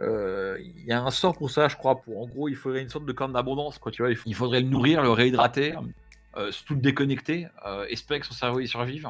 euh, 0.00 0.56
Il 0.60 0.86
y 0.86 0.92
a 0.92 1.02
un 1.02 1.10
sort 1.10 1.36
pour 1.36 1.50
ça, 1.50 1.68
je 1.68 1.76
crois. 1.76 2.00
Pour, 2.00 2.22
en 2.22 2.26
gros, 2.26 2.48
il 2.48 2.56
faudrait 2.56 2.80
une 2.82 2.88
sorte 2.88 3.04
de 3.04 3.12
corne 3.12 3.34
d'abondance, 3.34 3.78
quoi. 3.78 3.92
Tu 3.92 4.00
vois, 4.02 4.10
il, 4.10 4.16
faut- 4.16 4.24
il 4.28 4.34
faudrait 4.34 4.60
le 4.60 4.66
nourrir, 4.68 5.02
le 5.02 5.10
réhydrater, 5.10 5.74
euh, 6.36 6.50
surtout 6.52 6.74
le 6.74 6.80
déconnecter, 6.80 7.46
euh, 7.66 7.86
espérer 7.88 8.20
que 8.20 8.26
son 8.26 8.34
cerveau 8.34 8.60
y 8.60 8.68
survive. 8.68 9.08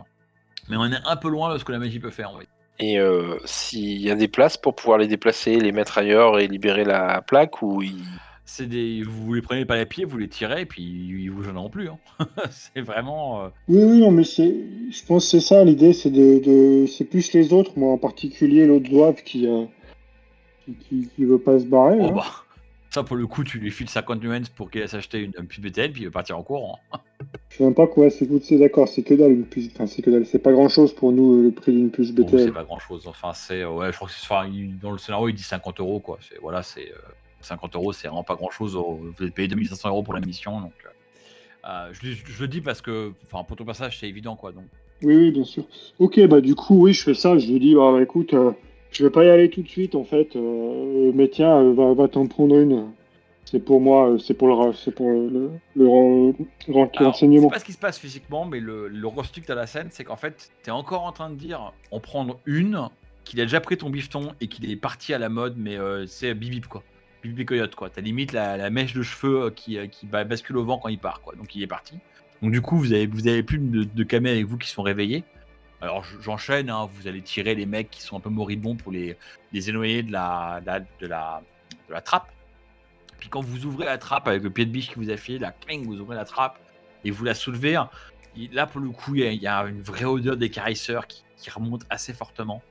Mais 0.69 0.77
on 0.77 0.85
est 0.87 1.01
un 1.05 1.17
peu 1.17 1.29
loin 1.29 1.53
de 1.53 1.59
ce 1.59 1.65
que 1.65 1.73
la 1.73 1.79
magie 1.79 1.99
peut 2.01 2.11
faire, 2.11 2.31
en 2.31 2.39
fait. 2.39 2.49
Et 2.79 2.99
euh, 2.99 3.39
s'il 3.45 4.01
y 4.01 4.11
a 4.11 4.15
des 4.15 4.29
places 4.29 4.57
pour 4.57 4.75
pouvoir 4.75 4.99
les 4.99 5.07
déplacer, 5.07 5.59
les 5.61 5.73
mettre 5.73 5.99
ailleurs 5.99 6.39
et 6.41 6.47
libérer 6.49 6.85
la 6.85 7.21
plaque 7.23 7.61
ou 7.63 7.83
il- 7.83 8.03
C'est 8.47 8.67
des, 8.67 9.03
vous 9.03 9.35
les 9.35 9.43
prenez 9.43 9.65
par 9.65 9.77
les 9.77 9.87
pieds, 9.87 10.05
vous 10.05 10.17
les 10.19 10.29
tirez, 10.29 10.63
et 10.63 10.67
puis 10.67 10.83
ils 10.83 11.31
vous 11.31 11.43
gêneront 11.45 11.69
plus. 11.71 11.89
hein. 11.89 11.99
c'est 12.51 12.81
vraiment. 12.81 13.45
euh, 13.45 13.49
Oui, 13.69 13.83
oui, 13.85 13.99
non, 14.01 14.11
mais 14.11 14.25
c'est, 14.25 14.55
je 14.91 15.05
pense 15.07 15.25
que 15.27 15.31
c'est 15.33 15.41
ça 15.47 15.63
l'idée, 15.63 15.93
c'est 15.93 16.11
de, 16.11 16.41
de, 16.43 16.87
c'est 16.87 17.05
plus 17.05 17.33
les 17.33 17.53
autres, 17.53 17.73
moi 17.79 17.93
en 17.93 17.99
particulier 17.99 18.67
l'autre 18.67 18.89
euh, 18.93 19.13
qui, 19.25 19.47
qui, 20.89 21.09
qui 21.15 21.25
veut 21.25 21.39
pas 21.39 21.59
se 21.59 21.65
barrer. 21.67 21.99
Oh 22.01 22.07
hein. 22.07 22.13
bah, 22.15 22.45
ça 22.91 23.03
pour 23.05 23.17
le 23.17 23.27
coup, 23.27 23.45
tu 23.45 23.59
lui 23.59 23.71
files 23.71 23.89
50 23.89 24.23
nuances 24.23 24.49
pour 24.49 24.71
qu'il 24.71 24.83
aille 24.83 24.89
s'acheter 24.89 25.19
une, 25.21 25.33
une 25.39 25.47
puce 25.47 25.61
BTL, 25.61 25.93
puis 25.93 26.03
il 26.03 26.07
va 26.07 26.11
partir 26.11 26.37
en 26.39 26.43
courant. 26.43 26.79
Je 27.51 27.57
sais 27.57 27.65
même 27.65 27.75
pas 27.75 27.87
quoi, 27.87 28.09
c'est 28.11 28.27
d'accord, 28.59 28.89
c'est 28.89 29.03
que 29.03 29.15
dalle 29.15 29.33
une 29.33 29.45
puce, 29.45 29.69
enfin 29.75 29.87
c'est 29.87 30.03
que 30.03 30.11
dalle, 30.11 30.27
c'est 30.27 30.39
pas 30.39 30.53
grand 30.53 30.69
chose 30.69 30.93
pour 30.95 31.13
nous 31.13 31.43
le 31.43 31.51
prix 31.51 31.73
d'une 31.73 31.91
puce 31.91 32.13
Bon, 32.13 32.27
c'est 32.29 32.37
BTL. 32.37 32.53
pas 32.53 32.65
grand 32.65 32.79
chose. 32.79 33.07
Enfin, 33.07 33.33
c'est. 33.35 33.65
Ouais, 33.65 33.91
je 33.93 33.97
crois 33.97 34.09
que 34.09 34.15
c'est. 34.15 34.25
enfin, 34.25 34.47
il- 34.47 34.79
dans 34.79 34.91
le 34.93 34.99
scénario, 34.99 35.29
il 35.29 35.35
dit 35.35 35.43
50 35.43 35.81
euros, 35.81 36.01
quoi. 36.01 36.19
C'est, 36.29 36.39
voilà, 36.41 36.63
c'est. 36.63 36.91
euh, 36.91 36.97
50 37.43 37.75
euros, 37.77 37.93
c'est 37.93 38.09
vraiment 38.09 38.23
pas 38.25 38.35
grand 38.37 38.51
chose. 38.51 38.75
Vous 38.77 39.13
avez 39.21 39.31
payé 39.31 39.49
2500 39.49 39.89
euros 39.89 40.03
pour 40.03 40.15
la 40.15 40.21
mission, 40.21 40.61
donc. 40.61 40.73
euh, 40.85 41.69
euh, 41.69 41.89
je, 41.93 42.13
je- 42.13 42.25
je 42.27 42.41
le 42.43 42.49
dis 42.49 42.61
parce 42.61 42.81
que. 42.83 43.13
Enfin, 43.31 43.45
pour 43.45 43.57
ton 43.57 43.65
passage, 43.65 43.99
c'est 44.01 44.09
évident, 44.09 44.37
quoi. 44.37 44.53
Donc. 44.53 44.65
Oui, 45.03 45.17
oui, 45.17 45.31
bien 45.31 45.45
sûr. 45.45 45.65
Ok, 45.99 46.21
bah 46.27 46.41
du 46.41 46.55
coup, 46.55 46.83
oui, 46.85 46.93
je 46.93 47.03
fais 47.03 47.15
ça, 47.15 47.39
je 47.39 47.51
lui 47.51 47.59
dis, 47.61 47.75
bah, 47.75 47.93
bah, 47.93 48.03
écoute, 48.03 48.35
euh, 48.35 48.51
je 48.93 49.05
vais 49.05 49.11
pas 49.11 49.25
y 49.25 49.29
aller 49.31 49.51
tout 49.51 49.63
de 49.63 49.69
suite 49.69 49.95
en 49.95 50.05
fait, 50.05 50.37
euh, 50.37 51.13
mais 51.15 51.29
tiens, 51.29 51.57
euh, 51.59 51.73
va, 51.73 51.95
va 51.95 52.09
t'en 52.09 52.27
prendre 52.27 52.57
une. 52.59 52.87
C'est 53.45 53.59
pour 53.65 53.81
moi, 53.81 54.11
euh, 54.11 54.19
c'est 54.19 54.35
pour 54.35 54.49
le, 54.49 54.73
c'est 54.75 54.93
pour 54.95 55.09
le, 55.11 55.51
le, 55.75 55.89
ren- 55.89 56.35
Alors, 56.69 56.91
renseignement. 57.13 57.49
c'est 57.49 57.55
pas 57.55 57.59
ce 57.59 57.65
qui 57.65 57.73
se 57.73 57.79
passe 57.79 57.99
physiquement, 57.99 58.45
mais 58.45 58.61
le, 58.61 58.87
le 58.89 59.07
rustic 59.09 59.49
de 59.49 59.55
la 59.55 59.67
scène, 59.67 59.89
c'est 59.91 60.05
qu'en 60.05 60.17
fait, 60.17 60.51
t'es 60.63 60.71
encore 60.71 61.03
en 61.05 61.13
train 61.13 61.31
de 61.31 61.35
dire 61.35 61.73
en 61.91 61.99
prendre 62.01 62.39
une, 62.47 62.89
qu'il 63.25 63.41
a 63.41 63.45
déjà 63.45 63.61
pris 63.61 63.77
ton 63.77 63.91
bifton 63.91 64.33
et 64.41 64.47
qu'il 64.47 64.71
est 64.71 64.77
parti 64.77 65.13
à 65.15 65.19
la 65.19 65.29
mode, 65.29 65.55
mais 65.57 65.77
euh, 65.79 66.07
c'est 66.07 66.33
bibip 66.35 66.67
quoi. 66.69 66.83
Bibip 67.25 67.49
coyote 67.49 67.75
quoi. 67.75 67.91
T'as 67.91 68.01
limite 68.03 68.33
la, 68.33 68.57
la 68.57 68.71
mèche 68.71 68.95
de 68.95 69.03
cheveux 69.03 69.51
qui, 69.51 69.77
qui 69.91 70.07
ba- 70.07 70.25
bascule 70.25 70.57
au 70.57 70.65
vent 70.65 70.79
quand 70.79 70.89
il 70.89 70.99
part 70.99 71.21
quoi. 71.21 71.35
Donc 71.35 71.55
il 71.57 71.63
est 71.63 71.67
parti. 71.67 71.95
Donc 72.43 72.53
du 72.53 72.61
coup, 72.63 72.77
vous 72.79 72.93
avez, 72.93 73.07
vous 73.07 73.27
avez 73.29 73.43
plus 73.43 73.59
de, 73.59 73.85
de 73.85 74.03
camés 74.05 74.31
avec 74.31 74.47
vous 74.47 74.57
qui 74.59 74.69
sont 74.69 74.83
réveillés. 74.83 75.25
Alors 75.81 76.05
je- 76.05 76.21
j'enchaîne, 76.21 76.71
hein, 76.71 76.89
vous 76.93 77.09
allez 77.09 77.23
tirer 77.23 77.55
les 77.55 77.67
mecs 77.67 77.91
qui 77.91 78.03
sont 78.03 78.17
un 78.17 78.21
peu 78.21 78.29
moribonds 78.31 78.77
pour 78.77 78.93
les, 78.93 79.17
les 79.53 79.69
éloigner 79.71 80.03
de 80.03 80.13
la, 80.13 80.61
trappe. 82.05 82.29
Puis 83.19 83.29
quand 83.29 83.41
vous 83.43 83.65
ouvrez 83.67 83.87
la 83.87 83.99
trappe 83.99 84.29
avec 84.29 84.43
le 84.43 84.51
pied 84.51 84.67
de 84.67 84.71
biche 84.71 84.89
qui 84.89 84.95
vous 84.97 85.11
a 85.11 85.17
filé, 85.17 85.39
la 85.39 85.53
cling, 85.53 85.85
vous 85.87 86.01
ouvrez 86.01 86.17
la 86.17 86.25
trappe 86.25 86.59
et 87.05 87.11
vous 87.11 87.25
la 87.25 87.35
soulevez. 87.35 87.77
hein, 87.77 87.89
Là, 88.53 88.67
pour 88.67 88.81
le 88.81 88.91
coup, 88.91 89.17
il 89.17 89.35
y 89.35 89.47
a- 89.47 89.63
une 89.65 89.83
vraie 89.83 90.05
odeur 90.05 90.37
d'écarisseur 90.37 91.07
qui, 91.07 91.25
remonte 91.51 91.83
assez 91.91 92.13
fortement. 92.13 92.63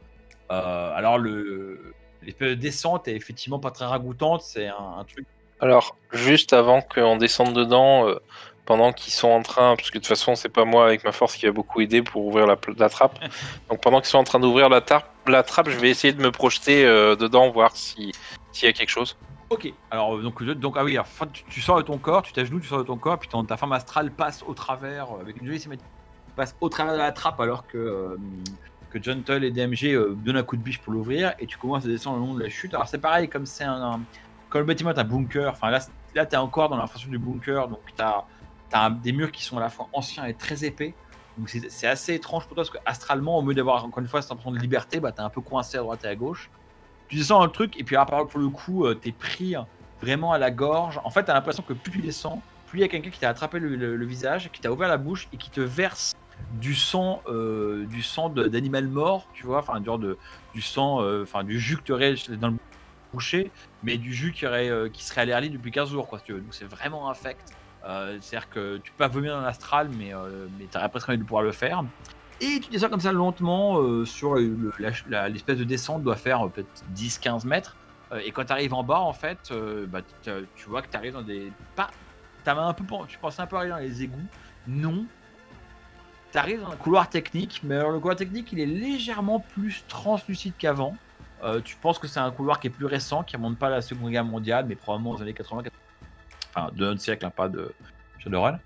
Euh, 0.52 0.94
alors, 0.96 1.18
le, 1.18 1.94
de 2.40 2.54
descente 2.54 3.08
est 3.08 3.16
effectivement 3.16 3.60
pas 3.60 3.72
très 3.72 3.86
ragoûtante. 3.86 4.42
C'est 4.44 4.68
un, 4.68 5.00
un 5.00 5.04
truc. 5.04 5.26
Alors, 5.60 5.98
juste 6.14 6.54
avant 6.54 6.82
qu'on 6.82 7.18
descende 7.18 7.54
dedans, 7.54 8.08
euh, 8.08 8.22
pendant 8.70 8.94
qu'ils 8.94 9.12
sont 9.12 9.30
en 9.30 9.42
train, 9.42 9.76
parce 9.76 9.90
que 9.90 9.98
de 9.98 10.04
toute 10.04 10.08
façon, 10.10 10.36
c'est 10.36 10.48
pas 10.48 10.64
moi 10.64 10.86
avec 10.86 11.04
ma 11.04 11.12
force 11.12 11.36
qui 11.36 11.48
va 11.48 11.52
beaucoup 11.52 11.82
aider 11.82 12.04
pour 12.04 12.24
ouvrir 12.28 12.46
la, 12.46 12.56
trappe. 12.88 13.18
Donc, 13.70 13.82
pendant 13.82 14.00
qu'ils 14.00 14.10
sont 14.10 14.20
en 14.20 14.24
train 14.24 14.40
d'ouvrir 14.40 14.70
la, 14.70 14.80
trappe, 14.80 15.10
je 15.70 15.76
vais 15.80 15.90
essayer 15.90 16.14
de 16.14 16.22
me 16.22 16.30
projeter 16.30 16.86
euh, 16.86 17.16
dedans, 17.16 17.50
voir 17.50 17.76
si- 17.76 18.12
s'il 18.52 18.68
y 18.68 18.70
a 18.70 18.74
quelque 18.74 18.92
chose. 18.92 19.18
Ok. 19.50 19.74
Alors, 19.90 20.16
euh, 20.18 20.22
donc, 20.22 20.44
donc 20.44 20.76
ah 20.78 20.84
oui, 20.84 20.92
alors, 20.94 21.08
tu, 21.34 21.44
tu 21.46 21.62
sors 21.62 21.78
de 21.78 21.82
ton 21.82 21.98
corps, 21.98 22.22
tu 22.22 22.32
t'agenouilles, 22.32 22.62
tu 22.62 22.68
sors 22.68 22.78
de 22.78 22.84
ton 22.84 22.96
corps, 22.98 23.18
puis 23.18 23.28
ton- 23.28 23.44
ta 23.44 23.58
forme 23.58 23.72
astrale 23.72 24.12
passe 24.12 24.44
au 24.46 24.54
travers, 24.54 25.06
euh, 25.16 25.22
avec 25.22 25.42
une 25.42 25.48
jolie 25.48 25.60
symétrie, 25.60 25.88
passe 26.36 26.56
au 26.62 26.70
travers 26.70 26.94
de 26.94 27.00
la 27.00 27.12
trappe 27.12 27.40
alors 27.40 27.66
que. 27.66 27.78
euh, 27.80 28.18
que 28.92 29.02
Gentle 29.02 29.44
et 29.44 29.52
DMG 29.52 29.94
euh, 29.94 30.16
donnent 30.16 30.38
un 30.38 30.44
coup 30.44 30.58
de 30.58 30.64
biche 30.64 30.80
pour 30.80 30.92
l'ouvrir 30.94 31.34
et 31.38 31.46
tu 31.46 31.58
commences 31.60 31.86
à 31.86 31.88
descendre 31.88 32.18
le 32.20 32.26
long 32.26 32.34
de 32.34 32.42
la 32.42 32.50
chute. 32.50 32.74
Alors 32.74 32.88
c'est 32.88 32.98
pareil, 32.98 33.30
comme 33.30 33.46
c'est 33.46 33.64
un, 33.64 33.82
un- 33.94 34.00
comme 34.50 34.62
le 34.62 34.66
bâtiment 34.66 34.90
est 34.92 34.98
un 34.98 35.04
bunker, 35.04 35.52
enfin 35.52 35.70
là, 35.70 35.80
là 36.16 36.26
tu 36.26 36.34
es 36.34 36.38
encore 36.40 36.70
dans 36.70 36.78
la 36.78 36.88
façon 36.88 37.08
du 37.08 37.20
bunker, 37.20 37.68
donc 37.68 37.82
tu 37.96 38.02
as, 38.02 38.24
des 39.02 39.12
murs 39.12 39.32
qui 39.32 39.44
sont 39.44 39.58
à 39.58 39.62
la 39.62 39.70
fois 39.70 39.88
anciens 39.94 40.26
et 40.26 40.34
très 40.34 40.66
épais. 40.66 40.94
Donc 41.38 41.50
c'est 41.50 41.88
assez 41.88 42.16
étrange 42.16 42.46
pour 42.46 42.56
toi 42.56 42.64
parce 42.64 42.70
que 42.70 42.78
astralement, 42.86 43.38
au 43.38 43.42
lieu 43.46 43.54
d'avoir 43.54 43.86
encore 43.86 44.00
une 44.00 44.08
fois 44.08 44.22
cette 44.22 44.32
impression 44.32 44.52
de 44.52 44.60
liberté, 44.60 45.00
bah, 45.00 45.12
tu 45.12 45.22
es 45.22 45.24
un 45.24 45.30
peu 45.30 45.42
coincé 45.42 45.78
à 45.78 45.82
droite 45.82 46.04
et 46.04 46.08
à 46.08 46.16
gauche. 46.16 46.50
Tu 47.08 47.16
descends 47.16 47.44
le 47.44 47.52
truc 47.52 47.80
et 47.80 47.84
puis 47.84 47.96
à 47.96 48.06
part 48.06 48.28
pour 48.28 48.40
le 48.40 48.50
coup, 48.50 48.86
tu 48.96 49.10
es 49.10 49.12
pris 49.12 49.56
vraiment 50.02 50.32
à 50.34 50.38
la 50.38 50.52
gorge. 50.52 51.00
En 51.04 51.10
fait, 51.10 51.24
tu 51.24 51.32
as 51.32 51.34
l'impression 51.34 51.64
que 51.64 51.74
plus 51.74 51.92
tu 51.92 52.00
descends, 52.00 52.42
plus 52.68 52.80
il 52.80 52.82
y 52.82 52.86
a 52.86 52.88
quelqu'un 52.88 53.10
qui 53.10 53.20
t'a 53.20 53.30
attrapé 53.30 53.60
le, 53.60 54.06
visage, 54.06 54.50
qui 54.52 54.62
t'a 54.62 54.72
ouvert 54.72 54.88
la 54.88 54.98
bouche 54.98 55.28
et 55.34 55.38
qui 55.38 55.50
te 55.50 55.62
verse 55.62 56.14
du 56.54 56.76
sang, 56.76 57.22
euh, 57.28 57.86
du 57.88 58.02
sang 58.02 58.30
d'animal 58.30 58.88
mort, 58.88 59.28
tu 59.34 59.46
vois, 59.46 59.60
enfin, 59.60 59.82
de, 59.82 60.18
du 60.54 60.62
sang, 60.62 61.02
euh, 61.02 61.24
enfin, 61.24 61.44
du 61.44 61.60
jus 61.60 61.78
que 61.78 61.84
tu 61.84 61.92
aurais 61.92 62.16
dans 62.40 62.50
le 62.50 62.58
boucher, 63.12 63.52
mais 63.84 63.98
du 63.98 64.14
jus 64.14 64.32
qui, 64.32 64.46
aurait, 64.46 64.70
euh, 64.70 64.90
qui 64.90 65.04
serait 65.04 65.22
allergique 65.22 65.54
depuis 65.54 65.72
15 65.72 65.90
jours, 65.90 66.08
quoi, 66.08 66.20
tu. 66.20 66.34
Donc 66.34 66.52
c'est 66.52 66.66
vraiment 66.66 67.10
infect. 67.10 67.42
Euh, 67.86 68.18
C'est-à-dire 68.22 68.50
que 68.50 68.78
tu 68.78 68.92
peux 68.92 68.98
pas 68.98 69.08
vomir 69.08 69.36
dans 69.36 69.42
l'astral, 69.42 69.90
mais, 69.98 70.14
euh, 70.14 70.48
tu 70.60 70.90
presque 70.90 71.10
envie 71.10 71.18
de 71.18 71.24
pouvoir 71.24 71.44
le 71.44 71.52
faire. 71.52 71.84
Et 72.42 72.60
tu 72.60 72.70
descends 72.70 72.90
comme 72.90 73.00
ça 73.02 73.12
lentement 73.12 73.80
euh, 73.80 74.06
sur 74.06 74.36
l'espèce 74.36 75.58
de 75.58 75.64
descente 75.66 76.04
doit 76.04 76.16
faire 76.16 76.50
peut-être 76.50 76.84
10-15 76.96 77.46
mètres. 77.46 77.76
Et 78.24 78.32
quand 78.32 78.46
tu 78.46 78.52
arrives 78.52 78.74
en 78.74 78.84
bas, 78.84 79.00
en 79.00 79.14
fait, 79.14 79.54
bah, 79.88 80.00
tu 80.24 80.68
vois 80.68 80.82
que 80.82 80.90
tu 80.90 80.98
arrives 80.98 81.14
dans 81.14 81.22
des. 81.22 81.52
Pas, 81.76 81.92
t'avais 82.44 82.62
un 82.62 82.74
peu, 82.74 82.84
tu 83.08 83.20
pensais 83.20 83.42
un 83.42 83.46
peu 83.46 83.56
arriver 83.56 83.72
dans 83.72 83.78
les 83.78 84.04
égouts. 84.04 84.18
Non. 84.68 85.06
Tu 86.32 86.38
arrives 86.38 86.62
dans 86.62 86.72
un 86.72 86.76
couloir 86.76 87.08
technique, 87.10 87.62
mais 87.64 87.76
alors 87.76 87.92
le 87.92 88.00
couloir 88.00 88.16
technique, 88.16 88.52
il 88.52 88.60
est 88.60 88.66
légèrement 88.66 89.40
plus 89.40 89.84
translucide 89.88 90.54
qu'avant. 90.58 90.96
Tu 91.64 91.76
penses 91.76 92.00
que 92.00 92.08
c'est 92.08 92.20
un 92.20 92.32
couloir 92.32 92.60
qui 92.60 92.68
est 92.68 92.72
plus 92.72 92.88
récent, 92.88 93.24
qui 93.24 93.36
remonte 93.36 93.60
pas 93.60 93.68
à 93.68 93.72
la 93.72 93.82
Seconde 93.82 94.10
Guerre 94.10 94.26
mondiale, 94.26 94.66
mais 94.68 94.76
probablement 94.76 95.12
aux 95.12 95.22
années 95.22 95.34
80, 95.34 95.62
enfin 96.50 96.72
de 96.74 96.86
notre 96.86 97.02
siècle, 97.02 97.26
hein, 97.26 97.32
pas 97.32 97.50
de 97.50 97.74
Shadowrun. 98.20 98.60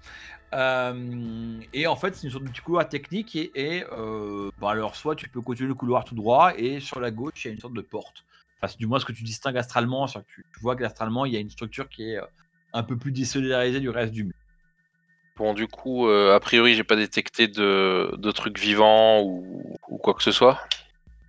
Euh, 0.54 1.60
et 1.74 1.88
en 1.88 1.96
fait, 1.96 2.16
c'est 2.16 2.28
une 2.28 2.32
sorte 2.32 2.44
de 2.44 2.50
petit 2.50 2.62
couloir 2.62 2.88
technique 2.88 3.36
et, 3.36 3.52
et, 3.56 3.84
euh, 3.92 4.52
bah 4.60 4.70
alors 4.70 4.96
soit 4.96 5.16
tu 5.16 5.28
peux 5.28 5.42
continuer 5.42 5.68
le 5.68 5.74
couloir 5.74 6.06
tout 6.06 6.14
droit 6.14 6.54
et 6.56 6.80
sur 6.80 7.00
la 7.00 7.10
gauche 7.10 7.44
il 7.44 7.48
y 7.48 7.52
a 7.52 7.54
une 7.54 7.60
sorte 7.60 7.74
de 7.74 7.82
porte. 7.82 8.24
Enfin, 8.58 8.72
c'est 8.72 8.78
du 8.78 8.86
moins 8.86 9.00
ce 9.00 9.06
que 9.06 9.14
tu 9.14 9.24
distingues 9.24 9.58
astralement, 9.58 10.06
que 10.06 10.20
tu, 10.28 10.46
tu 10.54 10.60
vois 10.62 10.76
qu'astralement 10.76 11.26
il 11.26 11.34
y 11.34 11.38
a 11.38 11.40
une 11.40 11.50
structure 11.50 11.90
qui 11.90 12.12
est 12.12 12.18
euh, 12.18 12.26
un 12.74 12.84
peu 12.84 12.98
plus 12.98 13.12
désolidarisée 13.12 13.80
du 13.80 13.90
reste 13.90 14.14
du 14.14 14.26
mur. 14.26 14.34
Bon, 15.36 15.56
du 15.56 15.68
coup, 15.68 16.08
euh, 16.08 16.36
a 16.36 16.40
priori, 16.40 16.76
j'ai 16.76 16.84
pas 16.84 16.96
détecté 16.96 17.48
de, 17.48 18.16
de 18.16 18.32
trucs 18.32 18.60
vivants 18.60 19.24
ou, 19.24 19.76
ou 19.88 19.98
quoi 19.98 20.14
que 20.14 20.22
ce 20.22 20.32
soit? 20.32 20.62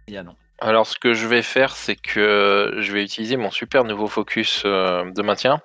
Il 0.06 0.12
y 0.12 0.18
a 0.18 0.22
non. 0.22 0.36
Alors, 0.60 0.86
ce 0.86 0.98
que 0.98 1.14
je 1.14 1.26
vais 1.26 1.42
faire, 1.42 1.74
c'est 1.76 1.96
que 1.96 2.76
je 2.78 2.92
vais 2.92 3.02
utiliser 3.02 3.36
mon 3.36 3.50
super 3.50 3.84
nouveau 3.84 4.06
focus 4.06 4.62
euh, 4.64 5.10
de 5.10 5.22
maintien. 5.22 5.60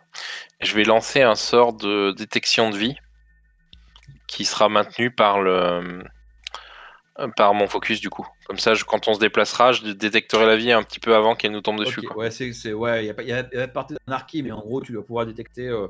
Je 0.61 0.73
vais 0.75 0.83
lancer 0.83 1.21
un 1.21 1.35
sort 1.35 1.73
de 1.73 2.11
détection 2.11 2.69
de 2.69 2.77
vie 2.77 2.95
qui 4.27 4.45
sera 4.45 4.67
maintenu 4.67 5.11
par 5.11 5.41
le 5.41 6.03
euh, 7.19 7.27
par 7.35 7.53
mon 7.53 7.67
focus 7.67 7.99
du 8.01 8.09
coup. 8.09 8.27
Comme 8.45 8.57
ça, 8.57 8.73
je- 8.73 8.83
quand 8.85 9.07
on 9.07 9.13
se 9.13 9.19
déplacera, 9.19 9.71
je 9.73 9.91
détecterai 9.91 10.45
la 10.45 10.55
vie 10.55 10.71
un 10.71 10.83
petit 10.83 10.99
peu 10.99 11.15
avant 11.15 11.35
qu'elle 11.35 11.51
nous 11.51 11.61
tombe 11.61 11.79
dessus. 11.79 11.99
Ok, 11.99 12.05
quoi. 12.07 12.17
ouais, 12.17 12.31
c'est, 12.31 12.73
ouais, 12.73 13.03
il 13.03 13.07
y 13.07 13.09
a 13.09 13.13
pas, 13.13 13.23
il 13.23 13.29
y 13.29 13.33
a, 13.33 13.47
il 13.51 13.59
y 13.59 13.61
a 13.61 13.67
pas 13.67 13.73
partie 13.73 13.95
d'anarchie, 14.07 14.41
mais 14.43 14.51
en 14.51 14.59
gros, 14.61 14.81
tu 14.81 14.91
dois 14.93 15.05
pouvoir 15.05 15.25
détecter 15.25 15.67
euh, 15.67 15.87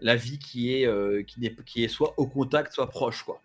la 0.00 0.14
vie 0.16 0.38
qui 0.38 0.74
est, 0.74 0.86
euh, 0.86 1.22
qui, 1.22 1.40
n'est, 1.40 1.54
qui 1.66 1.84
est 1.84 1.88
soit 1.88 2.14
au 2.16 2.26
contact, 2.26 2.72
soit 2.72 2.88
proche, 2.88 3.22
quoi. 3.22 3.40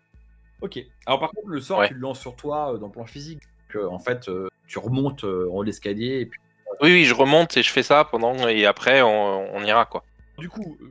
Ok. 0.60 0.78
Alors 1.06 1.20
par 1.20 1.30
contre, 1.30 1.48
le 1.48 1.60
sort, 1.60 1.78
Ouais. 1.78 1.88
tu 1.88 1.94
le 1.94 2.00
lances 2.00 2.20
sur 2.20 2.34
toi 2.36 2.76
dans 2.78 2.86
le 2.86 2.92
plan 2.92 3.06
physique. 3.06 3.42
Que, 3.68 3.86
en 3.86 3.98
fait, 3.98 4.28
tu 4.68 4.78
remontes 4.78 5.24
euh, 5.24 5.48
en 5.50 5.56
haut 5.56 5.62
de 5.62 5.66
l'escalier 5.68 6.20
et 6.20 6.26
puis 6.26 6.38
Oui, 6.82 6.92
oui, 6.92 7.04
je 7.04 7.14
remonte 7.14 7.56
et 7.56 7.62
je 7.64 7.70
fais 7.70 7.82
ça 7.82 8.04
pendant 8.04 8.46
et 8.48 8.66
après 8.66 9.02
on, 9.02 9.56
on 9.56 9.64
ira 9.64 9.84
quoi. 9.86 10.04
Du 10.38 10.48
coup, 10.48 10.76
euh, 10.80 10.86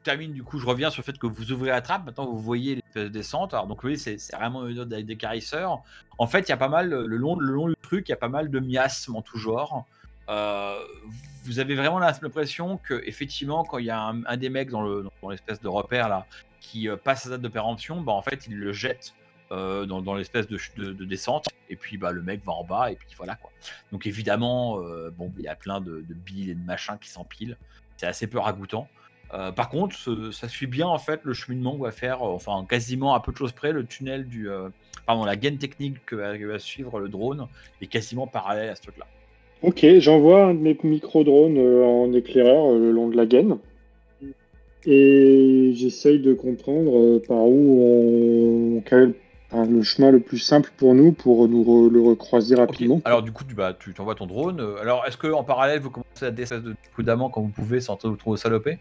je 0.00 0.04
termine, 0.04 0.32
du 0.32 0.42
coup, 0.42 0.58
je 0.58 0.66
reviens 0.66 0.90
sur 0.90 1.00
le 1.02 1.04
fait 1.04 1.18
que 1.18 1.26
vous 1.26 1.52
ouvrez 1.52 1.68
la 1.70 1.80
trappe. 1.80 2.04
Maintenant, 2.06 2.26
vous 2.26 2.38
voyez 2.38 2.76
l'espèce 2.76 3.04
de 3.04 3.08
descente. 3.08 3.52
Alors, 3.54 3.66
donc, 3.66 3.82
oui, 3.84 3.98
c'est 3.98 4.18
c'est 4.18 4.34
vraiment 4.36 4.66
une 4.66 5.16
carisseurs. 5.16 5.82
En 6.18 6.26
fait, 6.26 6.40
il 6.40 6.48
y 6.48 6.52
a 6.52 6.56
pas 6.56 6.68
mal, 6.68 6.88
le 6.90 7.16
long, 7.16 7.36
le 7.38 7.52
long 7.52 7.68
du 7.68 7.74
truc, 7.82 8.08
il 8.08 8.10
y 8.10 8.14
a 8.14 8.16
pas 8.18 8.28
mal 8.28 8.50
de 8.50 8.60
miasmes 8.60 9.16
en 9.16 9.22
tout 9.22 9.38
genre. 9.38 9.86
Euh, 10.28 10.74
vous 11.44 11.58
avez 11.58 11.74
vraiment 11.74 11.98
l'impression 11.98 12.78
que, 12.78 13.02
effectivement, 13.06 13.64
quand 13.64 13.78
il 13.78 13.86
y 13.86 13.90
a 13.90 14.00
un, 14.00 14.24
un 14.24 14.36
des 14.36 14.48
mecs 14.48 14.70
dans 14.70 14.82
le- 14.82 15.06
dans 15.22 15.30
l'espèce 15.30 15.60
de 15.60 15.68
repère 15.68 16.08
là 16.08 16.26
qui 16.60 16.88
euh, 16.88 16.96
passe 16.96 17.24
sa 17.24 17.30
date 17.30 17.40
de 17.42 17.48
péremption, 17.48 18.00
bah, 18.00 18.12
en 18.12 18.22
fait, 18.22 18.46
il 18.46 18.56
le 18.58 18.72
jette 18.72 19.14
euh, 19.52 19.84
dans, 19.84 20.14
l'espèce 20.14 20.46
de, 20.46 21.04
descente. 21.04 21.46
Et 21.68 21.74
puis, 21.74 21.98
bah, 21.98 22.12
le 22.12 22.22
mec 22.22 22.44
va 22.44 22.52
en 22.52 22.62
bas. 22.62 22.92
Et 22.92 22.94
puis, 22.94 23.08
voilà 23.16 23.34
quoi. 23.34 23.50
Donc, 23.90 24.06
évidemment, 24.06 24.80
euh, 24.80 25.10
bon, 25.10 25.32
il 25.38 25.44
y 25.44 25.48
a 25.48 25.56
plein 25.56 25.80
de, 25.80 26.04
billes 26.08 26.50
et 26.50 26.54
de 26.54 26.64
machins 26.64 26.96
qui 27.00 27.08
s'empilent. 27.08 27.56
C'est 27.96 28.06
assez 28.06 28.28
peu 28.28 28.38
ragoûtant. 28.38 28.86
Euh, 29.34 29.50
par 29.50 29.68
contre, 29.68 29.96
ça 30.32 30.48
suit 30.48 30.66
bien 30.66 30.86
en 30.86 30.98
fait 30.98 31.20
le 31.22 31.34
cheminement 31.34 31.72
qu'on 31.72 31.82
va 31.84 31.92
faire, 31.92 32.22
enfin 32.22 32.66
quasiment 32.68 33.14
à 33.14 33.20
peu 33.20 33.30
de 33.30 33.36
choses 33.36 33.52
près, 33.52 33.70
le 33.70 33.84
tunnel 33.84 34.26
du, 34.26 34.48
pardon, 35.06 35.24
la 35.24 35.36
gaine 35.36 35.56
technique 35.56 36.04
que 36.04 36.16
va, 36.16 36.58
suivre 36.58 36.98
le 36.98 37.08
drone 37.08 37.46
est 37.80 37.86
quasiment 37.86 38.26
parallèle 38.26 38.70
à 38.70 38.74
ce 38.74 38.82
truc-là. 38.82 39.06
Ok, 39.62 39.86
j'envoie 39.98 40.46
un 40.46 40.54
de 40.54 40.58
mes 40.58 40.76
micro-drones 40.82 41.58
en 41.58 42.12
éclaireur 42.12 42.72
le 42.72 42.90
long 42.90 43.08
de 43.08 43.16
la 43.16 43.26
gaine. 43.26 43.58
Et 44.84 45.72
j'essaye 45.74 46.18
de 46.18 46.34
comprendre 46.34 47.18
par 47.28 47.44
où 47.44 48.78
on. 48.78 48.80
quel 48.80 49.14
enfin, 49.50 49.66
le 49.66 49.82
chemin 49.82 50.10
le 50.10 50.20
plus 50.20 50.38
simple 50.38 50.70
pour 50.76 50.94
nous 50.94 51.12
pour 51.12 51.48
nous 51.48 51.62
re- 51.62 51.90
le 51.90 52.00
recroiser 52.00 52.54
rapidement. 52.54 53.00
Alors 53.04 53.22
du 53.22 53.32
coup, 53.32 53.44
tu, 53.44 53.54
bah, 53.54 53.74
tu 53.78 53.92
t'envoies 53.94 54.14
ton 54.14 54.26
drone. 54.26 54.60
Euh, 54.60 54.80
Alors 54.80 55.04
est-ce 55.06 55.16
que 55.16 55.26
en 55.32 55.44
parallèle 55.44 55.80
vous 55.80 55.90
commencez 55.90 56.24
à 56.24 56.30
descendre 56.30 56.62
de 56.62 56.74
prudemment 56.92 57.28
quand 57.30 57.40
vous 57.40 57.48
pouvez 57.48 57.80
sans 57.80 57.98
vous 58.02 58.16
trop 58.16 58.36
saloper? 58.36 58.78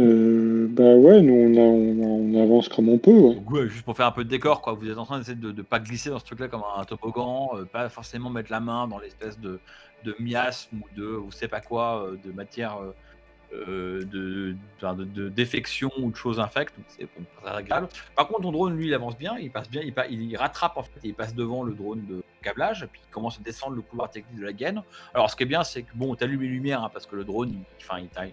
Euh, 0.00 0.68
bah 0.70 0.94
ouais, 0.94 1.20
nous 1.22 1.34
on, 1.34 1.56
a- 1.56 1.60
on, 1.60 2.02
a- 2.02 2.38
on 2.38 2.42
avance 2.44 2.68
comme 2.68 2.88
on 2.88 2.98
peut. 2.98 3.10
ouais. 3.10 3.34
Donc, 3.34 3.50
ouais, 3.50 3.68
juste 3.68 3.84
pour 3.84 3.96
faire 3.96 4.06
un 4.06 4.12
peu 4.12 4.22
de 4.22 4.28
décor, 4.28 4.62
quoi. 4.62 4.72
Vous 4.74 4.88
êtes 4.88 4.96
en 4.96 5.04
train 5.04 5.18
d'essayer 5.18 5.34
de 5.36 5.50
ne 5.50 5.62
pas 5.62 5.80
glisser 5.80 6.10
dans 6.10 6.20
ce 6.20 6.24
truc-là 6.24 6.46
comme 6.46 6.62
un 6.78 6.84
toboggan, 6.84 7.50
euh, 7.56 7.64
pas 7.64 7.88
forcément 7.88 8.30
mettre 8.30 8.52
la 8.52 8.60
main 8.60 8.86
dans 8.86 8.98
l'espèce 9.00 9.40
de, 9.40 9.58
de 10.04 10.14
miasme 10.20 10.76
ou 10.76 11.00
de, 11.00 11.04
ou 11.16 11.32
sais 11.32 11.48
pas 11.48 11.60
quoi, 11.60 12.04
euh, 12.04 12.16
de 12.24 12.30
matière 12.30 12.76
euh, 13.52 14.04
de, 14.04 14.54
enfin, 14.76 14.94
de, 14.94 15.04
de 15.04 15.28
défection 15.28 15.90
ou 15.98 16.10
de 16.10 16.16
choses 16.16 16.38
infectes. 16.40 16.74
Donc 16.76 16.86
c'est 16.88 17.04
bon, 17.04 17.24
pas 17.42 17.52
agréable. 17.52 17.88
Par 18.14 18.28
contre, 18.28 18.42
ton 18.42 18.52
drone, 18.52 18.76
lui, 18.76 18.86
il 18.88 18.94
avance 18.94 19.16
bien, 19.16 19.36
il 19.38 19.50
passe 19.50 19.70
bien, 19.70 19.82
il, 19.82 19.92
pa- 19.92 20.06
il 20.06 20.36
rattrape 20.36 20.76
en 20.76 20.82
fait, 20.82 21.00
il 21.04 21.14
passe 21.14 21.34
devant 21.34 21.62
le 21.62 21.74
drone 21.74 22.04
de 22.06 22.22
câblage, 22.42 22.86
puis 22.92 23.00
il 23.06 23.10
commence 23.10 23.38
à 23.38 23.42
descendre 23.42 23.76
le 23.76 23.82
couloir 23.82 24.10
technique 24.10 24.38
de 24.38 24.44
la 24.44 24.52
gaine. 24.52 24.82
Alors, 25.14 25.30
ce 25.30 25.36
qui 25.36 25.42
est 25.44 25.46
bien, 25.46 25.64
c'est 25.64 25.82
que 25.82 25.92
bon, 25.94 26.14
tu 26.14 26.24
allumes 26.24 26.42
les 26.42 26.48
lumières 26.48 26.82
hein, 26.84 26.90
parce 26.92 27.06
que 27.06 27.16
le 27.16 27.24
drone, 27.24 27.50
il, 27.52 27.60
enfin, 27.82 27.98
il, 28.00 28.08
t'a- 28.08 28.24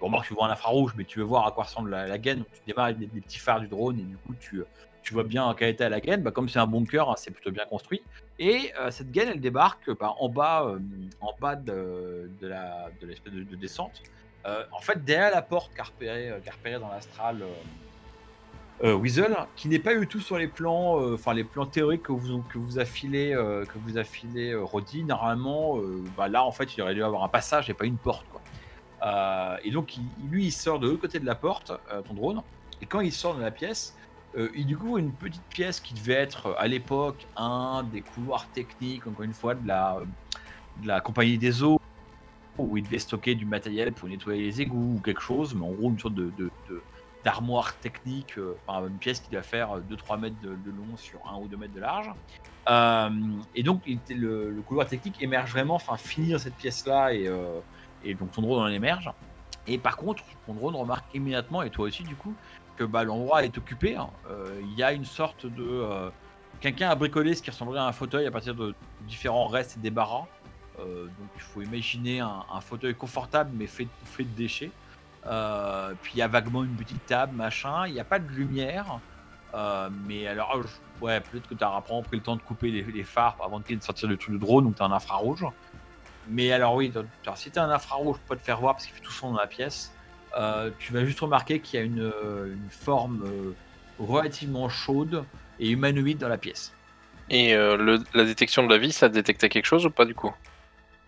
Bon, 0.00 0.06
remarque, 0.08 0.26
tu 0.26 0.34
vois 0.34 0.46
un 0.48 0.50
infrarouge, 0.50 0.94
mais 0.96 1.04
tu 1.04 1.20
veux 1.20 1.24
voir 1.24 1.46
à 1.46 1.52
quoi 1.52 1.62
ressemble 1.62 1.90
la, 1.90 2.08
la 2.08 2.18
gaine. 2.18 2.38
Donc, 2.38 2.48
tu 2.52 2.60
démarres 2.66 2.86
avec 2.86 2.98
des, 2.98 3.06
des 3.06 3.20
petits 3.20 3.38
phares 3.38 3.60
du 3.60 3.68
drone 3.68 4.00
et 4.00 4.02
du 4.02 4.16
coup, 4.16 4.34
tu, 4.40 4.64
tu 5.04 5.14
vois 5.14 5.22
bien 5.22 5.44
en 5.44 5.54
quel 5.54 5.68
état 5.68 5.88
la 5.88 6.00
gaine. 6.00 6.22
Bah, 6.24 6.32
comme 6.32 6.48
c'est 6.48 6.58
un 6.58 6.66
bunker, 6.66 7.08
hein, 7.08 7.14
c'est 7.16 7.30
plutôt 7.30 7.52
bien 7.52 7.64
construit. 7.66 8.02
Et 8.40 8.72
euh, 8.80 8.90
cette 8.90 9.12
gaine, 9.12 9.28
elle 9.32 9.40
débarque 9.40 9.96
bah, 9.96 10.16
en 10.18 10.28
bas, 10.28 10.64
euh, 10.66 10.80
en 11.20 11.32
bas 11.40 11.54
de, 11.54 12.28
de 12.40 13.06
l'espèce 13.06 13.32
de, 13.32 13.44
de 13.44 13.54
descente. 13.54 14.02
Euh, 14.46 14.64
en 14.72 14.80
fait, 14.80 15.04
derrière 15.04 15.30
la 15.30 15.42
porte 15.42 15.72
qu'a 15.74 15.84
repéré, 15.84 16.30
euh, 16.30 16.40
qu'a 16.40 16.52
repéré 16.52 16.80
dans 16.80 16.88
l'astral 16.88 17.44
euh, 18.82 18.94
Weasel, 18.94 19.36
qui 19.54 19.68
n'est 19.68 19.78
pas 19.78 19.94
du 19.94 20.08
tout 20.08 20.20
sur 20.20 20.36
les 20.36 20.48
plans, 20.48 20.96
enfin 21.12 21.34
les 21.34 21.44
plans 21.44 21.66
théoriques 21.66 22.02
que 22.02 22.12
vous 22.12 22.42
que 22.42 22.58
vous 22.58 22.80
a 22.80 22.84
filé, 22.84 23.32
euh, 23.32 23.64
que 23.64 23.78
vous 23.78 23.98
a 23.98 24.02
filé 24.04 24.50
euh, 24.50 24.64
Roddy. 24.64 25.04
Normalement, 25.04 25.78
bah, 26.16 26.28
là, 26.28 26.44
en 26.44 26.50
fait, 26.50 26.76
il 26.76 26.82
aurait 26.82 26.94
dû 26.94 27.04
avoir 27.04 27.22
un 27.22 27.28
passage 27.28 27.70
et 27.70 27.74
pas 27.74 27.84
une 27.84 27.98
porte, 27.98 28.26
quoi. 28.30 28.40
Et 29.64 29.70
donc, 29.70 29.94
lui, 30.30 30.46
il 30.46 30.52
sort 30.52 30.78
de 30.78 30.88
l'autre 30.88 31.00
côté 31.00 31.18
de 31.18 31.26
la 31.26 31.34
porte, 31.34 31.72
ton 32.06 32.14
drone, 32.14 32.42
et 32.80 32.86
quand 32.86 33.00
il 33.00 33.12
sort 33.12 33.34
de 33.34 33.42
la 33.42 33.50
pièce, 33.50 33.96
il 34.54 34.64
découvre 34.64 34.98
une 34.98 35.12
petite 35.12 35.42
pièce 35.50 35.80
qui 35.80 35.92
devait 35.94 36.14
être 36.14 36.54
à 36.56 36.68
l'époque 36.68 37.26
un 37.36 37.82
des 37.82 38.00
couloirs 38.00 38.46
techniques, 38.52 39.04
encore 39.08 39.24
une 39.24 39.32
fois, 39.32 39.56
de 39.56 39.66
la, 39.66 39.98
de 40.82 40.86
la 40.86 41.00
compagnie 41.00 41.36
des 41.36 41.64
eaux, 41.64 41.80
où 42.58 42.76
il 42.76 42.82
devait 42.84 42.98
stocker 42.98 43.34
du 43.34 43.46
matériel 43.46 43.92
pour 43.92 44.08
nettoyer 44.08 44.42
les 44.42 44.60
égouts 44.60 44.96
ou 44.96 45.00
quelque 45.00 45.22
chose, 45.22 45.54
mais 45.54 45.64
en 45.64 45.70
gros, 45.72 45.90
une 45.90 45.98
sorte 45.98 46.14
de. 46.14 46.30
d'armoire 47.24 47.76
technique, 47.78 48.36
euh, 48.36 48.56
enfin 48.66 48.86
une 48.88 48.98
pièce 48.98 49.20
qui 49.20 49.30
doit 49.30 49.42
faire 49.42 49.78
2-3 49.78 50.18
mètres 50.18 50.36
de, 50.42 50.50
long 50.50 50.96
sur 50.96 51.20
1 51.32 51.36
ou 51.38 51.46
2 51.46 51.56
mètres 51.56 51.74
de 51.74 51.80
large. 51.80 52.10
Euh, 52.68 53.10
et 53.54 53.62
donc 53.62 53.82
le, 54.10 54.60
couloir 54.66 54.86
technique 54.88 55.22
émerge 55.22 55.50
vraiment, 55.52 55.76
enfin 55.76 55.96
finit 55.96 56.32
dans 56.32 56.38
cette 56.38 56.56
pièce-là 56.56 57.12
et, 57.14 57.28
euh, 57.28 57.60
donc 58.18 58.32
ton 58.32 58.42
drone 58.42 58.62
en 58.64 58.68
émerge. 58.68 59.10
Et 59.68 59.78
par 59.78 59.96
contre, 59.96 60.24
ton 60.46 60.54
drone 60.54 60.74
remarque 60.74 61.04
immédiatement, 61.14 61.62
et 61.62 61.70
toi 61.70 61.86
aussi 61.86 62.02
du 62.02 62.16
coup, 62.16 62.34
que 62.76 62.84
bah, 62.84 63.04
l'endroit 63.04 63.44
est 63.44 63.56
occupé. 63.56 63.94
hein. 63.96 64.10
Euh, 64.28 64.60
Il 64.60 64.76
y 64.76 64.82
a 64.82 64.92
une 64.92 65.04
sorte 65.04 65.46
de... 65.46 65.62
euh, 65.62 66.10
Quelqu'un 66.60 66.90
a 66.90 66.94
bricolé 66.94 67.34
ce 67.34 67.42
qui 67.42 67.50
ressemblerait 67.50 67.80
à 67.80 67.86
un 67.86 67.92
fauteuil 67.92 68.26
à 68.26 68.30
partir 68.30 68.54
de 68.54 68.74
différents 69.06 69.46
restes 69.46 69.76
et 69.76 69.80
débarras. 69.80 70.26
Euh, 70.78 71.04
donc 71.04 71.28
il 71.36 71.42
faut 71.42 71.62
imaginer 71.62 72.20
un, 72.20 72.60
fauteuil 72.60 72.94
confortable 72.94 73.50
mais 73.54 73.66
fait, 73.66 73.88
de 74.18 74.24
déchets. 74.36 74.70
Euh, 75.26 75.92
puis 76.02 76.12
il 76.14 76.18
y 76.18 76.22
a 76.22 76.28
vaguement 76.28 76.64
une 76.64 76.74
petite 76.74 77.04
table, 77.06 77.34
machin. 77.36 77.86
Il 77.86 77.94
n'y 77.94 78.00
a 78.00 78.04
pas 78.04 78.18
de 78.18 78.28
lumière. 78.30 78.98
Euh, 79.54 79.90
mais 80.06 80.26
alors, 80.26 80.62
je- 80.62 81.04
ouais, 81.04 81.20
peut-être 81.20 81.48
que 81.48 81.54
tu 81.54 81.62
as 81.62 81.80
pris 81.80 82.16
le 82.16 82.22
temps 82.22 82.36
de 82.36 82.42
couper 82.42 82.70
les, 82.70 82.82
les 82.82 83.04
phares 83.04 83.36
avant 83.44 83.60
de 83.60 83.64
sortir 83.80 84.08
le 84.08 84.16
truc 84.16 84.34
de 84.34 84.40
drone, 84.40 84.64
donc 84.64 84.76
tu 84.76 84.82
as 84.82 84.86
un 84.86 84.92
infrarouge. 84.92 85.44
Mais 86.28 86.52
alors, 86.52 86.74
oui, 86.74 86.92
si 87.34 87.50
tu 87.50 87.58
as 87.58 87.64
un 87.64 87.70
infrarouge, 87.70 88.16
pas 88.28 88.36
te 88.36 88.40
faire 88.40 88.60
voir 88.60 88.74
parce 88.74 88.86
qu'il 88.86 88.94
fait 88.94 89.02
tout 89.02 89.12
son 89.12 89.32
dans 89.32 89.38
la 89.38 89.46
pièce. 89.46 89.92
Tu 90.78 90.92
vas 90.92 91.04
juste 91.04 91.20
remarquer 91.20 91.60
qu'il 91.60 91.78
y 91.78 91.82
a 91.82 91.84
une, 91.84 92.12
forme 92.70 93.54
relativement 93.98 94.68
chaude 94.68 95.24
et 95.60 95.68
humanoïde 95.68 96.18
dans 96.18 96.28
la 96.28 96.38
pièce. 96.38 96.72
Et 97.28 97.54
la 97.54 98.24
détection 98.24 98.64
de 98.64 98.72
la 98.72 98.78
vie, 98.78 98.92
ça 98.92 99.08
détectait 99.08 99.50
quelque 99.50 99.66
chose 99.66 99.84
ou 99.84 99.90
pas 99.90 100.06
du 100.06 100.14
coup? 100.14 100.32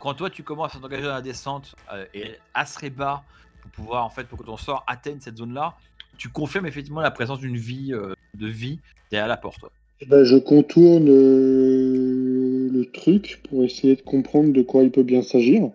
Quand 0.05 0.13
toi 0.13 0.29
tu 0.29 0.43
commences 0.43 0.77
à 0.77 0.81
t'engager 0.81 1.05
dans 1.05 1.15
la 1.15 1.23
descente 1.23 1.75
euh, 1.91 2.05
et 2.13 2.33
assez 2.53 2.91
bas 2.91 3.25
pour 3.63 3.71
pouvoir 3.71 4.05
en 4.05 4.11
fait 4.11 4.25
pour 4.25 4.39
que 4.39 4.45
ton 4.45 4.59
sort 4.59 4.85
atteigne 4.87 5.19
cette 5.19 5.39
zone 5.39 5.55
là, 5.55 5.79
tu 6.19 6.29
confirmes 6.29 6.67
effectivement 6.67 7.01
la 7.01 7.11
présence 7.11 7.39
d'une 7.39 7.57
vie 7.57 7.95
euh, 7.95 8.13
de 8.35 8.47
vie 8.47 8.81
derrière 9.11 9.29
la 9.29 9.39
porte. 9.39 9.65
Eh 10.01 10.05
ben, 10.07 10.23
je 10.23 10.37
contourne 10.37 11.09
euh, 11.09 12.69
le 12.71 12.85
truc 12.93 13.41
pour 13.49 13.65
essayer 13.65 13.97
de 13.97 14.03
comprendre 14.03 14.53
de 14.53 14.61
quoi 14.61 14.83
il 14.83 14.91
peut 14.91 15.05
bien 15.05 15.23
s'agir. 15.23 15.71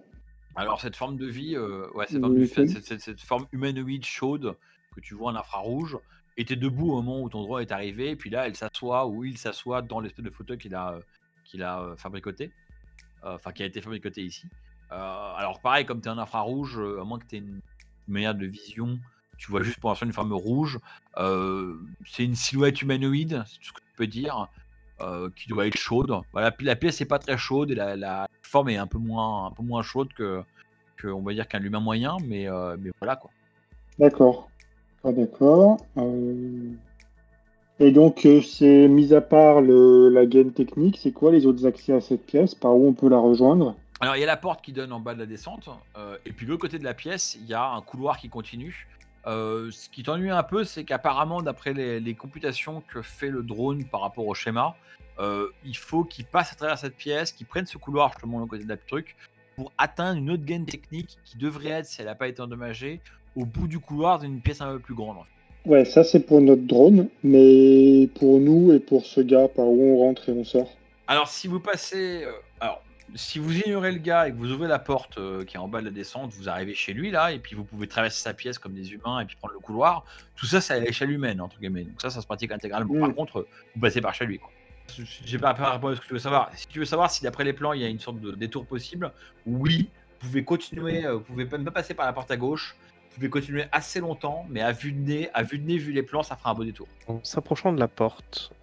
Alors 0.56 0.80
cette 0.80 0.96
forme 0.96 1.18
de 1.18 1.26
vie, 1.26 1.58
ouais, 1.58 2.06
cette 2.08 2.20
forme, 2.22 2.46
cette, 2.46 2.86
cette- 2.86 3.02
cette 3.02 3.22
forme 3.22 3.48
humanoïde 3.52 4.06
chaude 4.06 4.56
que 4.96 5.00
tu 5.02 5.16
vois 5.16 5.32
en 5.32 5.36
infrarouge 5.36 5.98
était 6.38 6.56
debout 6.56 6.92
au 6.92 7.02
moment 7.02 7.24
où 7.24 7.30
ton 7.30 7.42
drone 7.42 7.64
est 7.64 7.72
arrivé, 7.72 8.12
et 8.12 8.16
puis 8.16 8.30
là, 8.30 8.46
elle 8.46 8.56
s'assoit 8.56 9.08
ou 9.08 9.24
il 9.26 9.40
s'assoit 9.40 9.82
dans 9.82 10.00
l'espèce 10.00 10.24
de 10.24 10.30
fauteuil 10.30 10.60
qu'il 10.60 10.76
a, 10.76 11.00
qu'il 11.46 11.64
a 11.64 11.96
fabricoté, 11.98 12.52
enfin 13.24 13.52
qui 13.52 13.64
a 13.64 13.66
été 13.66 13.82
fabricoté 13.82 14.24
ici. 14.24 14.48
Euh, 14.92 15.34
alors 15.36 15.60
pareil, 15.62 15.86
comme 15.86 16.02
tu 16.02 16.08
es 16.08 16.12
en 16.12 16.18
infrarouge, 16.18 16.80
euh, 16.80 17.02
à 17.02 17.04
moins 17.04 17.20
que 17.20 17.26
tu 17.26 17.36
aies 17.36 17.40
une 17.40 17.62
manière 18.08 18.36
de 18.36 18.46
vision, 18.46 19.00
tu 19.38 19.52
vois 19.52 19.64
juste 19.64 19.80
pour 19.80 19.90
l'instant 19.90 20.06
une 20.06 20.14
forme 20.14 20.34
rouge. 20.34 20.80
Euh, 21.18 21.76
c'est 22.06 22.26
une 22.26 22.36
silhouette 22.36 22.82
humanoïde, 22.82 23.44
c'est 23.46 23.58
tout 23.60 23.66
ce 23.66 23.74
que 23.74 23.80
tu 23.80 23.96
peux 23.96 24.08
dire, 24.08 24.48
euh, 25.02 25.30
qui 25.36 25.48
doit 25.48 25.66
être 25.66 25.78
chaude. 25.78 26.12
Voilà, 26.34 26.54
la 26.60 26.76
pièce 26.76 27.00
n'est 27.00 27.06
pas 27.06 27.20
très 27.20 27.38
chaude 27.38 27.72
et 27.72 27.76
la, 27.76 28.28
forme 28.42 28.70
est 28.70 28.78
un 28.78 28.88
peu 28.88 28.98
moins, 28.98 29.46
un 29.46 29.52
peu 29.52 29.64
moins 29.64 29.84
chaude 29.84 30.12
que, 30.14 30.44
on 31.06 31.22
va 31.22 31.34
dire 31.34 31.48
qu'un 31.48 31.62
humain 31.62 31.80
moyen, 31.80 32.18
mais, 32.26 32.50
euh, 32.50 32.76
voilà 33.00 33.16
quoi. 33.16 33.30
D'accord. 33.98 34.50
D'accord. 35.04 35.78
Euh, 35.98 36.72
Et 37.82 37.92
donc, 37.92 38.26
euh, 38.26 38.42
c'est 38.42 38.90
mis 38.90 39.14
à 39.14 39.22
part 39.22 39.62
le, 39.62 40.10
la 40.10 40.26
gaine 40.26 40.52
technique, 40.52 41.00
c'est 41.02 41.14
quoi 41.14 41.32
les 41.32 41.46
autres 41.46 41.66
accès 41.66 41.94
à 41.94 42.02
cette 42.02 42.26
pièce? 42.26 42.54
Par 42.54 42.76
où 42.76 42.88
on 42.90 42.94
peut 42.94 43.08
la 43.08 43.18
rejoindre? 43.18 43.76
Alors 44.02 44.16
il 44.16 44.20
y 44.20 44.24
a 44.24 44.28
la 44.28 44.38
porte 44.38 44.62
qui 44.62 44.74
donne 44.74 44.92
en 44.92 45.00
bas 45.00 45.14
de 45.14 45.20
la 45.20 45.26
descente, 45.26 45.70
euh, 45.98 46.18
et 46.26 46.32
puis 46.32 46.46
de 46.46 46.52
l'autre 46.52 46.62
côté 46.62 46.78
de 46.78 46.84
la 46.84 46.94
pièce, 46.94 47.38
il 47.42 47.48
y 47.48 47.54
a 47.54 47.66
un 47.72 47.82
couloir 47.82 48.18
qui 48.18 48.30
continue. 48.30 48.88
Euh, 49.28 49.72
ce 49.72 49.90
qui 49.90 50.04
t'ennuie 50.04 50.30
un 50.30 50.44
peu, 50.44 50.64
c'est 50.64 50.84
qu'apparemment, 50.84 51.42
d'après 51.42 51.74
les, 51.74 52.14
computations 52.16 52.82
que 52.82 53.02
fait 53.02 53.30
le 53.30 53.44
drone 53.44 53.86
par 53.86 54.02
rapport 54.02 54.28
au 54.28 54.34
schéma, 54.34 54.76
il 55.66 55.76
faut 55.76 56.06
qu'il 56.06 56.26
passe 56.26 56.54
à 56.54 56.56
travers 56.56 56.78
cette 56.78 56.96
pièce, 56.96 57.34
qu'il 57.34 57.46
prenne 57.46 57.66
ce 57.66 57.78
couloir 57.78 58.12
justement 58.14 58.38
de 58.38 58.42
l'autre 58.42 58.52
côté 58.52 58.64
de 58.64 58.70
la 58.70 58.78
truc, 58.78 59.16
pour 59.58 59.72
atteindre 59.78 60.18
une 60.18 60.32
autre 60.32 60.46
gaine 60.46 60.66
technique 60.66 61.18
qui 61.26 61.38
devrait 61.38 61.70
être, 61.70 61.86
si 61.86 62.00
elle 62.00 62.08
n'a 62.08 62.16
pas 62.16 62.30
été 62.30 62.42
endommagée, 62.42 63.02
au 63.36 63.46
bout 63.46 63.68
du 63.68 63.80
couloir 63.80 64.20
d'une 64.20 64.40
pièce 64.40 64.62
un 64.62 64.74
peu 64.74 64.80
plus 64.80 64.96
grande. 64.96 65.18
en 65.18 65.24
fait. 65.24 65.39
Ouais, 65.66 65.86
ça 65.86 66.04
c'est 66.04 66.22
pour 66.22 66.42
notre 66.42 66.64
drone, 66.64 67.10
mais 67.24 68.08
pour 68.16 68.40
nous 68.40 68.72
et 68.72 68.80
pour 68.80 69.06
ce 69.06 69.22
gars, 69.22 69.48
par 69.48 69.68
où 69.68 69.96
on 69.96 69.98
rentre 69.98 70.30
et 70.30 70.32
on 70.32 70.44
sort 70.44 70.70
Alors, 71.08 71.28
si 71.28 71.48
vous 71.48 71.60
passez. 71.60 72.24
euh, 72.24 72.32
alors, 72.60 72.82
si 73.16 73.40
vous 73.40 73.58
ignorez 73.58 73.92
le 73.92 73.98
gars 73.98 74.28
et 74.28 74.32
que 74.32 74.38
vous 74.38 74.52
ouvrez 74.52 74.68
la 74.68 74.80
porte 74.80 75.18
euh, 75.18 75.44
qui 75.44 75.58
est 75.58 75.60
en 75.60 75.68
bas 75.68 75.82
de 75.82 75.86
la 75.86 75.92
descente, 75.92 76.32
vous 76.34 76.48
arrivez 76.48 76.76
chez 76.76 76.94
lui 76.94 77.12
là, 77.12 77.32
et 77.32 77.40
puis 77.40 77.56
vous 77.56 77.64
pouvez 77.64 77.88
traverser 77.88 78.22
sa 78.22 78.34
pièce 78.34 78.58
comme 78.58 78.74
des 78.74 78.94
humains 78.94 79.20
et 79.20 79.26
puis 79.26 79.36
prendre 79.36 79.54
le 79.54 79.60
couloir. 79.60 80.06
Tout 80.36 80.46
ça, 80.46 80.62
c'est 80.62 80.74
à 80.74 80.80
l'échelle 80.80 81.12
humaine, 81.12 81.42
entre 81.42 81.60
guillemets. 81.60 81.84
Donc, 81.84 82.02
ça, 82.02 82.10
ça 82.10 82.22
se 82.22 82.26
pratique 82.28 82.52
intégralement. 82.52 82.94
Mm. 82.94 83.00
Par 83.00 83.16
contre, 83.16 83.40
euh, 83.40 83.48
vous 83.76 83.82
passez 83.82 84.02
par 84.02 84.14
chez 84.14 84.26
lui. 84.26 84.40
Quoi. 84.40 84.52
J'ai 85.26 85.38
pas 85.38 85.54
pas 85.54 85.74
répondu 85.74 85.94
à 85.94 85.96
ce 85.98 86.02
que 86.02 86.08
tu 86.08 86.14
veux 86.14 86.20
savoir. 86.20 86.50
Si 86.56 86.68
tu 86.68 86.80
veux 86.80 86.86
savoir 86.86 87.12
si 87.12 87.22
d'après 87.22 87.44
les 87.44 87.54
plans, 87.54 87.74
il 87.74 87.82
y 87.82 87.86
a 87.86 87.88
une 87.88 88.00
sorte 88.00 88.20
de 88.20 88.32
détour 88.32 88.66
possible, 88.66 89.12
oui, 89.46 89.90
vous 90.20 90.28
pouvez 90.28 90.44
continuer, 90.44 91.06
vous 91.08 91.20
pouvez 91.20 91.46
même 91.46 91.66
pas 91.66 91.72
passer 91.72 91.94
par 91.94 92.08
la 92.08 92.14
porte 92.14 92.32
à 92.32 92.38
gauche. 92.38 92.76
Pouvez 93.20 93.30
continuer 93.30 93.66
assez 93.74 94.00
longtemps, 94.00 94.46
mais 94.50 94.62
à 94.62 94.72
vue 94.72 94.94
de 94.94 95.00
nez, 95.00 95.30
à 95.34 95.44
vue 95.44 95.60
de 95.60 95.68
nez, 95.68 95.78
vu 95.78 95.92
les 95.92 96.04
plans, 96.04 96.24
ça 96.24 96.38
fera 96.38 96.52
un 96.52 96.54
beau 96.54 96.64
détour. 96.64 96.88
En 97.08 97.22
s'approchant 97.22 97.74
de 97.74 97.80
la 97.82 97.90
porte, 97.90 98.54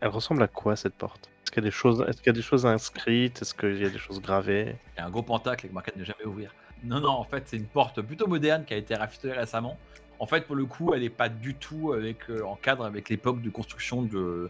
elle 0.00 0.08
ressemble 0.08 0.42
à 0.42 0.48
quoi 0.48 0.74
cette 0.74 0.94
porte? 0.94 1.28
Est-ce 1.42 1.50
qu'il 1.50 1.62
y 1.62 1.66
a 1.66 1.68
des 1.68 1.70
choses, 1.70 2.02
est-ce 2.08 2.16
qu'il 2.16 2.28
y 2.28 2.30
a 2.30 2.32
des 2.32 2.40
choses 2.40 2.64
inscrites? 2.64 3.42
Est-ce 3.42 3.54
qu'il 3.54 3.76
y 3.76 3.84
a 3.84 3.90
des 3.90 3.98
choses 3.98 4.22
gravées? 4.22 4.74
Il 4.94 5.00
y 5.00 5.02
a 5.02 5.06
un 5.06 5.10
gros 5.10 5.20
pentacle 5.22 5.66
avec 5.66 5.74
marqué 5.74 5.92
ne 5.94 6.02
jamais 6.02 6.24
ouvrir. 6.24 6.54
Non, 6.82 6.98
non, 7.00 7.10
en 7.10 7.24
fait, 7.24 7.42
c'est 7.44 7.58
une 7.58 7.66
porte 7.66 8.00
plutôt 8.00 8.26
moderne 8.26 8.64
qui 8.64 8.72
a 8.72 8.78
été 8.78 8.94
rafistolée 8.94 9.34
récemment. 9.34 9.76
En 10.18 10.24
fait, 10.24 10.46
pour 10.46 10.56
le 10.56 10.64
coup, 10.64 10.94
elle 10.94 11.02
n'est 11.02 11.10
pas 11.10 11.28
du 11.28 11.52
tout 11.52 11.92
avec, 11.92 12.30
euh, 12.30 12.42
en 12.42 12.56
cadre 12.56 12.86
avec 12.86 13.10
l'époque 13.10 13.42
de 13.42 13.50
construction 13.50 14.00
de, 14.00 14.48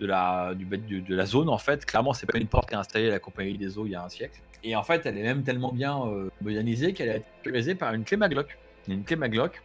de, 0.00 0.06
la, 0.06 0.56
du, 0.56 0.64
de, 0.64 0.98
de 1.06 1.14
la 1.14 1.26
zone. 1.26 1.48
En 1.48 1.58
fait, 1.58 1.86
clairement, 1.86 2.14
c'est 2.14 2.26
pas 2.26 2.38
une 2.38 2.48
porte 2.48 2.68
qui 2.68 2.74
a 2.74 2.80
installée 2.80 3.10
la 3.10 3.20
Compagnie 3.20 3.58
des 3.58 3.78
Eaux 3.78 3.86
il 3.86 3.92
y 3.92 3.94
a 3.94 4.02
un 4.02 4.08
siècle. 4.08 4.40
Et 4.64 4.74
en 4.74 4.82
fait, 4.82 5.06
elle 5.06 5.16
est 5.18 5.22
même 5.22 5.44
tellement 5.44 5.72
bien 5.72 6.04
euh, 6.04 6.30
modernisée 6.40 6.94
qu'elle 6.94 7.10
a 7.10 7.16
été 7.18 7.26
sécurisée 7.44 7.76
par 7.76 7.94
une 7.94 8.02
clé 8.02 8.16
maglock. 8.16 8.58
Il 8.86 8.92
y 8.92 8.96
a 8.96 8.98
Une 8.98 9.04
clé 9.04 9.16
maglock 9.16 9.62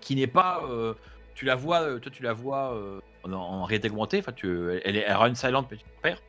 qui 0.00 0.14
n'est 0.16 0.26
pas. 0.26 0.62
euh, 0.68 0.94
tu 1.34 1.44
la 1.44 1.54
vois, 1.54 1.82
euh, 1.82 1.98
toi, 1.98 2.10
tu 2.12 2.22
la 2.22 2.32
vois 2.32 2.74
euh, 2.74 3.00
en, 3.24 3.32
en 3.32 3.64
réalité 3.64 3.88
augmentée. 3.90 4.18
Enfin, 4.18 4.32
tu, 4.32 4.48
elle, 4.84 4.96
est, 4.96 5.04
elle 5.06 5.14
run 5.16 5.34
silent, 5.34 5.62
petit 5.62 5.84
père. 6.02 6.20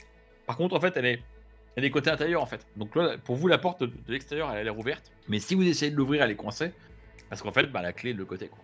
Par 0.46 0.58
contre, 0.58 0.76
en 0.76 0.80
fait, 0.80 0.96
elle 0.98 1.06
est, 1.06 1.22
elle 1.76 1.86
est 1.86 1.92
côté 1.92 2.10
intérieur 2.10 2.42
en 2.42 2.46
fait. 2.46 2.66
Donc 2.76 2.96
là, 2.96 3.18
pour 3.24 3.36
vous, 3.36 3.48
la 3.48 3.58
porte 3.58 3.82
de, 3.82 3.88
de 3.88 4.12
l'extérieur, 4.12 4.50
elle 4.52 4.60
a 4.60 4.64
l'air 4.64 4.78
ouverte. 4.78 5.12
Mais 5.28 5.40
si 5.40 5.56
vous 5.56 5.68
essayez 5.68 5.92
de 5.92 5.96
l'ouvrir, 5.96 6.24
elle 6.24 6.32
est 6.32 6.36
coincée. 6.36 6.72
Parce 7.30 7.42
qu'en 7.42 7.52
fait, 7.52 7.68
bah, 7.72 7.82
la 7.82 7.94
clé 7.94 8.12
est 8.12 8.16
de 8.16 8.24
côté. 8.24 8.48
Quoi. 8.48 8.60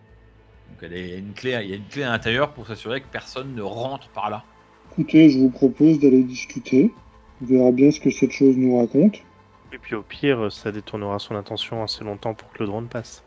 Donc 0.70 0.78
elle 0.82 0.94
est 0.94 1.18
une 1.18 1.32
clé, 1.34 1.58
il 1.62 1.70
y 1.70 1.72
a 1.72 1.76
une 1.76 1.86
clé 1.86 2.02
à 2.02 2.10
l'intérieur 2.10 2.52
pour 2.52 2.66
s'assurer 2.66 3.00
que 3.00 3.06
personne 3.06 3.54
ne 3.54 3.62
rentre 3.62 4.08
par 4.10 4.30
là. 4.30 4.44
Écoutez, 4.92 5.30
je 5.30 5.38
vous 5.38 5.50
propose 5.50 6.00
d'aller 6.00 6.22
discuter. 6.24 6.92
On 7.40 7.46
verra 7.46 7.70
bien 7.70 7.90
ce 7.90 8.00
que 8.00 8.10
cette 8.10 8.32
chose 8.32 8.56
nous 8.56 8.78
raconte. 8.78 9.16
Et 9.72 9.78
puis 9.78 9.94
au 9.94 10.02
pire, 10.02 10.50
ça 10.50 10.72
détournera 10.72 11.18
son 11.18 11.36
attention 11.36 11.82
assez 11.82 12.02
longtemps 12.02 12.34
pour 12.34 12.50
que 12.50 12.58
le 12.60 12.66
drone 12.66 12.88
passe. 12.88 13.24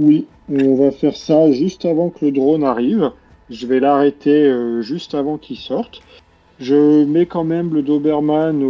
Oui, 0.00 0.26
on 0.48 0.76
va 0.76 0.90
faire 0.90 1.14
ça 1.14 1.52
juste 1.52 1.84
avant 1.84 2.08
que 2.08 2.24
le 2.24 2.32
drone 2.32 2.64
arrive. 2.64 3.12
Je 3.50 3.66
vais 3.66 3.80
l'arrêter 3.80 4.46
euh, 4.46 4.80
juste 4.80 5.14
avant 5.14 5.36
qu'il 5.36 5.58
sorte. 5.58 6.00
Je 6.58 7.04
mets 7.04 7.26
quand 7.26 7.44
même 7.44 7.74
le 7.74 7.82
Doberman 7.82 8.62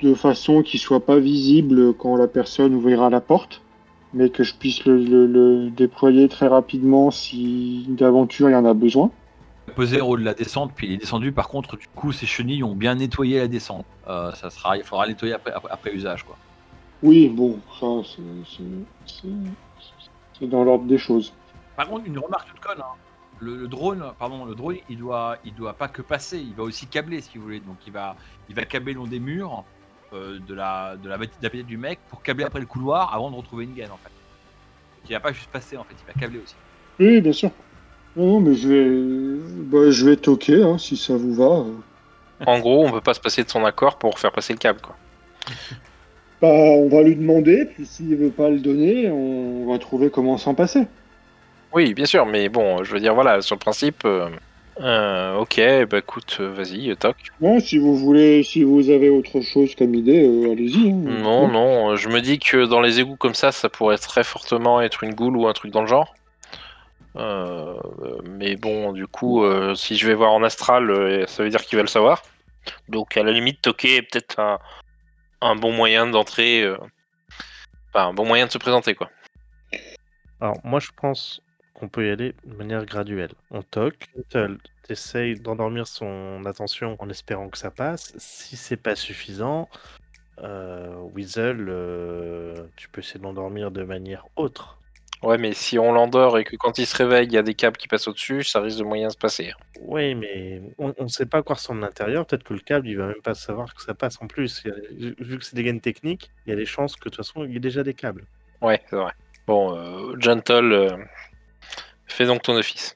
de 0.00 0.14
façon 0.14 0.62
qu'il 0.62 0.80
soit 0.80 1.04
pas 1.04 1.18
visible 1.18 1.94
quand 1.94 2.16
la 2.16 2.26
personne 2.26 2.74
ouvrira 2.74 3.10
la 3.10 3.20
porte, 3.20 3.60
mais 4.14 4.30
que 4.30 4.44
je 4.44 4.54
puisse 4.54 4.84
le, 4.86 5.70
déployer 5.70 6.28
très 6.28 6.46
rapidement 6.46 7.10
si 7.10 7.84
d'aventure 7.88 8.48
il 8.48 8.52
y 8.52 8.56
en 8.56 8.64
a 8.64 8.74
besoin. 8.74 9.10
Posé 9.76 10.00
au 10.00 10.08
haut 10.08 10.16
de 10.16 10.24
la 10.24 10.34
descente, 10.34 10.72
puis 10.74 10.88
il 10.88 10.92
est 10.94 10.98
descendu. 10.98 11.32
Par 11.32 11.48
contre, 11.48 11.76
du 11.76 11.88
coup, 11.94 12.12
ses 12.12 12.26
chenilles 12.26 12.62
ont 12.62 12.74
bien 12.74 12.94
nettoyé 12.94 13.38
la 13.38 13.48
descente. 13.48 13.86
Euh, 14.08 14.30
ça 14.32 14.50
sera, 14.50 14.76
il 14.76 14.84
faudra 14.84 15.06
nettoyer 15.06 15.34
après, 15.34 15.52
après 15.70 15.92
usage. 15.92 16.22
Quoi. 16.22 16.36
Oui, 17.04 17.28
bon, 17.28 17.60
ça 17.78 17.86
c'est- 18.08 18.56
c'est- 18.56 18.62
c'est 19.06 19.28
c'est 20.38 20.46
dans 20.48 20.64
l'ordre 20.64 20.86
des 20.86 20.98
choses. 20.98 21.32
Par 21.76 21.86
contre, 21.88 22.06
une 22.06 22.18
remarque 22.18 22.48
toute 22.48 22.60
conne. 22.60 22.80
hein. 22.80 22.96
Le, 23.40 23.56
le 23.56 23.68
drone, 23.68 24.02
pardon, 24.18 24.44
le 24.46 24.54
drone, 24.54 24.76
il 24.88 24.96
doit, 24.98 25.36
il 25.44 25.54
doit 25.54 25.74
pas 25.74 25.88
que 25.88 26.02
passer, 26.02 26.38
il 26.38 26.54
va 26.54 26.62
aussi 26.62 26.86
câbler 26.86 27.20
si 27.20 27.36
vous 27.38 27.44
voulez. 27.44 27.60
Donc 27.60 27.76
il 27.86 27.92
va, 27.92 28.16
il 28.48 28.54
va 28.54 28.64
câbler 28.64 28.94
le 28.94 29.00
long 29.00 29.06
des 29.06 29.20
murs 29.20 29.64
euh, 30.12 30.38
de 30.48 30.54
la, 30.54 30.96
de 30.96 31.08
la 31.08 31.18
de 31.18 31.24
la 31.42 31.62
du 31.62 31.76
mec 31.76 31.98
pour 32.08 32.22
câbler 32.22 32.44
après 32.44 32.60
le 32.60 32.66
couloir 32.66 33.12
avant 33.14 33.30
de 33.30 33.36
retrouver 33.36 33.64
une 33.64 33.74
gaine 33.74 33.90
en 33.90 33.96
fait. 33.98 34.08
Donc, 34.10 35.10
il 35.10 35.12
va 35.12 35.20
pas 35.20 35.32
juste 35.32 35.50
passer 35.50 35.76
en 35.76 35.84
fait, 35.84 35.94
il 36.00 36.06
va 36.06 36.18
câbler 36.18 36.38
aussi. 36.42 36.54
Oui, 36.98 37.20
bien 37.20 37.32
sûr. 37.32 37.50
Non, 38.16 38.26
non, 38.26 38.40
mais 38.40 38.54
je 38.54 38.68
vais, 38.68 39.64
bah, 39.64 39.90
je 39.90 40.06
vais 40.08 40.16
toquer 40.16 40.62
hein, 40.62 40.78
si 40.78 40.96
ça 40.96 41.16
vous 41.16 41.34
va. 41.34 41.64
En 42.46 42.58
gros, 42.60 42.86
on 42.86 42.92
peut 42.92 43.00
pas 43.00 43.14
se 43.14 43.20
passer 43.20 43.42
de 43.44 43.50
son 43.50 43.64
accord 43.64 43.98
pour 43.98 44.18
faire 44.18 44.32
passer 44.32 44.52
le 44.52 44.58
câble, 44.58 44.80
quoi. 44.80 44.96
Bah, 46.42 46.48
on 46.48 46.88
va 46.88 47.02
lui 47.02 47.16
demander, 47.16 47.64
puis 47.64 47.86
s'il 47.86 48.16
veut 48.16 48.30
pas 48.30 48.50
le 48.50 48.58
donner, 48.58 49.10
on 49.10 49.66
va 49.70 49.78
trouver 49.78 50.10
comment 50.10 50.36
s'en 50.36 50.54
passer. 50.54 50.86
Oui, 51.72 51.94
bien 51.94 52.06
sûr, 52.06 52.26
mais 52.26 52.48
bon, 52.48 52.84
je 52.84 52.92
veux 52.92 53.00
dire, 53.00 53.14
voilà, 53.14 53.40
sur 53.40 53.54
le 53.56 53.60
principe. 53.60 54.04
euh, 54.04 54.28
euh, 54.80 55.36
ok, 55.36 55.60
bah 55.88 55.98
écoute, 55.98 56.40
vas-y, 56.40 56.94
toc. 56.96 57.16
Bon, 57.40 57.60
si 57.60 57.78
vous 57.78 57.96
voulez, 57.96 58.42
si 58.42 58.64
vous 58.64 58.90
avez 58.90 59.08
autre 59.08 59.40
chose 59.40 59.74
comme 59.76 59.94
idée, 59.94 60.24
euh, 60.26 60.52
allez-y. 60.52 60.90
hein. 60.90 60.94
Non, 61.22 61.46
non, 61.48 61.94
je 61.96 62.08
me 62.08 62.20
dis 62.20 62.38
que 62.40 62.66
dans 62.66 62.80
les 62.80 63.00
égouts 63.00 63.16
comme 63.16 63.34
ça, 63.34 63.52
ça 63.52 63.68
pourrait 63.68 63.98
très 63.98 64.24
fortement 64.24 64.80
être 64.80 65.04
une 65.04 65.14
goule 65.14 65.36
ou 65.36 65.46
un 65.46 65.52
truc 65.52 65.70
dans 65.70 65.80
le 65.82 65.86
genre. 65.86 66.14
Euh, 67.16 67.74
mais 68.24 68.56
bon, 68.56 68.92
du 68.92 69.06
coup, 69.06 69.44
euh, 69.44 69.74
si 69.76 69.96
je 69.96 70.06
vais 70.06 70.14
voir 70.14 70.32
en 70.32 70.42
astral, 70.42 70.90
euh, 70.90 71.24
ça 71.28 71.44
veut 71.44 71.50
dire 71.50 71.62
qu'il 71.62 71.76
va 71.76 71.82
le 71.82 71.88
savoir. 71.88 72.22
Donc, 72.88 73.16
à 73.16 73.22
la 73.22 73.30
limite, 73.30 73.62
toquer 73.62 73.96
est 73.96 74.02
peut-être 74.02 74.40
un, 74.40 74.58
un 75.46 75.56
bon 75.56 75.72
moyen 75.72 76.06
d'entrer. 76.06 76.62
euh, 76.62 76.76
Enfin, 77.96 78.08
un 78.08 78.12
bon 78.14 78.26
moyen 78.26 78.46
de 78.46 78.50
se 78.50 78.58
présenter, 78.58 78.94
quoi. 78.94 79.08
Alors 80.40 80.58
moi 80.64 80.80
je 80.80 80.90
pense 80.96 81.40
qu'on 81.74 81.88
peut 81.88 82.06
y 82.06 82.10
aller 82.10 82.34
de 82.44 82.54
manière 82.56 82.84
graduelle. 82.84 83.32
On 83.50 83.62
toque, 83.62 84.06
tu 84.30 84.58
essayes 84.88 85.38
d'endormir 85.38 85.86
son 85.86 86.44
attention 86.44 86.96
en 86.98 87.08
espérant 87.08 87.48
que 87.48 87.58
ça 87.58 87.70
passe. 87.70 88.12
Si 88.18 88.56
c'est 88.56 88.76
pas 88.76 88.96
suffisant, 88.96 89.68
euh, 90.40 90.94
Weasel, 91.14 91.66
euh, 91.68 92.66
tu 92.76 92.88
peux 92.88 93.00
essayer 93.00 93.20
de 93.20 93.24
l'endormir 93.24 93.70
de 93.70 93.84
manière 93.84 94.26
autre. 94.36 94.78
Ouais, 95.24 95.38
mais 95.38 95.52
si 95.54 95.78
on 95.78 95.92
l'endort 95.92 96.38
et 96.38 96.44
que 96.44 96.56
quand 96.56 96.78
il 96.78 96.86
se 96.86 96.96
réveille, 96.96 97.26
il 97.26 97.32
y 97.32 97.38
a 97.38 97.42
des 97.42 97.54
câbles 97.54 97.76
qui 97.76 97.88
passent 97.88 98.06
au-dessus, 98.08 98.42
ça 98.44 98.60
risque 98.60 98.78
de 98.78 98.84
moyen 98.84 99.08
se 99.10 99.16
passer. 99.16 99.52
Oui, 99.80 100.14
mais 100.14 100.60
on 100.78 100.92
ne 100.98 101.08
sait 101.08 101.26
pas 101.26 101.38
à 101.38 101.42
quoi 101.42 101.56
ressemble 101.56 101.80
l'intérieur. 101.80 102.26
Peut-être 102.26 102.42
que 102.44 102.54
le 102.54 102.60
câble, 102.60 102.88
il 102.88 102.96
va 102.96 103.06
même 103.06 103.22
pas 103.22 103.34
savoir 103.34 103.74
que 103.74 103.82
ça 103.82 103.94
passe 103.94 104.20
en 104.20 104.26
plus. 104.26 104.62
A- 104.66 104.70
vu- 104.92 105.38
que 105.38 105.44
c'est 105.44 105.56
des 105.56 105.62
gaines 105.64 105.80
techniques, 105.80 106.30
il 106.46 106.50
y 106.50 106.52
a 106.52 106.56
des 106.56 106.66
chances 106.66 106.94
que 106.96 107.08
de 107.08 107.14
toute 107.14 107.16
façon, 107.16 107.44
il 107.44 107.52
y 107.52 107.56
ait 107.56 107.60
déjà 107.60 107.82
des 107.82 107.94
câbles. 107.94 108.24
Ouais, 108.60 108.80
c'est 108.90 108.96
vrai. 108.96 109.12
Bon, 109.46 109.74
euh, 109.76 110.14
Gentle, 110.20 110.72
euh, 110.72 110.96
fais 112.06 112.26
donc 112.26 112.42
ton 112.42 112.54
office. 112.56 112.94